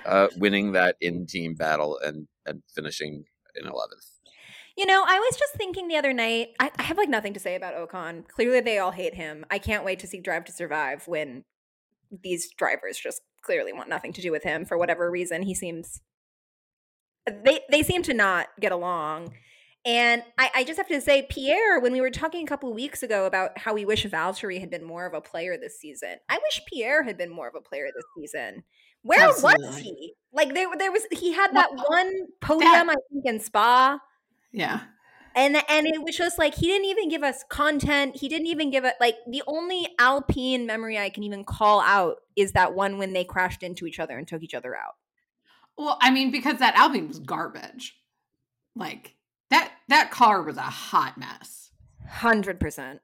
uh, 0.05 0.27
winning 0.37 0.73
that 0.73 0.97
in-team 1.01 1.55
battle 1.55 1.99
and 2.03 2.27
and 2.45 2.63
finishing 2.73 3.25
in 3.55 3.65
11th. 3.65 4.18
You 4.79 4.85
know, 4.85 5.03
I 5.05 5.19
was 5.19 5.35
just 5.37 5.55
thinking 5.55 5.89
the 5.89 5.97
other 5.97 6.13
night, 6.13 6.51
I, 6.57 6.71
I 6.79 6.83
have 6.83 6.97
like 6.97 7.09
nothing 7.09 7.33
to 7.33 7.39
say 7.41 7.55
about 7.55 7.75
Ocon. 7.75 8.25
Clearly 8.29 8.61
they 8.61 8.79
all 8.79 8.91
hate 8.91 9.13
him. 9.13 9.45
I 9.51 9.59
can't 9.59 9.83
wait 9.83 9.99
to 9.99 10.07
see 10.07 10.21
Drive 10.21 10.45
to 10.45 10.53
Survive 10.53 11.05
when 11.05 11.43
these 12.23 12.49
drivers 12.53 12.97
just 12.97 13.19
clearly 13.41 13.73
want 13.73 13.89
nothing 13.89 14.13
to 14.13 14.21
do 14.21 14.31
with 14.31 14.43
him 14.43 14.63
for 14.63 14.77
whatever 14.77 15.11
reason. 15.11 15.41
He 15.41 15.53
seems 15.53 15.99
they 17.25 17.59
they 17.69 17.83
seem 17.83 18.03
to 18.03 18.13
not 18.13 18.47
get 18.61 18.71
along. 18.71 19.33
And 19.83 20.23
I, 20.37 20.49
I 20.55 20.63
just 20.63 20.77
have 20.77 20.87
to 20.87 21.01
say, 21.01 21.27
Pierre, 21.29 21.81
when 21.81 21.91
we 21.91 21.99
were 21.99 22.09
talking 22.09 22.45
a 22.45 22.47
couple 22.47 22.69
of 22.69 22.75
weeks 22.75 23.03
ago 23.03 23.25
about 23.25 23.57
how 23.57 23.73
we 23.73 23.83
wish 23.83 24.05
Valtteri 24.05 24.61
had 24.61 24.69
been 24.69 24.85
more 24.85 25.05
of 25.05 25.13
a 25.13 25.19
player 25.19 25.57
this 25.57 25.77
season, 25.77 26.19
I 26.29 26.37
wish 26.37 26.61
Pierre 26.71 27.03
had 27.03 27.17
been 27.17 27.29
more 27.29 27.49
of 27.49 27.55
a 27.55 27.61
player 27.61 27.89
this 27.93 28.05
season. 28.17 28.63
Where 29.01 29.27
was 29.27 29.77
he? 29.77 30.13
Like 30.31 30.53
there, 30.53 30.67
there 30.77 30.93
was 30.93 31.03
he 31.11 31.33
had 31.33 31.51
Well, 31.53 31.63
that 31.63 31.89
one 31.89 32.27
podium, 32.39 32.89
I 32.89 32.95
think, 33.11 33.25
in 33.25 33.41
Spa 33.41 33.99
Yeah. 34.51 34.81
and 35.35 35.55
and 35.69 35.87
it 35.87 36.01
was 36.03 36.15
just 36.17 36.37
like 36.39 36.55
he 36.55 36.67
didn't 36.67 36.85
even 36.85 37.07
give 37.09 37.23
us 37.23 37.43
content 37.49 38.15
he 38.17 38.27
didn't 38.27 38.47
even 38.47 38.71
give 38.71 38.83
it 38.85 38.95
like 38.99 39.15
the 39.27 39.43
only 39.47 39.87
alpine 39.99 40.65
memory 40.65 40.97
i 40.97 41.09
can 41.09 41.21
even 41.23 41.43
call 41.43 41.81
out 41.81 42.17
is 42.35 42.53
that 42.53 42.73
one 42.73 42.97
when 42.97 43.13
they 43.13 43.23
crashed 43.23 43.61
into 43.63 43.85
each 43.85 43.99
other 43.99 44.17
and 44.17 44.27
took 44.27 44.41
each 44.43 44.55
other 44.55 44.75
out 44.75 44.95
Well, 45.77 45.97
I 46.01 46.09
mean, 46.11 46.29
because 46.31 46.57
that 46.59 46.75
Alpine 46.75 47.07
was 47.07 47.19
garbage. 47.19 47.95
Like 48.75 49.15
that. 49.49 49.71
That 49.87 50.11
car 50.11 50.41
was 50.43 50.57
a 50.57 50.61
hot 50.61 51.17
mess. 51.17 51.71
100% 52.21 52.99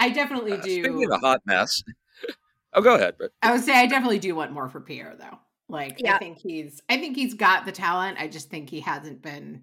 I 0.00 0.10
definitely 0.10 0.52
Uh, 0.54 0.56
do. 0.62 0.82
speaking 0.82 1.04
of 1.04 1.10
a 1.12 1.18
hot 1.18 1.40
mess, 1.46 1.82
oh, 2.72 2.80
go 2.82 2.94
ahead, 2.94 3.18
Britt. 3.18 3.32
I 3.42 3.52
would 3.52 3.60
say 3.62 3.74
I 3.74 3.86
definitely 3.86 4.18
do 4.18 4.34
want 4.34 4.52
more 4.52 4.68
for 4.68 4.80
Pierre 4.80 5.14
though. 5.18 5.38
Like 5.70 6.00
I 6.06 6.18
think 6.18 6.38
he's 6.38 6.80
I 6.88 6.98
think 6.98 7.16
he's 7.16 7.34
got 7.34 7.64
the 7.64 7.72
talent. 7.72 8.18
I 8.20 8.28
just 8.28 8.50
think 8.50 8.70
he 8.70 8.80
hasn't 8.80 9.22
been 9.22 9.62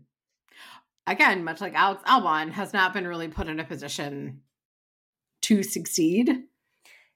again, 1.06 1.44
much 1.44 1.62
like 1.62 1.74
Alex 1.74 2.04
Albon, 2.08 2.52
has 2.52 2.74
not 2.74 2.94
been 2.94 3.08
really 3.08 3.28
put 3.28 3.48
in 3.48 3.60
a 3.60 3.64
position 3.64 4.42
to 5.44 5.64
succeed. 5.64 6.44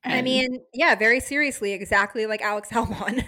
i 0.03 0.21
mean 0.21 0.61
yeah 0.73 0.95
very 0.95 1.19
seriously 1.19 1.73
exactly 1.73 2.25
like 2.25 2.41
alex 2.41 2.69
albon 2.71 3.23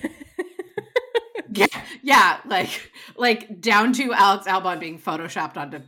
yeah, 1.56 1.68
yeah, 2.02 2.40
like 2.46 2.92
like 3.16 3.62
down 3.62 3.94
to 3.94 4.14
Alex 4.14 4.48
Albon 4.48 4.80
being 4.80 5.00
photoshopped 5.00 5.58
onto 5.58 5.80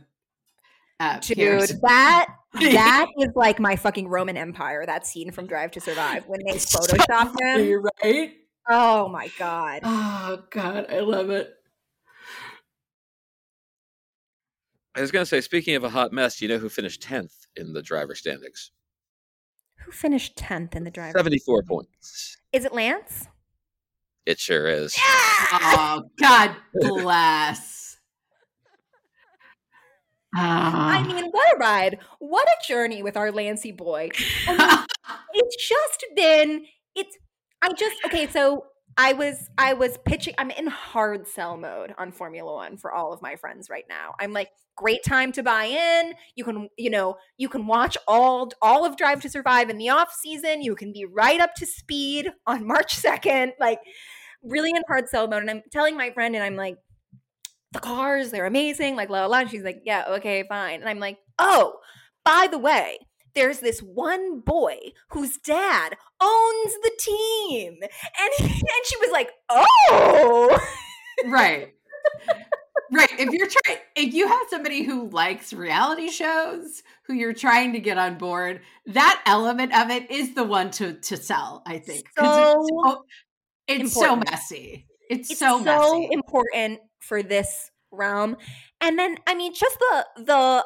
uh, 1.00 1.18
dude 1.18 1.36
Pierre's- 1.36 1.80
that 1.80 2.26
that 2.60 3.06
is 3.18 3.30
like 3.34 3.58
my 3.58 3.76
fucking 3.76 4.08
roman 4.08 4.36
empire 4.36 4.84
that 4.86 5.06
scene 5.06 5.30
from 5.30 5.46
drive 5.46 5.72
to 5.72 5.80
survive 5.80 6.24
when 6.26 6.40
they 6.46 6.52
photoshopped 6.54 7.34
him 7.40 7.64
You're 7.66 7.82
right. 8.02 8.32
Oh 8.68 9.08
my 9.08 9.30
god 9.38 9.80
Oh 9.84 10.42
god, 10.50 10.86
I 10.90 11.00
love 11.00 11.30
it. 11.30 11.52
I 14.94 15.00
was 15.02 15.10
going 15.10 15.22
to 15.22 15.26
say, 15.28 15.40
speaking 15.42 15.74
of 15.76 15.84
a 15.84 15.90
hot 15.90 16.12
mess, 16.12 16.40
you 16.40 16.48
know 16.48 16.56
who 16.58 16.68
finished 16.70 17.02
10th 17.02 17.46
in 17.54 17.72
the 17.74 17.82
driver 17.82 18.14
standings? 18.14 18.70
who 19.84 19.92
finished 19.92 20.36
10th 20.36 20.74
in 20.74 20.82
the 20.84 20.90
driver 20.90 21.16
74 21.18 21.62
points. 21.62 22.38
is 22.52 22.64
it 22.64 22.72
lance 22.72 23.28
It 24.24 24.40
sure 24.40 24.66
is. 24.66 24.96
Oh 25.52 26.02
god 26.18 26.56
bless. 26.80 27.98
I 30.34 30.98
Ah. 30.98 31.04
mean, 31.06 31.26
what 31.30 31.54
a 31.54 31.58
ride. 31.58 31.98
What 32.18 32.46
a 32.48 32.66
journey 32.66 33.02
with 33.02 33.16
our 33.16 33.30
Lancy 33.30 33.70
boy. 33.72 34.10
I 34.48 34.84
mean, 34.98 35.14
it's 35.34 35.68
just 35.68 36.04
been 36.16 36.64
it's 36.96 37.16
I 37.62 37.72
just 37.72 37.96
okay, 38.06 38.26
so 38.26 38.66
I 38.96 39.12
was 39.12 39.50
I 39.58 39.74
was 39.74 39.98
pitching 40.04 40.34
I'm 40.38 40.50
in 40.50 40.66
hard 40.66 41.26
sell 41.26 41.56
mode 41.56 41.94
on 41.98 42.12
Formula 42.12 42.52
1 42.54 42.78
for 42.78 42.92
all 42.92 43.12
of 43.12 43.20
my 43.20 43.36
friends 43.36 43.68
right 43.68 43.84
now. 43.88 44.14
I'm 44.18 44.32
like 44.32 44.50
great 44.76 45.02
time 45.04 45.32
to 45.32 45.42
buy 45.42 45.64
in. 45.64 46.14
You 46.34 46.44
can 46.44 46.68
you 46.78 46.90
know, 46.90 47.16
you 47.36 47.48
can 47.48 47.66
watch 47.66 47.96
all 48.06 48.50
all 48.62 48.86
of 48.86 48.96
Drive 48.96 49.20
to 49.22 49.28
Survive 49.28 49.68
in 49.68 49.78
the 49.78 49.90
off 49.90 50.12
season. 50.12 50.62
You 50.62 50.74
can 50.74 50.92
be 50.92 51.04
right 51.04 51.40
up 51.40 51.54
to 51.56 51.66
speed 51.66 52.30
on 52.46 52.66
March 52.66 53.00
2nd. 53.00 53.52
Like 53.60 53.80
really 54.42 54.70
in 54.70 54.82
hard 54.86 55.08
sell 55.08 55.28
mode 55.28 55.42
and 55.42 55.50
I'm 55.50 55.62
telling 55.72 55.96
my 55.96 56.10
friend 56.10 56.34
and 56.34 56.44
I'm 56.44 56.56
like 56.56 56.76
the 57.72 57.80
cars, 57.80 58.30
they're 58.30 58.46
amazing, 58.46 58.96
like 58.96 59.10
la 59.10 59.22
la 59.22 59.26
la. 59.26 59.38
And 59.40 59.50
she's 59.50 59.62
like, 59.62 59.82
yeah, 59.84 60.04
okay, 60.08 60.44
fine. 60.48 60.80
And 60.80 60.88
I'm 60.88 61.00
like, 61.00 61.18
oh, 61.38 61.74
by 62.24 62.48
the 62.50 62.58
way, 62.58 62.98
there's 63.36 63.60
this 63.60 63.80
one 63.80 64.40
boy 64.40 64.76
whose 65.10 65.36
dad 65.36 65.96
owns 66.20 66.74
the 66.82 66.90
team. 66.98 67.76
And, 67.82 68.30
he, 68.38 68.44
and 68.54 68.86
she 68.86 68.96
was 68.96 69.10
like, 69.12 69.30
oh. 69.48 70.58
right. 71.26 71.72
right. 72.92 73.10
If 73.18 73.30
you're 73.30 73.46
trying, 73.46 73.78
if 73.94 74.14
you 74.14 74.26
have 74.26 74.46
somebody 74.50 74.82
who 74.82 75.08
likes 75.10 75.52
reality 75.52 76.08
shows, 76.08 76.82
who 77.06 77.14
you're 77.14 77.32
trying 77.32 77.74
to 77.74 77.78
get 77.78 77.98
on 77.98 78.18
board, 78.18 78.62
that 78.86 79.22
element 79.26 79.76
of 79.76 79.90
it 79.90 80.10
is 80.10 80.34
the 80.34 80.44
one 80.44 80.70
to 80.72 80.94
to 80.94 81.16
sell. 81.16 81.62
I 81.66 81.78
think 81.78 82.08
So 82.18 82.24
it's, 82.24 82.68
so, 82.68 83.04
it's 83.68 83.92
so 83.94 84.16
messy. 84.16 84.86
It's, 85.08 85.30
it's 85.30 85.38
so, 85.38 85.58
so, 85.58 85.64
messy. 85.64 86.08
important 86.12 86.80
for 86.98 87.22
this 87.22 87.70
realm 87.92 88.36
and 88.80 88.98
then 88.98 89.16
i 89.26 89.34
mean 89.34 89.54
just 89.54 89.78
the 89.78 90.06
the 90.24 90.64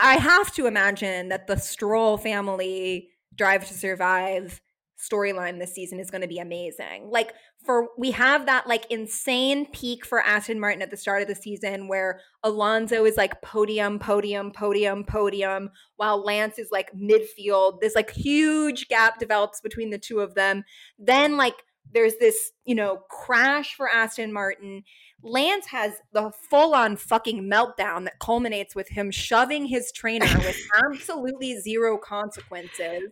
I, 0.00 0.16
have 0.16 0.52
to 0.54 0.66
imagine 0.66 1.28
that 1.28 1.46
the 1.46 1.56
stroll 1.56 2.16
family 2.18 3.10
drive 3.34 3.66
to 3.68 3.74
survive 3.74 4.60
storyline 4.98 5.60
this 5.60 5.74
season 5.74 6.00
is 6.00 6.10
going 6.10 6.22
to 6.22 6.26
be 6.26 6.40
amazing 6.40 7.08
like 7.08 7.32
for 7.64 7.86
we 7.96 8.10
have 8.10 8.46
that 8.46 8.66
like 8.66 8.84
insane 8.90 9.64
peak 9.70 10.04
for 10.04 10.20
aston 10.22 10.58
martin 10.58 10.82
at 10.82 10.90
the 10.90 10.96
start 10.96 11.22
of 11.22 11.28
the 11.28 11.36
season 11.36 11.86
where 11.86 12.20
alonso 12.42 13.04
is 13.04 13.16
like 13.16 13.40
podium 13.40 14.00
podium 14.00 14.50
podium 14.50 15.04
podium 15.04 15.70
while 15.98 16.20
lance 16.24 16.58
is 16.58 16.70
like 16.72 16.90
midfield 16.92 17.80
this 17.80 17.94
like 17.94 18.10
huge 18.10 18.88
gap 18.88 19.20
develops 19.20 19.60
between 19.60 19.90
the 19.90 19.98
two 19.98 20.18
of 20.18 20.34
them 20.34 20.64
then 20.98 21.36
like 21.36 21.54
there's 21.92 22.16
this, 22.16 22.52
you 22.64 22.74
know, 22.74 22.98
crash 23.10 23.74
for 23.74 23.88
Aston 23.88 24.32
Martin. 24.32 24.82
Lance 25.22 25.66
has 25.66 25.94
the 26.12 26.30
full 26.48 26.74
on 26.74 26.96
fucking 26.96 27.42
meltdown 27.42 28.04
that 28.04 28.20
culminates 28.20 28.74
with 28.74 28.88
him 28.88 29.10
shoving 29.10 29.66
his 29.66 29.90
trainer 29.90 30.26
with 30.38 30.56
absolutely 30.84 31.60
zero 31.60 31.98
consequences, 31.98 33.10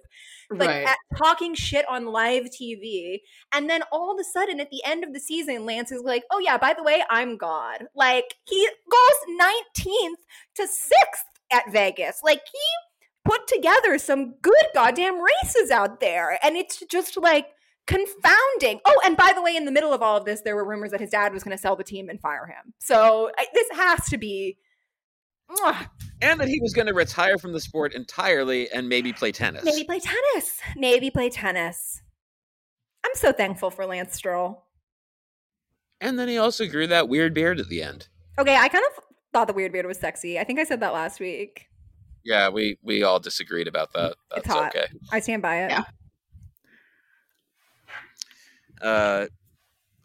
like 0.50 0.68
right. 0.68 0.86
at, 0.86 0.98
talking 1.16 1.54
shit 1.54 1.84
on 1.88 2.06
live 2.06 2.44
TV. 2.44 3.20
And 3.52 3.68
then 3.68 3.82
all 3.90 4.12
of 4.12 4.20
a 4.20 4.24
sudden 4.24 4.60
at 4.60 4.70
the 4.70 4.84
end 4.84 5.02
of 5.02 5.12
the 5.12 5.20
season, 5.20 5.66
Lance 5.66 5.90
is 5.90 6.02
like, 6.02 6.22
oh 6.30 6.38
yeah, 6.38 6.58
by 6.58 6.74
the 6.74 6.84
way, 6.84 7.02
I'm 7.10 7.36
God. 7.36 7.86
Like 7.94 8.34
he 8.44 8.68
goes 8.90 9.36
19th 9.76 10.22
to 10.56 10.62
6th 10.62 11.52
at 11.52 11.72
Vegas. 11.72 12.20
Like 12.22 12.42
he 12.52 12.60
put 13.24 13.48
together 13.48 13.98
some 13.98 14.34
good 14.42 14.66
goddamn 14.74 15.20
races 15.20 15.72
out 15.72 15.98
there. 15.98 16.38
And 16.44 16.56
it's 16.56 16.84
just 16.88 17.16
like, 17.16 17.48
confounding. 17.86 18.80
Oh, 18.84 19.00
and 19.04 19.16
by 19.16 19.32
the 19.34 19.42
way, 19.42 19.56
in 19.56 19.64
the 19.64 19.72
middle 19.72 19.92
of 19.92 20.02
all 20.02 20.16
of 20.16 20.24
this, 20.24 20.40
there 20.42 20.56
were 20.56 20.64
rumors 20.64 20.90
that 20.90 21.00
his 21.00 21.10
dad 21.10 21.32
was 21.32 21.42
going 21.42 21.56
to 21.56 21.60
sell 21.60 21.76
the 21.76 21.84
team 21.84 22.08
and 22.08 22.20
fire 22.20 22.46
him. 22.46 22.72
So 22.78 23.30
I, 23.38 23.46
this 23.54 23.66
has 23.72 24.06
to 24.10 24.18
be. 24.18 24.58
Mwah, 25.50 25.88
And 26.22 26.40
that 26.40 26.48
he 26.48 26.58
was 26.60 26.72
going 26.74 26.88
to 26.88 26.92
retire 26.94 27.38
from 27.38 27.52
the 27.52 27.60
sport 27.60 27.94
entirely 27.94 28.68
and 28.72 28.88
maybe 28.88 29.12
play 29.12 29.30
tennis. 29.30 29.64
maybe 29.64 29.84
play 29.84 30.00
tennis. 30.00 30.58
Maybe 30.76 31.08
play 31.10 31.30
tennis. 31.30 32.02
I'm 33.04 33.12
so 33.14 33.30
thankful 33.30 33.70
for 33.70 33.86
Lance 33.86 34.14
Stroll. 34.16 34.64
And 36.00 36.18
then 36.18 36.26
he 36.26 36.36
also 36.36 36.66
grew 36.66 36.88
that 36.88 37.08
weird 37.08 37.32
beard 37.32 37.60
at 37.60 37.68
the 37.68 37.80
end. 37.82 38.08
Okay, 38.38 38.56
I 38.56 38.68
kind 38.68 38.84
of 38.96 39.04
thought 39.32 39.46
the 39.46 39.52
weird 39.54 39.70
beard 39.72 39.86
was 39.86 39.98
sexy. 39.98 40.38
I 40.38 40.42
think 40.44 40.58
I 40.58 40.64
said 40.64 40.80
that 40.80 40.92
last 40.92 41.20
week. 41.20 41.66
Yeah, 42.24 42.48
we 42.48 42.76
we 42.82 43.04
all 43.04 43.20
disagreed 43.20 43.68
about 43.68 43.92
that. 43.92 44.16
That's 44.30 44.46
It's 44.46 44.54
hot. 44.54 44.74
okay. 44.74 44.86
I 45.12 45.20
stand 45.20 45.42
by 45.42 45.62
it. 45.62 45.70
Yeah. 45.70 45.84
Uh, 48.80 49.26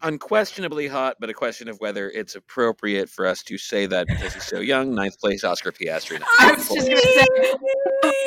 unquestionably 0.02 0.88
hot, 0.88 1.16
but 1.20 1.30
a 1.30 1.34
question 1.34 1.68
of 1.68 1.78
whether 1.80 2.10
it's 2.10 2.34
appropriate 2.34 3.08
for 3.08 3.26
us 3.26 3.42
to 3.44 3.56
say 3.56 3.86
that 3.86 4.06
because 4.06 4.34
he's 4.34 4.44
so 4.44 4.60
young. 4.60 4.94
Ninth 4.94 5.18
place, 5.18 5.44
Oscar 5.44 5.72
Piastri. 5.72 6.20
I 6.40 6.52
was 6.52 6.68
just 6.68 6.88
gonna 6.88 7.00
say 7.00 7.26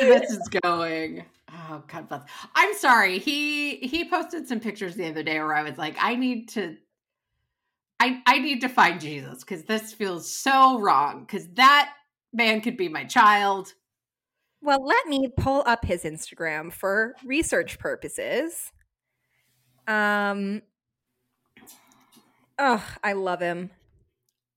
this 0.00 0.30
is 0.30 0.48
going. 0.62 1.24
Oh 1.52 1.82
God 1.86 2.08
bless. 2.08 2.22
I'm 2.54 2.74
sorry. 2.74 3.18
He 3.18 3.76
he 3.76 4.08
posted 4.08 4.48
some 4.48 4.60
pictures 4.60 4.94
the 4.94 5.08
other 5.08 5.22
day 5.22 5.38
where 5.38 5.54
I 5.54 5.62
was 5.62 5.78
like, 5.78 5.96
I 6.00 6.16
need 6.16 6.48
to 6.50 6.76
I 8.00 8.22
I 8.26 8.38
need 8.38 8.60
to 8.62 8.68
find 8.68 9.00
Jesus 9.00 9.44
because 9.44 9.64
this 9.64 9.92
feels 9.92 10.34
so 10.34 10.80
wrong. 10.80 11.20
Because 11.20 11.48
that 11.54 11.92
man 12.32 12.60
could 12.60 12.76
be 12.76 12.88
my 12.88 13.04
child. 13.04 13.74
Well, 14.62 14.84
let 14.84 15.06
me 15.06 15.28
pull 15.36 15.62
up 15.66 15.84
his 15.84 16.02
Instagram 16.02 16.72
for 16.72 17.14
research 17.24 17.78
purposes. 17.78 18.72
Um. 19.86 20.62
Oh, 22.58 22.84
I 23.04 23.12
love 23.12 23.40
him. 23.40 23.70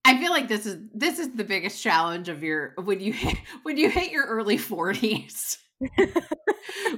I 0.05 0.17
feel 0.19 0.31
like 0.31 0.47
this 0.47 0.65
is 0.65 0.77
this 0.93 1.19
is 1.19 1.35
the 1.35 1.43
biggest 1.43 1.83
challenge 1.83 2.29
of 2.29 2.41
your 2.41 2.73
when 2.83 2.99
you 2.99 3.13
hit, 3.13 3.37
when 3.63 3.77
you 3.77 3.89
hit 3.89 4.11
your 4.11 4.25
early 4.25 4.57
40s. 4.57 5.57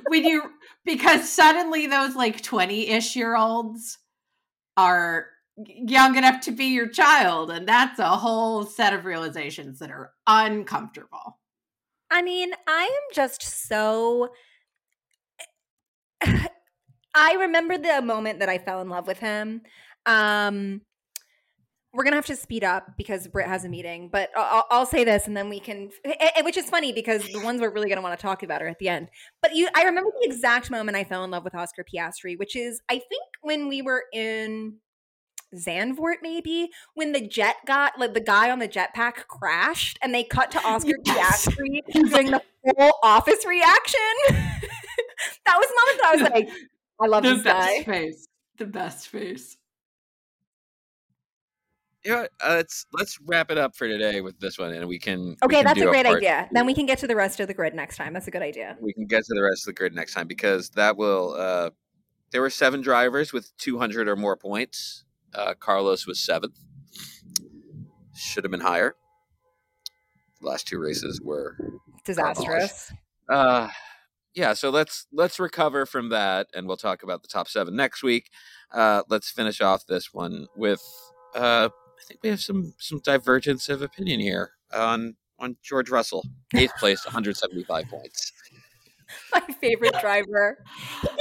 when 0.08 0.24
you 0.24 0.44
because 0.86 1.30
suddenly 1.30 1.86
those 1.86 2.16
like 2.16 2.42
20-ish 2.42 3.16
year 3.16 3.36
olds 3.36 4.00
are 4.76 5.28
young 5.58 6.16
enough 6.16 6.42
to 6.42 6.52
be 6.52 6.66
your 6.66 6.88
child 6.88 7.52
and 7.52 7.68
that's 7.68 8.00
a 8.00 8.10
whole 8.10 8.66
set 8.66 8.94
of 8.94 9.06
realizations 9.06 9.78
that 9.80 9.92
are 9.92 10.14
uncomfortable. 10.26 11.38
I 12.10 12.22
mean, 12.22 12.52
I 12.68 12.84
am 12.84 13.14
just 13.14 13.42
so. 13.42 14.30
I 17.14 17.34
remember 17.34 17.78
the 17.78 18.02
moment 18.02 18.40
that 18.40 18.50
I 18.50 18.58
fell 18.58 18.82
in 18.82 18.90
love 18.90 19.08
with 19.08 19.20
him. 19.20 19.62
Um, 20.06 20.82
we're 21.94 22.06
gonna 22.06 22.16
have 22.16 22.26
to 22.28 22.38
speed 22.38 22.64
up 22.64 22.96
because 22.98 23.28
Britt 23.28 23.48
has 23.48 23.66
a 23.66 23.70
meeting, 23.70 24.08
but 24.10 24.30
I'll, 24.36 24.66
I'll 24.72 24.86
say 24.86 25.04
this, 25.04 25.28
and 25.28 25.36
then 25.36 25.50
we 25.50 25.60
can. 25.60 25.90
eh, 26.06 26.14
eh, 26.38 26.42
Which 26.42 26.56
is 26.56 26.70
funny 26.70 26.94
because 26.94 27.24
the 27.28 27.42
ones 27.44 27.60
we're 27.60 27.70
really 27.70 27.90
gonna 27.90 28.02
want 28.02 28.18
to 28.18 28.22
talk 28.22 28.44
about 28.44 28.62
are 28.62 28.68
at 28.68 28.80
the 28.80 28.88
end. 28.88 29.10
But 29.42 29.56
you, 29.56 29.68
I 29.76 29.84
remember 29.84 30.10
the 30.22 30.26
exact 30.26 30.72
moment 30.72 30.96
I 30.96 31.04
fell 31.04 31.26
in 31.26 31.32
love 31.32 31.44
with 31.44 31.54
Oscar 31.54 31.84
Piastri, 31.84 32.40
which 32.40 32.56
is 32.56 32.82
I 32.90 32.94
think 32.94 33.24
when 33.42 33.68
we 33.68 33.82
were 33.82 34.06
in 34.14 34.78
Zandvoort, 35.54 36.18
maybe 36.22 36.70
when 36.94 37.12
the 37.12 37.28
jet 37.28 37.58
got 37.68 38.00
like 38.00 38.14
the 38.14 38.22
guy 38.22 38.50
on 38.52 38.60
the 38.60 38.70
jetpack 38.70 39.28
crashed, 39.28 40.00
and 40.02 40.14
they 40.16 40.24
cut 40.24 40.50
to 40.52 40.66
Oscar 40.66 40.94
Yes. 41.06 41.46
Piastri 41.46 41.82
doing 42.10 42.32
the 42.32 42.42
full 42.64 42.94
office 43.04 43.46
reaction. 43.46 44.00
that 44.30 45.58
was 45.58 45.68
the 45.68 45.76
moment 45.82 45.98
that 46.02 46.06
I 46.06 46.12
was 46.14 46.22
like, 46.32 46.50
I 47.02 47.08
love 47.08 47.24
the 47.24 47.36
this 47.36 47.44
best 47.44 47.68
guy. 47.78 47.84
face. 47.84 48.28
The 48.58 48.66
best 48.66 49.08
face. 49.08 49.58
You 52.04 52.12
know? 52.12 52.22
Uh, 52.44 52.50
let's 52.56 52.86
let's 52.94 53.20
wrap 53.26 53.52
it 53.52 53.58
up 53.58 53.76
for 53.76 53.88
today 53.88 54.22
with 54.22 54.40
this 54.40 54.58
one, 54.58 54.74
and 54.74 54.88
we 54.88 54.98
can. 55.00 55.20
we 55.30 55.36
Okay, 55.44 55.56
can 55.58 55.66
that's 55.66 55.82
a 55.82 55.86
great 55.86 56.06
part 56.06 56.18
idea. 56.18 56.46
two. 56.50 56.54
Then 56.54 56.66
we 56.66 56.74
can 56.74 56.86
get 56.86 56.98
to 57.00 57.08
the 57.08 57.16
rest 57.16 57.40
of 57.40 57.48
the 57.48 57.54
grid 57.54 57.74
next 57.76 57.98
time. 57.98 58.14
That's 58.14 58.28
a 58.28 58.32
good 58.32 58.42
idea. 58.42 58.78
we 58.82 58.94
can 58.94 59.06
get 59.06 59.24
to 59.26 59.34
the 59.34 59.42
rest 59.44 59.64
of 59.64 59.68
the 59.68 59.78
grid 59.78 59.94
next 59.94 60.14
time 60.14 60.28
because 60.28 60.70
that 60.72 60.98
will. 60.98 61.34
Uh, 61.38 61.70
there 62.32 62.42
were 62.42 62.50
seven 62.50 62.82
drivers 62.82 63.34
with 63.34 63.52
200 63.58 64.08
or 64.08 64.16
more 64.16 64.38
points. 64.38 65.04
Uh, 65.36 65.54
Carlos 65.60 66.08
was 66.08 66.18
seventh. 66.20 66.58
Should 68.16 68.46
have 68.46 68.52
been 68.52 68.62
higher. 68.62 68.96
The 70.42 70.48
last 70.48 70.68
two 70.68 70.80
races 70.80 71.20
were. 71.22 71.58
Disastrous. 72.06 72.92
Uh, 73.30 73.68
yeah, 74.34 74.54
so 74.54 74.70
let's 74.70 75.08
let's 75.12 75.40
recover 75.40 75.86
from 75.86 76.10
that, 76.10 76.48
and 76.54 76.68
we'll 76.68 76.78
talk 76.78 77.04
about 77.04 77.22
the 77.22 77.28
top 77.28 77.48
seven 77.48 77.76
next 77.76 78.04
week. 78.04 78.30
Uh, 78.72 79.04
let's 79.10 79.30
finish 79.32 79.62
off 79.62 79.86
this 79.86 80.14
one 80.14 80.48
with. 80.56 80.82
Uh, 81.36 81.70
I 81.74 82.04
think 82.08 82.20
we 82.24 82.30
have 82.30 82.42
some 82.42 82.74
some 82.80 83.00
divergence 83.00 83.70
of 83.70 83.82
opinion 83.82 84.20
here 84.20 84.52
on 84.74 85.16
on 85.40 85.58
George 85.64 85.90
Russell, 85.90 86.26
eighth 86.56 86.76
place, 86.78 87.06
175 87.06 87.86
points. 87.88 88.32
My 89.34 89.42
favorite 89.62 89.96
driver. 90.00 90.58
He 91.02 91.08
came 91.08 91.18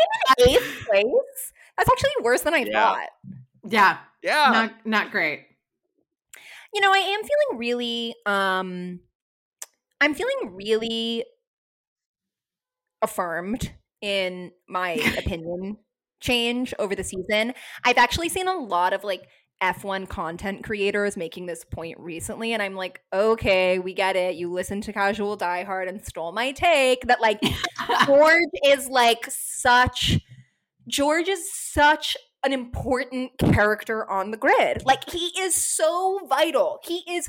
in 0.46 0.52
eighth 0.54 0.68
place. 0.88 1.52
That's 1.76 1.90
actually 1.90 2.10
worse 2.22 2.42
than 2.42 2.54
I 2.54 2.64
Yeah. 2.64 2.90
thought. 2.90 3.08
Yeah, 3.68 3.98
Yeah, 4.22 4.50
not 4.52 4.86
not 4.86 5.10
great. 5.10 5.46
You 6.72 6.80
know, 6.80 6.92
I 6.92 6.98
am 6.98 7.20
feeling 7.22 7.58
really 7.58 8.14
um 8.26 9.00
I'm 10.00 10.14
feeling 10.14 10.54
really 10.54 11.24
affirmed 13.02 13.72
in 14.00 14.52
my 14.68 14.90
opinion 15.18 15.76
change 16.20 16.74
over 16.78 16.94
the 16.94 17.04
season. 17.04 17.54
I've 17.84 17.98
actually 17.98 18.28
seen 18.28 18.48
a 18.48 18.56
lot 18.56 18.92
of 18.92 19.04
like 19.04 19.26
F1 19.62 20.08
content 20.08 20.64
creators 20.64 21.16
making 21.16 21.46
this 21.46 21.64
point 21.64 21.98
recently, 21.98 22.52
and 22.54 22.62
I'm 22.62 22.74
like, 22.74 23.00
okay, 23.12 23.78
we 23.78 23.92
get 23.92 24.16
it. 24.16 24.36
You 24.36 24.50
listened 24.50 24.84
to 24.84 24.92
Casual 24.92 25.36
Diehard 25.36 25.88
and 25.88 26.04
stole 26.04 26.32
my 26.32 26.52
take 26.52 27.06
that 27.06 27.20
like 27.20 27.40
George 28.06 28.42
is 28.64 28.88
like 28.88 29.26
such 29.28 30.18
George 30.88 31.28
is 31.28 31.52
such 31.52 32.16
an 32.42 32.52
important 32.52 33.32
character 33.38 34.08
on 34.10 34.30
the 34.30 34.36
grid. 34.36 34.82
Like 34.84 35.08
he 35.10 35.32
is 35.38 35.54
so 35.54 36.20
vital. 36.28 36.80
He 36.84 37.02
is 37.08 37.28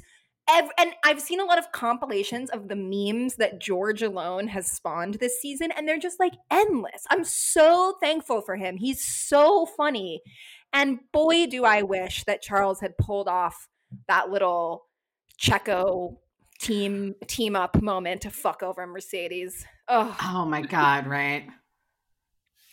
ev- 0.50 0.72
and 0.78 0.92
I've 1.04 1.22
seen 1.22 1.40
a 1.40 1.46
lot 1.46 1.60
of 1.60 1.72
compilations 1.72 2.50
of 2.50 2.68
the 2.68 2.76
memes 2.76 3.36
that 3.36 3.60
George 3.60 4.02
alone 4.02 4.48
has 4.50 4.72
spawned 4.72 5.16
this 5.16 5.40
season 5.42 5.72
and 5.72 5.88
they're 5.88 5.98
just 6.00 6.20
like 6.20 6.34
endless. 6.52 7.06
I'm 7.10 7.24
so 7.24 7.96
thankful 8.02 8.42
for 8.42 8.56
him. 8.56 8.78
He's 8.78 9.04
so 9.04 9.66
funny. 9.66 10.22
And 10.74 11.00
boy 11.12 11.48
do 11.48 11.66
I 11.66 11.82
wish 11.82 12.24
that 12.26 12.42
Charles 12.42 12.80
had 12.80 12.98
pulled 12.98 13.28
off 13.28 13.68
that 14.08 14.30
little 14.30 14.86
Checo 15.42 16.18
team 16.60 17.16
team 17.28 17.56
up 17.56 17.82
moment 17.82 18.22
to 18.22 18.30
fuck 18.30 18.62
over 18.64 18.86
Mercedes. 18.86 19.66
Oh, 19.88 20.16
Oh 20.22 20.46
my 20.46 20.62
god, 20.62 21.08
right? 21.08 21.46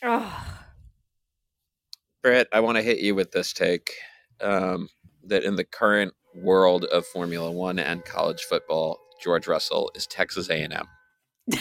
oh. 0.03 0.55
Britt, 2.21 2.47
I 2.51 2.59
want 2.59 2.77
to 2.77 2.83
hit 2.83 2.99
you 2.99 3.15
with 3.15 3.31
this 3.31 3.53
take 3.53 3.91
um, 4.41 4.89
that 5.25 5.43
in 5.43 5.55
the 5.55 5.63
current 5.63 6.13
world 6.41 6.85
of 6.85 7.05
Formula 7.05 7.51
One 7.51 7.79
and 7.79 8.03
college 8.05 8.43
football, 8.43 8.99
George 9.21 9.47
Russell 9.47 9.91
is 9.95 10.07
Texas 10.07 10.49
A&M. 10.49 10.71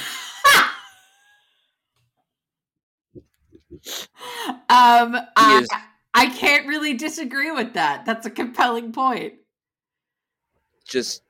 um 4.70 5.16
I, 5.36 5.60
is- 5.62 5.68
I 6.14 6.26
can't 6.30 6.66
really 6.66 6.94
disagree 6.94 7.50
with 7.50 7.74
that. 7.74 8.04
That's 8.04 8.26
a 8.26 8.30
compelling 8.30 8.92
point. 8.92 9.34
Just 10.86 11.22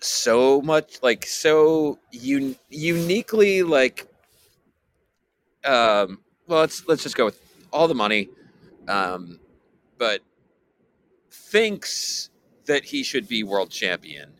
so 0.00 0.60
much, 0.60 1.02
like 1.02 1.24
so 1.26 1.98
un- 2.12 2.56
uniquely, 2.68 3.62
like. 3.62 4.06
Um, 5.64 6.20
well, 6.46 6.60
let's 6.60 6.86
let's 6.88 7.02
just 7.02 7.16
go 7.16 7.26
with 7.26 7.38
all 7.72 7.86
the 7.86 7.94
money, 7.94 8.28
um, 8.88 9.38
but 9.98 10.20
thinks 11.30 12.30
that 12.66 12.84
he 12.84 13.02
should 13.02 13.28
be 13.28 13.42
world 13.42 13.70
champion, 13.70 14.32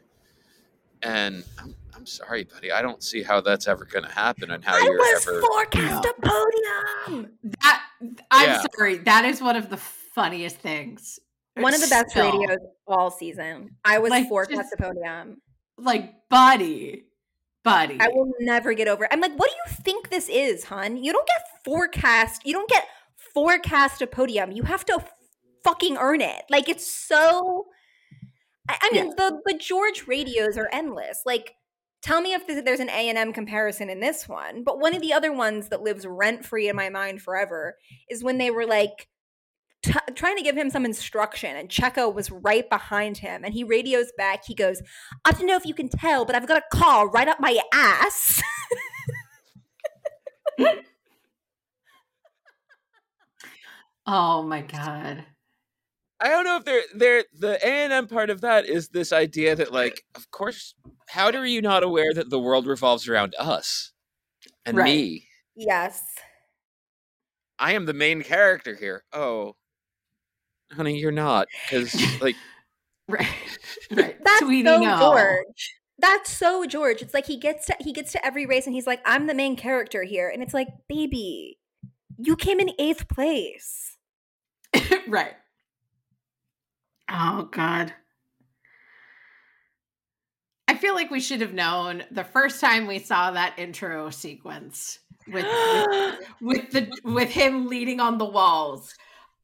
and 1.03 1.45
I'm, 1.59 1.75
I'm 1.95 2.07
sorry, 2.07 2.45
buddy, 2.45 2.73
I 2.73 2.83
don't 2.83 3.03
see 3.03 3.23
how 3.23 3.41
that's 3.41 3.67
ever 3.69 3.85
going 3.85 4.05
to 4.05 4.11
happen, 4.11 4.51
and 4.51 4.65
how 4.65 4.75
I 4.77 4.81
you're 4.81 4.97
was 4.97 5.27
ever. 5.27 5.41
forecast 5.41 6.05
a 6.07 6.15
podium. 6.23 7.31
That 7.63 7.83
I'm 8.31 8.49
Yeah. 8.49 8.63
sorry. 8.77 8.99
That 8.99 9.25
is 9.25 9.41
one 9.43 9.57
of 9.57 9.69
the 9.71 9.77
funniest 9.77 10.57
things. 10.59 11.19
One 11.57 11.75
of 11.75 11.81
the 11.81 11.89
best 11.89 12.11
Still. 12.11 12.31
radios 12.41 12.59
all 12.87 13.11
season. 13.11 13.77
I 13.85 13.99
was 13.99 14.11
Like, 14.11 14.29
forecast 14.29 14.61
just- 14.61 14.75
a 14.75 14.77
podium. 14.77 15.43
Like, 15.77 16.29
buddy, 16.29 17.05
buddy. 17.65 17.99
I 18.01 18.09
will 18.09 18.31
never 18.41 18.73
get 18.75 18.87
over 18.89 19.05
it. 19.05 19.11
I'm 19.13 19.21
like, 19.21 19.35
what 19.37 19.51
do 19.51 19.57
you 19.67 19.77
think 19.83 20.09
this 20.11 20.29
is, 20.29 20.65
hun? 20.65 20.97
You 20.97 21.13
don't 21.13 21.27
get 21.27 21.43
forecast. 21.65 22.43
You 22.47 22.53
don't 22.55 22.69
get 22.69 22.87
forecast 23.35 24.01
a 24.03 24.07
podium. 24.07 24.53
You 24.53 24.63
have 24.65 24.85
to 24.87 25.05
fucking 25.65 25.97
earn 25.99 26.21
it. 26.21 26.45
Like 26.51 26.69
it's 26.69 26.87
so. 26.87 27.67
I, 28.71 28.79
I 28.83 28.91
mean, 28.93 29.11
the 29.17 29.41
the 29.45 29.59
George 29.59 30.07
radios 30.07 30.57
are 30.57 30.69
endless. 30.73 31.23
Like, 31.27 31.55
tell 32.03 32.21
me 32.21 32.33
if 32.33 32.47
there's 32.47 32.81
an 32.81 32.89
A 32.91 33.09
and 33.09 33.19
M 33.19 33.33
comparison 33.33 33.91
in 33.91 34.01
this 34.01 34.29
one. 34.29 34.63
But 34.65 34.79
one 34.79 34.95
of 34.95 35.03
the 35.03 35.13
other 35.13 35.33
ones 35.33 35.69
that 35.69 35.83
lives 35.83 36.07
rent 36.07 36.45
free 36.45 36.69
in 36.69 36.77
my 36.77 36.89
mind 36.89 37.23
forever 37.23 37.77
is 38.09 38.23
when 38.25 38.39
they 38.39 38.51
were 38.51 38.67
like. 38.67 39.09
T- 39.83 39.95
trying 40.15 40.37
to 40.37 40.43
give 40.43 40.59
him 40.59 40.69
some 40.69 40.85
instruction, 40.85 41.57
and 41.57 41.71
Checo 41.71 42.15
was 42.15 42.31
right 42.31 42.69
behind 42.69 43.17
him. 43.17 43.45
And 43.45 43.55
he 43.55 43.65
radios 43.65 44.13
back. 44.15 44.45
He 44.45 44.55
goes, 44.55 44.83
I 45.25 45.33
don't 45.33 45.47
know 45.47 45.57
if 45.57 45.65
you 45.65 45.73
can 45.73 45.89
tell, 45.89 46.27
but 46.27 46.35
I've 46.35 46.47
got 46.47 46.59
a 46.59 46.77
car 46.77 47.09
right 47.09 47.27
up 47.27 47.41
my 47.41 47.59
ass. 47.73 48.43
oh 54.07 54.43
my 54.43 54.61
god. 54.61 55.25
I 56.21 56.29
don't 56.29 56.45
know 56.45 56.57
if 56.57 56.65
they're 56.65 56.83
they're 56.95 57.25
the 57.39 57.55
A 57.67 57.85
and 57.85 57.93
M 57.93 58.07
part 58.07 58.29
of 58.31 58.43
that 58.43 58.67
is 58.67 58.89
this 58.89 59.13
idea 59.13 59.57
that 59.57 59.73
like, 59.73 60.05
of 60.15 60.31
course, 60.31 60.75
how 61.09 61.31
are 61.31 61.47
you 61.47 61.63
not 61.63 61.83
aware 61.83 62.13
that 62.13 62.29
the 62.31 62.39
world 62.39 62.67
revolves 62.67 63.09
around 63.09 63.35
us 63.39 63.93
and 64.67 64.77
Right. 64.77 64.85
me? 64.87 65.27
yes. 65.57 66.03
I 67.59 67.73
am 67.73 67.85
the 67.85 67.93
main 67.95 68.23
character 68.23 68.75
here. 68.75 69.05
Oh, 69.13 69.55
honey, 70.73 70.99
you're 70.99 71.13
not 71.13 71.47
because 71.69 71.95
like 72.21 72.37
Right. 73.09 73.27
Right. 73.91 74.17
That's 74.25 74.39
Sweetie, 74.39 74.65
so 74.69 74.81
no. 74.81 74.99
George. 74.99 75.75
That's 75.99 76.31
so 76.31 76.65
George. 76.65 77.03
It's 77.03 77.13
like 77.13 77.27
he 77.27 77.37
gets 77.39 77.67
to 77.67 77.77
he 77.81 77.93
gets 77.93 78.13
to 78.13 78.25
every 78.25 78.47
race 78.47 78.67
and 78.67 78.75
he's 78.75 78.87
like, 78.87 79.01
I'm 79.05 79.27
the 79.27 79.35
main 79.35 79.57
character 79.57 80.03
here. 80.05 80.31
And 80.31 80.43
it's 80.43 80.55
like, 80.55 80.69
baby, 80.89 81.59
you 82.19 82.37
came 82.37 82.61
in 82.61 82.71
eighth 82.79 83.09
place. 83.09 83.97
right. 85.09 85.33
Oh 87.11 87.49
god. 87.51 87.93
I 90.69 90.77
feel 90.77 90.95
like 90.95 91.11
we 91.11 91.21
should 91.21 91.41
have 91.41 91.53
known 91.53 92.05
the 92.13 92.23
first 92.23 92.61
time 92.61 92.87
we 92.87 93.01
saw 93.01 93.33
that 93.33 93.59
intro 93.59 94.11
sequence 94.11 95.01
with 95.27 95.45
with, 95.45 96.19
with 96.41 96.71
the 96.71 96.93
with 97.05 97.31
him 97.31 97.67
leading 97.67 98.01
on 98.01 98.19
the 98.19 98.25
walls. 98.25 98.95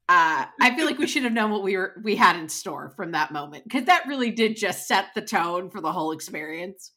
Uh, 0.09 0.45
I 0.61 0.73
feel 0.73 0.85
like 0.85 0.97
we 0.97 1.07
should 1.07 1.23
have 1.23 1.33
known 1.33 1.51
what 1.51 1.63
we 1.63 1.75
were 1.75 1.95
we 2.01 2.15
had 2.15 2.37
in 2.37 2.47
store 2.47 2.93
from 2.95 3.11
that 3.11 3.33
moment 3.33 3.65
because 3.65 3.83
that 3.85 4.07
really 4.07 4.31
did 4.31 4.55
just 4.55 4.87
set 4.87 5.07
the 5.13 5.21
tone 5.21 5.69
for 5.69 5.81
the 5.81 5.91
whole 5.91 6.13
experience. 6.13 6.91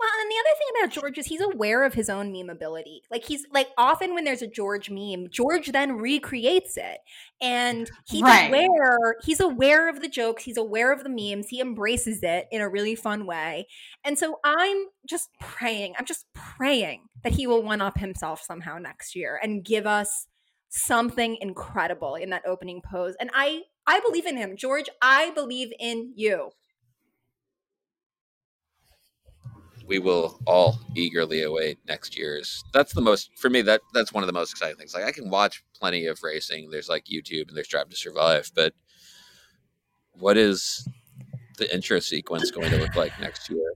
Well, 0.00 0.10
and 0.20 0.30
the 0.30 0.36
other 0.40 0.56
thing 0.58 0.82
about 0.82 0.92
George 0.92 1.18
is 1.18 1.26
he's 1.26 1.40
aware 1.40 1.84
of 1.84 1.94
his 1.94 2.10
own 2.10 2.32
meme 2.32 2.50
ability. 2.50 3.02
Like 3.10 3.24
he's 3.24 3.46
like 3.52 3.68
often 3.78 4.12
when 4.12 4.24
there's 4.24 4.42
a 4.42 4.46
George 4.46 4.90
meme, 4.90 5.28
George 5.30 5.68
then 5.72 5.92
recreates 5.96 6.76
it. 6.76 6.98
And 7.40 7.90
he's 8.06 8.22
Right. 8.22 8.48
aware, 8.48 9.16
he's 9.24 9.40
aware 9.40 9.88
of 9.88 10.00
the 10.00 10.08
jokes, 10.08 10.44
he's 10.44 10.56
aware 10.56 10.92
of 10.92 11.04
the 11.04 11.08
memes, 11.10 11.48
he 11.48 11.60
embraces 11.60 12.22
it 12.22 12.46
in 12.50 12.60
a 12.60 12.68
really 12.68 12.94
fun 12.96 13.24
way. 13.24 13.66
And 14.04 14.18
so 14.18 14.40
I'm 14.44 14.86
just 15.08 15.30
praying, 15.40 15.94
I'm 15.98 16.06
just 16.06 16.26
praying 16.34 17.02
that 17.22 17.32
he 17.32 17.46
will 17.46 17.62
one 17.62 17.80
up 17.80 17.98
himself 17.98 18.42
somehow 18.42 18.78
next 18.78 19.14
year 19.14 19.38
and 19.42 19.64
give 19.64 19.86
us 19.86 20.26
something 20.70 21.36
incredible 21.40 22.16
in 22.16 22.30
that 22.30 22.42
opening 22.46 22.82
pose. 22.82 23.14
And 23.20 23.30
I 23.32 23.62
I 23.86 24.00
believe 24.00 24.26
in 24.26 24.36
him. 24.36 24.56
George, 24.56 24.88
I 25.02 25.30
believe 25.30 25.70
in 25.78 26.12
you. 26.16 26.50
We 29.86 29.98
will 29.98 30.40
all 30.46 30.78
eagerly 30.94 31.42
await 31.42 31.78
next 31.86 32.16
year's. 32.16 32.64
That's 32.72 32.92
the 32.94 33.00
most 33.00 33.30
for 33.36 33.50
me. 33.50 33.62
That 33.62 33.80
that's 33.92 34.12
one 34.12 34.22
of 34.22 34.26
the 34.26 34.32
most 34.32 34.52
exciting 34.52 34.76
things. 34.76 34.94
Like 34.94 35.04
I 35.04 35.12
can 35.12 35.30
watch 35.30 35.62
plenty 35.78 36.06
of 36.06 36.22
racing. 36.22 36.70
There's 36.70 36.88
like 36.88 37.04
YouTube 37.04 37.48
and 37.48 37.56
there's 37.56 37.68
Drive 37.68 37.88
to 37.90 37.96
Survive, 37.96 38.50
but 38.54 38.72
what 40.12 40.36
is 40.36 40.88
the 41.58 41.72
intro 41.72 42.00
sequence 42.00 42.50
going 42.50 42.70
to 42.70 42.78
look 42.78 42.96
like 42.96 43.18
next 43.20 43.50
year? 43.50 43.74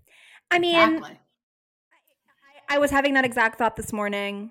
I 0.51 0.59
mean, 0.59 0.75
Exactly. 0.75 1.19
I, 2.69 2.77
I 2.77 2.79
was 2.79 2.91
having 2.91 3.15
that 3.15 3.25
exact 3.25 3.59
thought 3.59 3.77
this 3.77 3.93
morning. 3.93 4.51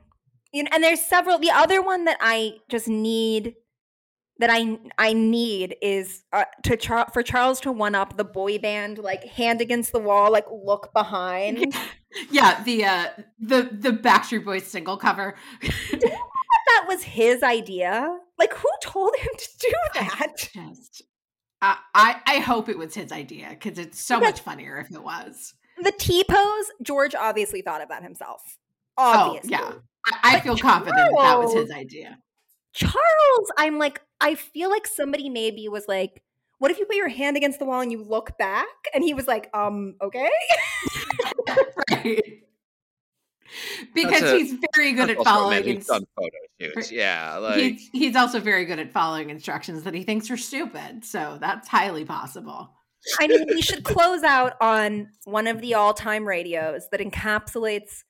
You 0.53 0.63
know, 0.63 0.69
and 0.73 0.83
there's 0.83 1.01
several. 1.01 1.39
The 1.39 1.51
other 1.51 1.81
one 1.81 2.05
that 2.05 2.17
I 2.21 2.57
just 2.69 2.87
need 2.87 3.55
that 4.39 4.49
I 4.51 4.77
I 4.97 5.13
need 5.13 5.75
is 5.81 6.23
uh, 6.33 6.45
to 6.63 6.77
Char- 6.77 7.09
for 7.13 7.23
Charles 7.23 7.59
to 7.61 7.71
one 7.71 7.95
up 7.95 8.17
the 8.17 8.23
boy 8.23 8.57
band, 8.59 8.97
like 8.99 9.23
hand 9.25 9.61
against 9.61 9.91
the 9.91 9.99
wall, 9.99 10.31
like 10.31 10.45
look 10.51 10.93
behind. 10.93 11.73
Yeah, 12.31 12.63
the 12.63 12.85
uh 12.85 13.07
the 13.37 13.69
the 13.71 13.91
Backstreet 13.91 14.45
Boys 14.45 14.65
single 14.65 14.97
cover. 14.97 15.35
that 15.91 16.85
was 16.87 17.03
his 17.03 17.43
idea. 17.43 18.17
Like, 18.39 18.53
who 18.53 18.69
told 18.81 19.13
him 19.17 19.29
to 19.37 19.47
do 19.59 19.73
that? 19.99 20.33
Just 20.37 21.03
I 21.61 21.77
I, 21.93 22.21
I 22.25 22.39
hope 22.39 22.69
it 22.69 22.77
was 22.77 22.95
his 22.95 23.11
idea 23.11 23.49
because 23.49 23.77
it's 23.77 23.99
so 23.99 24.19
Because- 24.19 24.33
much 24.35 24.39
funnier 24.41 24.77
if 24.79 24.89
it 24.89 25.03
was. 25.03 25.53
The 25.83 25.91
T 25.91 26.23
pose. 26.23 26.65
George 26.81 27.13
obviously 27.13 27.61
thought 27.61 27.81
of 27.81 27.89
that 27.89 28.01
himself. 28.03 28.41
Oh 28.97 29.35
Obviously. 29.35 29.51
yeah, 29.51 29.73
I, 30.07 30.37
I 30.37 30.39
feel 30.39 30.57
confident 30.57 30.95
that, 30.95 31.11
that 31.15 31.37
was 31.39 31.53
his 31.53 31.69
idea. 31.71 32.17
Charles, 32.77 33.51
I'm 33.57 33.79
like, 33.79 34.01
I 34.21 34.35
feel 34.35 34.69
like 34.69 34.85
somebody 34.85 35.29
maybe 35.29 35.67
was 35.67 35.85
like, 35.87 36.21
what 36.59 36.71
if 36.71 36.79
you 36.79 36.85
put 36.85 36.95
your 36.95 37.07
hand 37.07 37.37
against 37.37 37.59
the 37.59 37.65
wall 37.65 37.81
and 37.81 37.91
you 37.91 38.03
look 38.03 38.37
back? 38.37 38.67
And 38.93 39.03
he 39.03 39.13
was 39.13 39.27
like, 39.27 39.49
um, 39.53 39.95
okay. 40.01 40.29
right. 41.91 42.23
Because 43.95 44.21
a- 44.23 44.37
he's 44.37 44.55
very 44.75 44.91
good 44.91 45.09
at 45.09 45.17
following. 45.23 45.63
we've 45.65 45.85
done 45.85 46.05
photo 46.15 46.29
shoots. 46.59 46.91
Yeah, 46.91 47.37
like 47.37 47.55
he's, 47.55 47.89
he's 47.91 48.15
also 48.15 48.39
very 48.39 48.65
good 48.65 48.77
at 48.77 48.91
following 48.91 49.29
instructions 49.29 49.83
that 49.83 49.93
he 49.93 50.03
thinks 50.03 50.29
are 50.29 50.37
stupid. 50.37 51.05
So 51.05 51.37
that's 51.39 51.67
highly 51.67 52.05
possible. 52.05 52.73
I 53.19 53.27
mean, 53.27 53.45
we 53.47 53.61
should 53.61 53.83
close 53.83 54.21
out 54.23 54.53
on 54.61 55.09
one 55.23 55.47
of 55.47 55.61
the 55.61 55.75
all 55.75 55.93
time 55.93 56.27
radios 56.27 56.89
that 56.91 56.99
encapsulates 56.99 58.03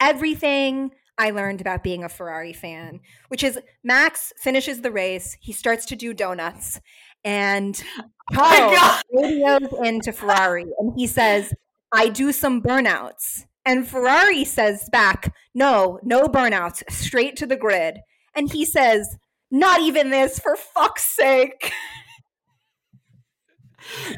everything 0.00 0.92
I 1.20 1.32
learned 1.32 1.60
about 1.60 1.84
being 1.84 2.02
a 2.02 2.08
Ferrari 2.08 2.54
fan, 2.54 3.00
which 3.28 3.44
is 3.44 3.58
Max 3.84 4.32
finishes 4.38 4.80
the 4.80 4.90
race, 4.90 5.36
he 5.38 5.52
starts 5.52 5.84
to 5.86 5.96
do 5.96 6.14
donuts, 6.14 6.80
and 7.22 7.78
oh 8.00 8.04
Charles 8.32 8.74
God. 8.74 9.02
radios 9.12 9.68
into 9.84 10.12
Ferrari 10.12 10.64
and 10.78 10.94
he 10.96 11.06
says, 11.06 11.52
I 11.92 12.08
do 12.08 12.32
some 12.32 12.62
burnouts. 12.62 13.44
And 13.66 13.86
Ferrari 13.86 14.46
says 14.46 14.88
back, 14.90 15.34
No, 15.54 16.00
no 16.02 16.26
burnouts, 16.26 16.90
straight 16.90 17.36
to 17.36 17.46
the 17.46 17.56
grid. 17.56 17.98
And 18.34 18.50
he 18.50 18.64
says, 18.64 19.18
Not 19.50 19.82
even 19.82 20.08
this, 20.08 20.38
for 20.38 20.56
fuck's 20.56 21.04
sake. 21.04 21.70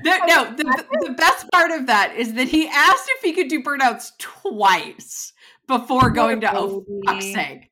No, 0.04 0.54
the 0.56 0.84
the 1.00 1.14
best 1.16 1.50
part 1.50 1.70
of 1.72 1.86
that 1.86 2.14
is 2.16 2.34
that 2.34 2.48
he 2.48 2.68
asked 2.68 3.08
if 3.16 3.22
he 3.22 3.32
could 3.32 3.48
do 3.48 3.62
burnouts 3.62 4.10
twice 4.18 5.32
before 5.66 6.10
going 6.10 6.40
to 6.40 6.50
oh 6.54 6.84
baby. 6.86 7.00
fuck's 7.06 7.32
sake. 7.32 7.70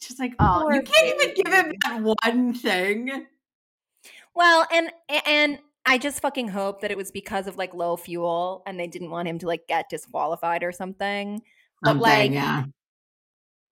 Just 0.00 0.20
like, 0.20 0.34
oh, 0.38 0.60
Poor 0.62 0.74
you 0.74 0.82
can't 0.82 1.20
even 1.20 1.34
give 1.34 1.52
him 1.52 1.72
that 1.84 2.02
one 2.02 2.54
thing. 2.54 3.26
Well, 4.34 4.66
and 4.72 4.90
and 5.26 5.58
I 5.84 5.98
just 5.98 6.20
fucking 6.20 6.48
hope 6.48 6.82
that 6.82 6.90
it 6.90 6.96
was 6.96 7.10
because 7.10 7.46
of 7.46 7.56
like 7.56 7.74
low 7.74 7.96
fuel 7.96 8.62
and 8.66 8.78
they 8.78 8.86
didn't 8.86 9.10
want 9.10 9.26
him 9.26 9.38
to 9.40 9.46
like 9.46 9.66
get 9.66 9.88
disqualified 9.88 10.62
or 10.62 10.70
something. 10.70 11.42
But 11.82 11.90
Something, 11.90 12.02
like 12.02 12.30
yeah. 12.32 12.64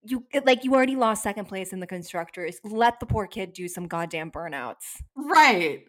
you 0.03 0.25
like 0.45 0.63
you 0.63 0.73
already 0.73 0.95
lost 0.95 1.23
second 1.23 1.45
place 1.45 1.73
in 1.73 1.79
the 1.79 1.87
constructors. 1.87 2.59
Let 2.63 2.99
the 2.99 3.05
poor 3.05 3.27
kid 3.27 3.53
do 3.53 3.67
some 3.67 3.87
goddamn 3.87 4.31
burnouts. 4.31 5.01
Right. 5.15 5.83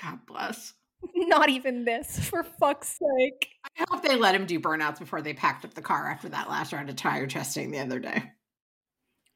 God 0.00 0.20
bless. 0.26 0.72
Not 1.16 1.48
even 1.50 1.84
this, 1.84 2.18
for 2.18 2.42
fuck's 2.42 2.98
sake. 2.98 3.48
I 3.78 3.84
hope 3.90 4.02
they 4.02 4.16
let 4.16 4.34
him 4.34 4.46
do 4.46 4.60
burnouts 4.60 4.98
before 4.98 5.22
they 5.22 5.34
packed 5.34 5.64
up 5.64 5.74
the 5.74 5.82
car 5.82 6.10
after 6.10 6.28
that 6.30 6.48
last 6.48 6.72
round 6.72 6.88
of 6.88 6.96
tire 6.96 7.26
testing 7.26 7.70
the 7.70 7.80
other 7.80 7.98
day. 7.98 8.32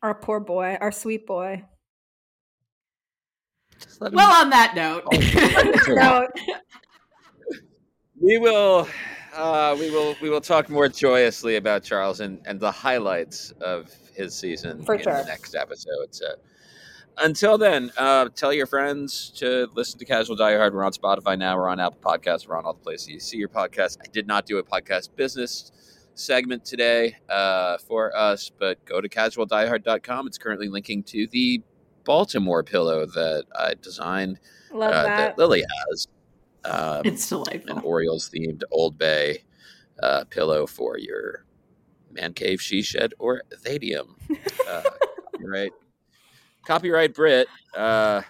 Our 0.02 0.14
poor 0.14 0.40
boy, 0.40 0.76
our 0.80 0.92
sweet 0.92 1.26
boy. 1.26 1.64
Just 3.80 4.00
let 4.00 4.12
Well, 4.12 4.30
on 4.30 4.50
that 4.50 4.74
note, 4.76 5.04
No, 5.88 6.28
we 8.20 8.38
will 8.38 8.88
uh, 9.34 9.76
we 9.78 9.90
will 9.90 10.16
we 10.20 10.30
will 10.30 10.40
talk 10.40 10.68
more 10.68 10.88
joyously 10.88 11.56
about 11.56 11.82
Charles 11.84 12.20
and, 12.20 12.40
and 12.44 12.58
the 12.58 12.70
highlights 12.72 13.52
of 13.60 13.92
his 14.14 14.34
season 14.34 14.84
For 14.84 14.94
in 14.96 15.02
sure. 15.02 15.12
the 15.14 15.24
next 15.24 15.54
episode. 15.54 16.08
So 16.10 16.26
until 17.20 17.58
then, 17.58 17.90
uh, 17.96 18.28
tell 18.34 18.52
your 18.52 18.66
friends 18.66 19.30
to 19.36 19.68
listen 19.74 19.98
to 19.98 20.04
Casual 20.04 20.36
Diehard. 20.36 20.72
We're 20.72 20.84
on 20.84 20.92
Spotify 20.92 21.38
now. 21.38 21.56
We're 21.56 21.68
on 21.68 21.80
Apple 21.80 22.00
Podcasts. 22.00 22.48
We're 22.48 22.56
on 22.56 22.64
all 22.64 22.74
the 22.74 22.80
places 22.80 23.08
you 23.08 23.20
see 23.20 23.36
your 23.36 23.48
podcast. 23.48 23.98
I 24.02 24.08
did 24.10 24.26
not 24.26 24.46
do 24.46 24.58
a 24.58 24.62
podcast 24.62 25.14
business 25.16 25.72
segment 26.14 26.64
today 26.64 27.16
uh, 27.28 27.78
for 27.78 28.16
us, 28.16 28.50
but 28.50 28.84
go 28.84 29.00
to 29.00 29.08
casualdiehard.com. 29.08 30.26
It's 30.26 30.38
currently 30.38 30.68
linking 30.68 31.02
to 31.04 31.26
the 31.28 31.62
Baltimore 32.04 32.62
pillow 32.62 33.06
that 33.06 33.44
I 33.54 33.74
designed 33.74 34.40
love 34.72 34.94
uh, 34.94 35.02
that. 35.04 35.38
Lily 35.38 35.64
has. 35.88 36.08
Um, 36.64 37.02
it's 37.04 37.30
an 37.30 37.44
delightful. 37.44 37.80
Orioles 37.84 38.30
themed 38.30 38.62
Old 38.70 38.98
Bay 38.98 39.44
uh, 40.02 40.24
pillow 40.24 40.66
for 40.66 40.98
your 40.98 41.44
man 42.10 42.32
cave, 42.32 42.60
she 42.60 42.82
shed, 42.82 43.14
or 43.18 43.42
thadium. 43.62 44.16
Uh, 44.68 44.82
right. 45.40 45.72
Copyright 46.68 47.14
Britt. 47.14 47.48
Uh, 47.74 48.20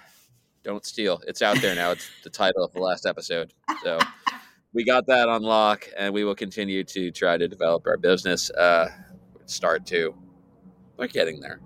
don't 0.63 0.87
steal. 0.87 1.21
It's 1.27 1.43
out 1.43 1.61
there 1.61 1.75
now. 1.75 1.91
It's 1.91 2.09
the 2.23 2.31
title 2.31 2.63
of 2.63 2.73
the 2.73 2.79
last 2.79 3.05
episode. 3.05 3.53
So 3.83 3.99
we 4.73 4.85
got 4.85 5.09
that 5.09 5.29
on 5.29 5.43
lock, 5.43 5.89
and 5.97 6.15
we 6.15 6.23
will 6.23 6.37
continue 6.37 6.85
to 6.85 7.11
try 7.11 7.37
to 7.37 7.49
develop 7.49 7.85
our 7.89 7.97
business. 7.97 8.49
Uh, 8.53 8.91
start 9.47 9.87
to. 9.87 10.15
We're 10.97 11.09
getting 11.09 11.41
there. 11.41 11.61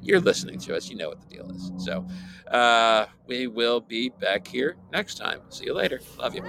You're 0.00 0.20
listening 0.20 0.58
to 0.60 0.74
us. 0.74 0.88
You 0.88 0.96
know 0.96 1.10
what 1.10 1.20
the 1.20 1.36
deal 1.36 1.50
is. 1.50 1.70
So 1.76 2.06
uh, 2.50 3.04
we 3.26 3.46
will 3.46 3.80
be 3.82 4.08
back 4.08 4.48
here 4.48 4.76
next 4.90 5.16
time. 5.16 5.40
See 5.50 5.66
you 5.66 5.74
later. 5.74 6.00
Love 6.18 6.34
you. 6.34 6.42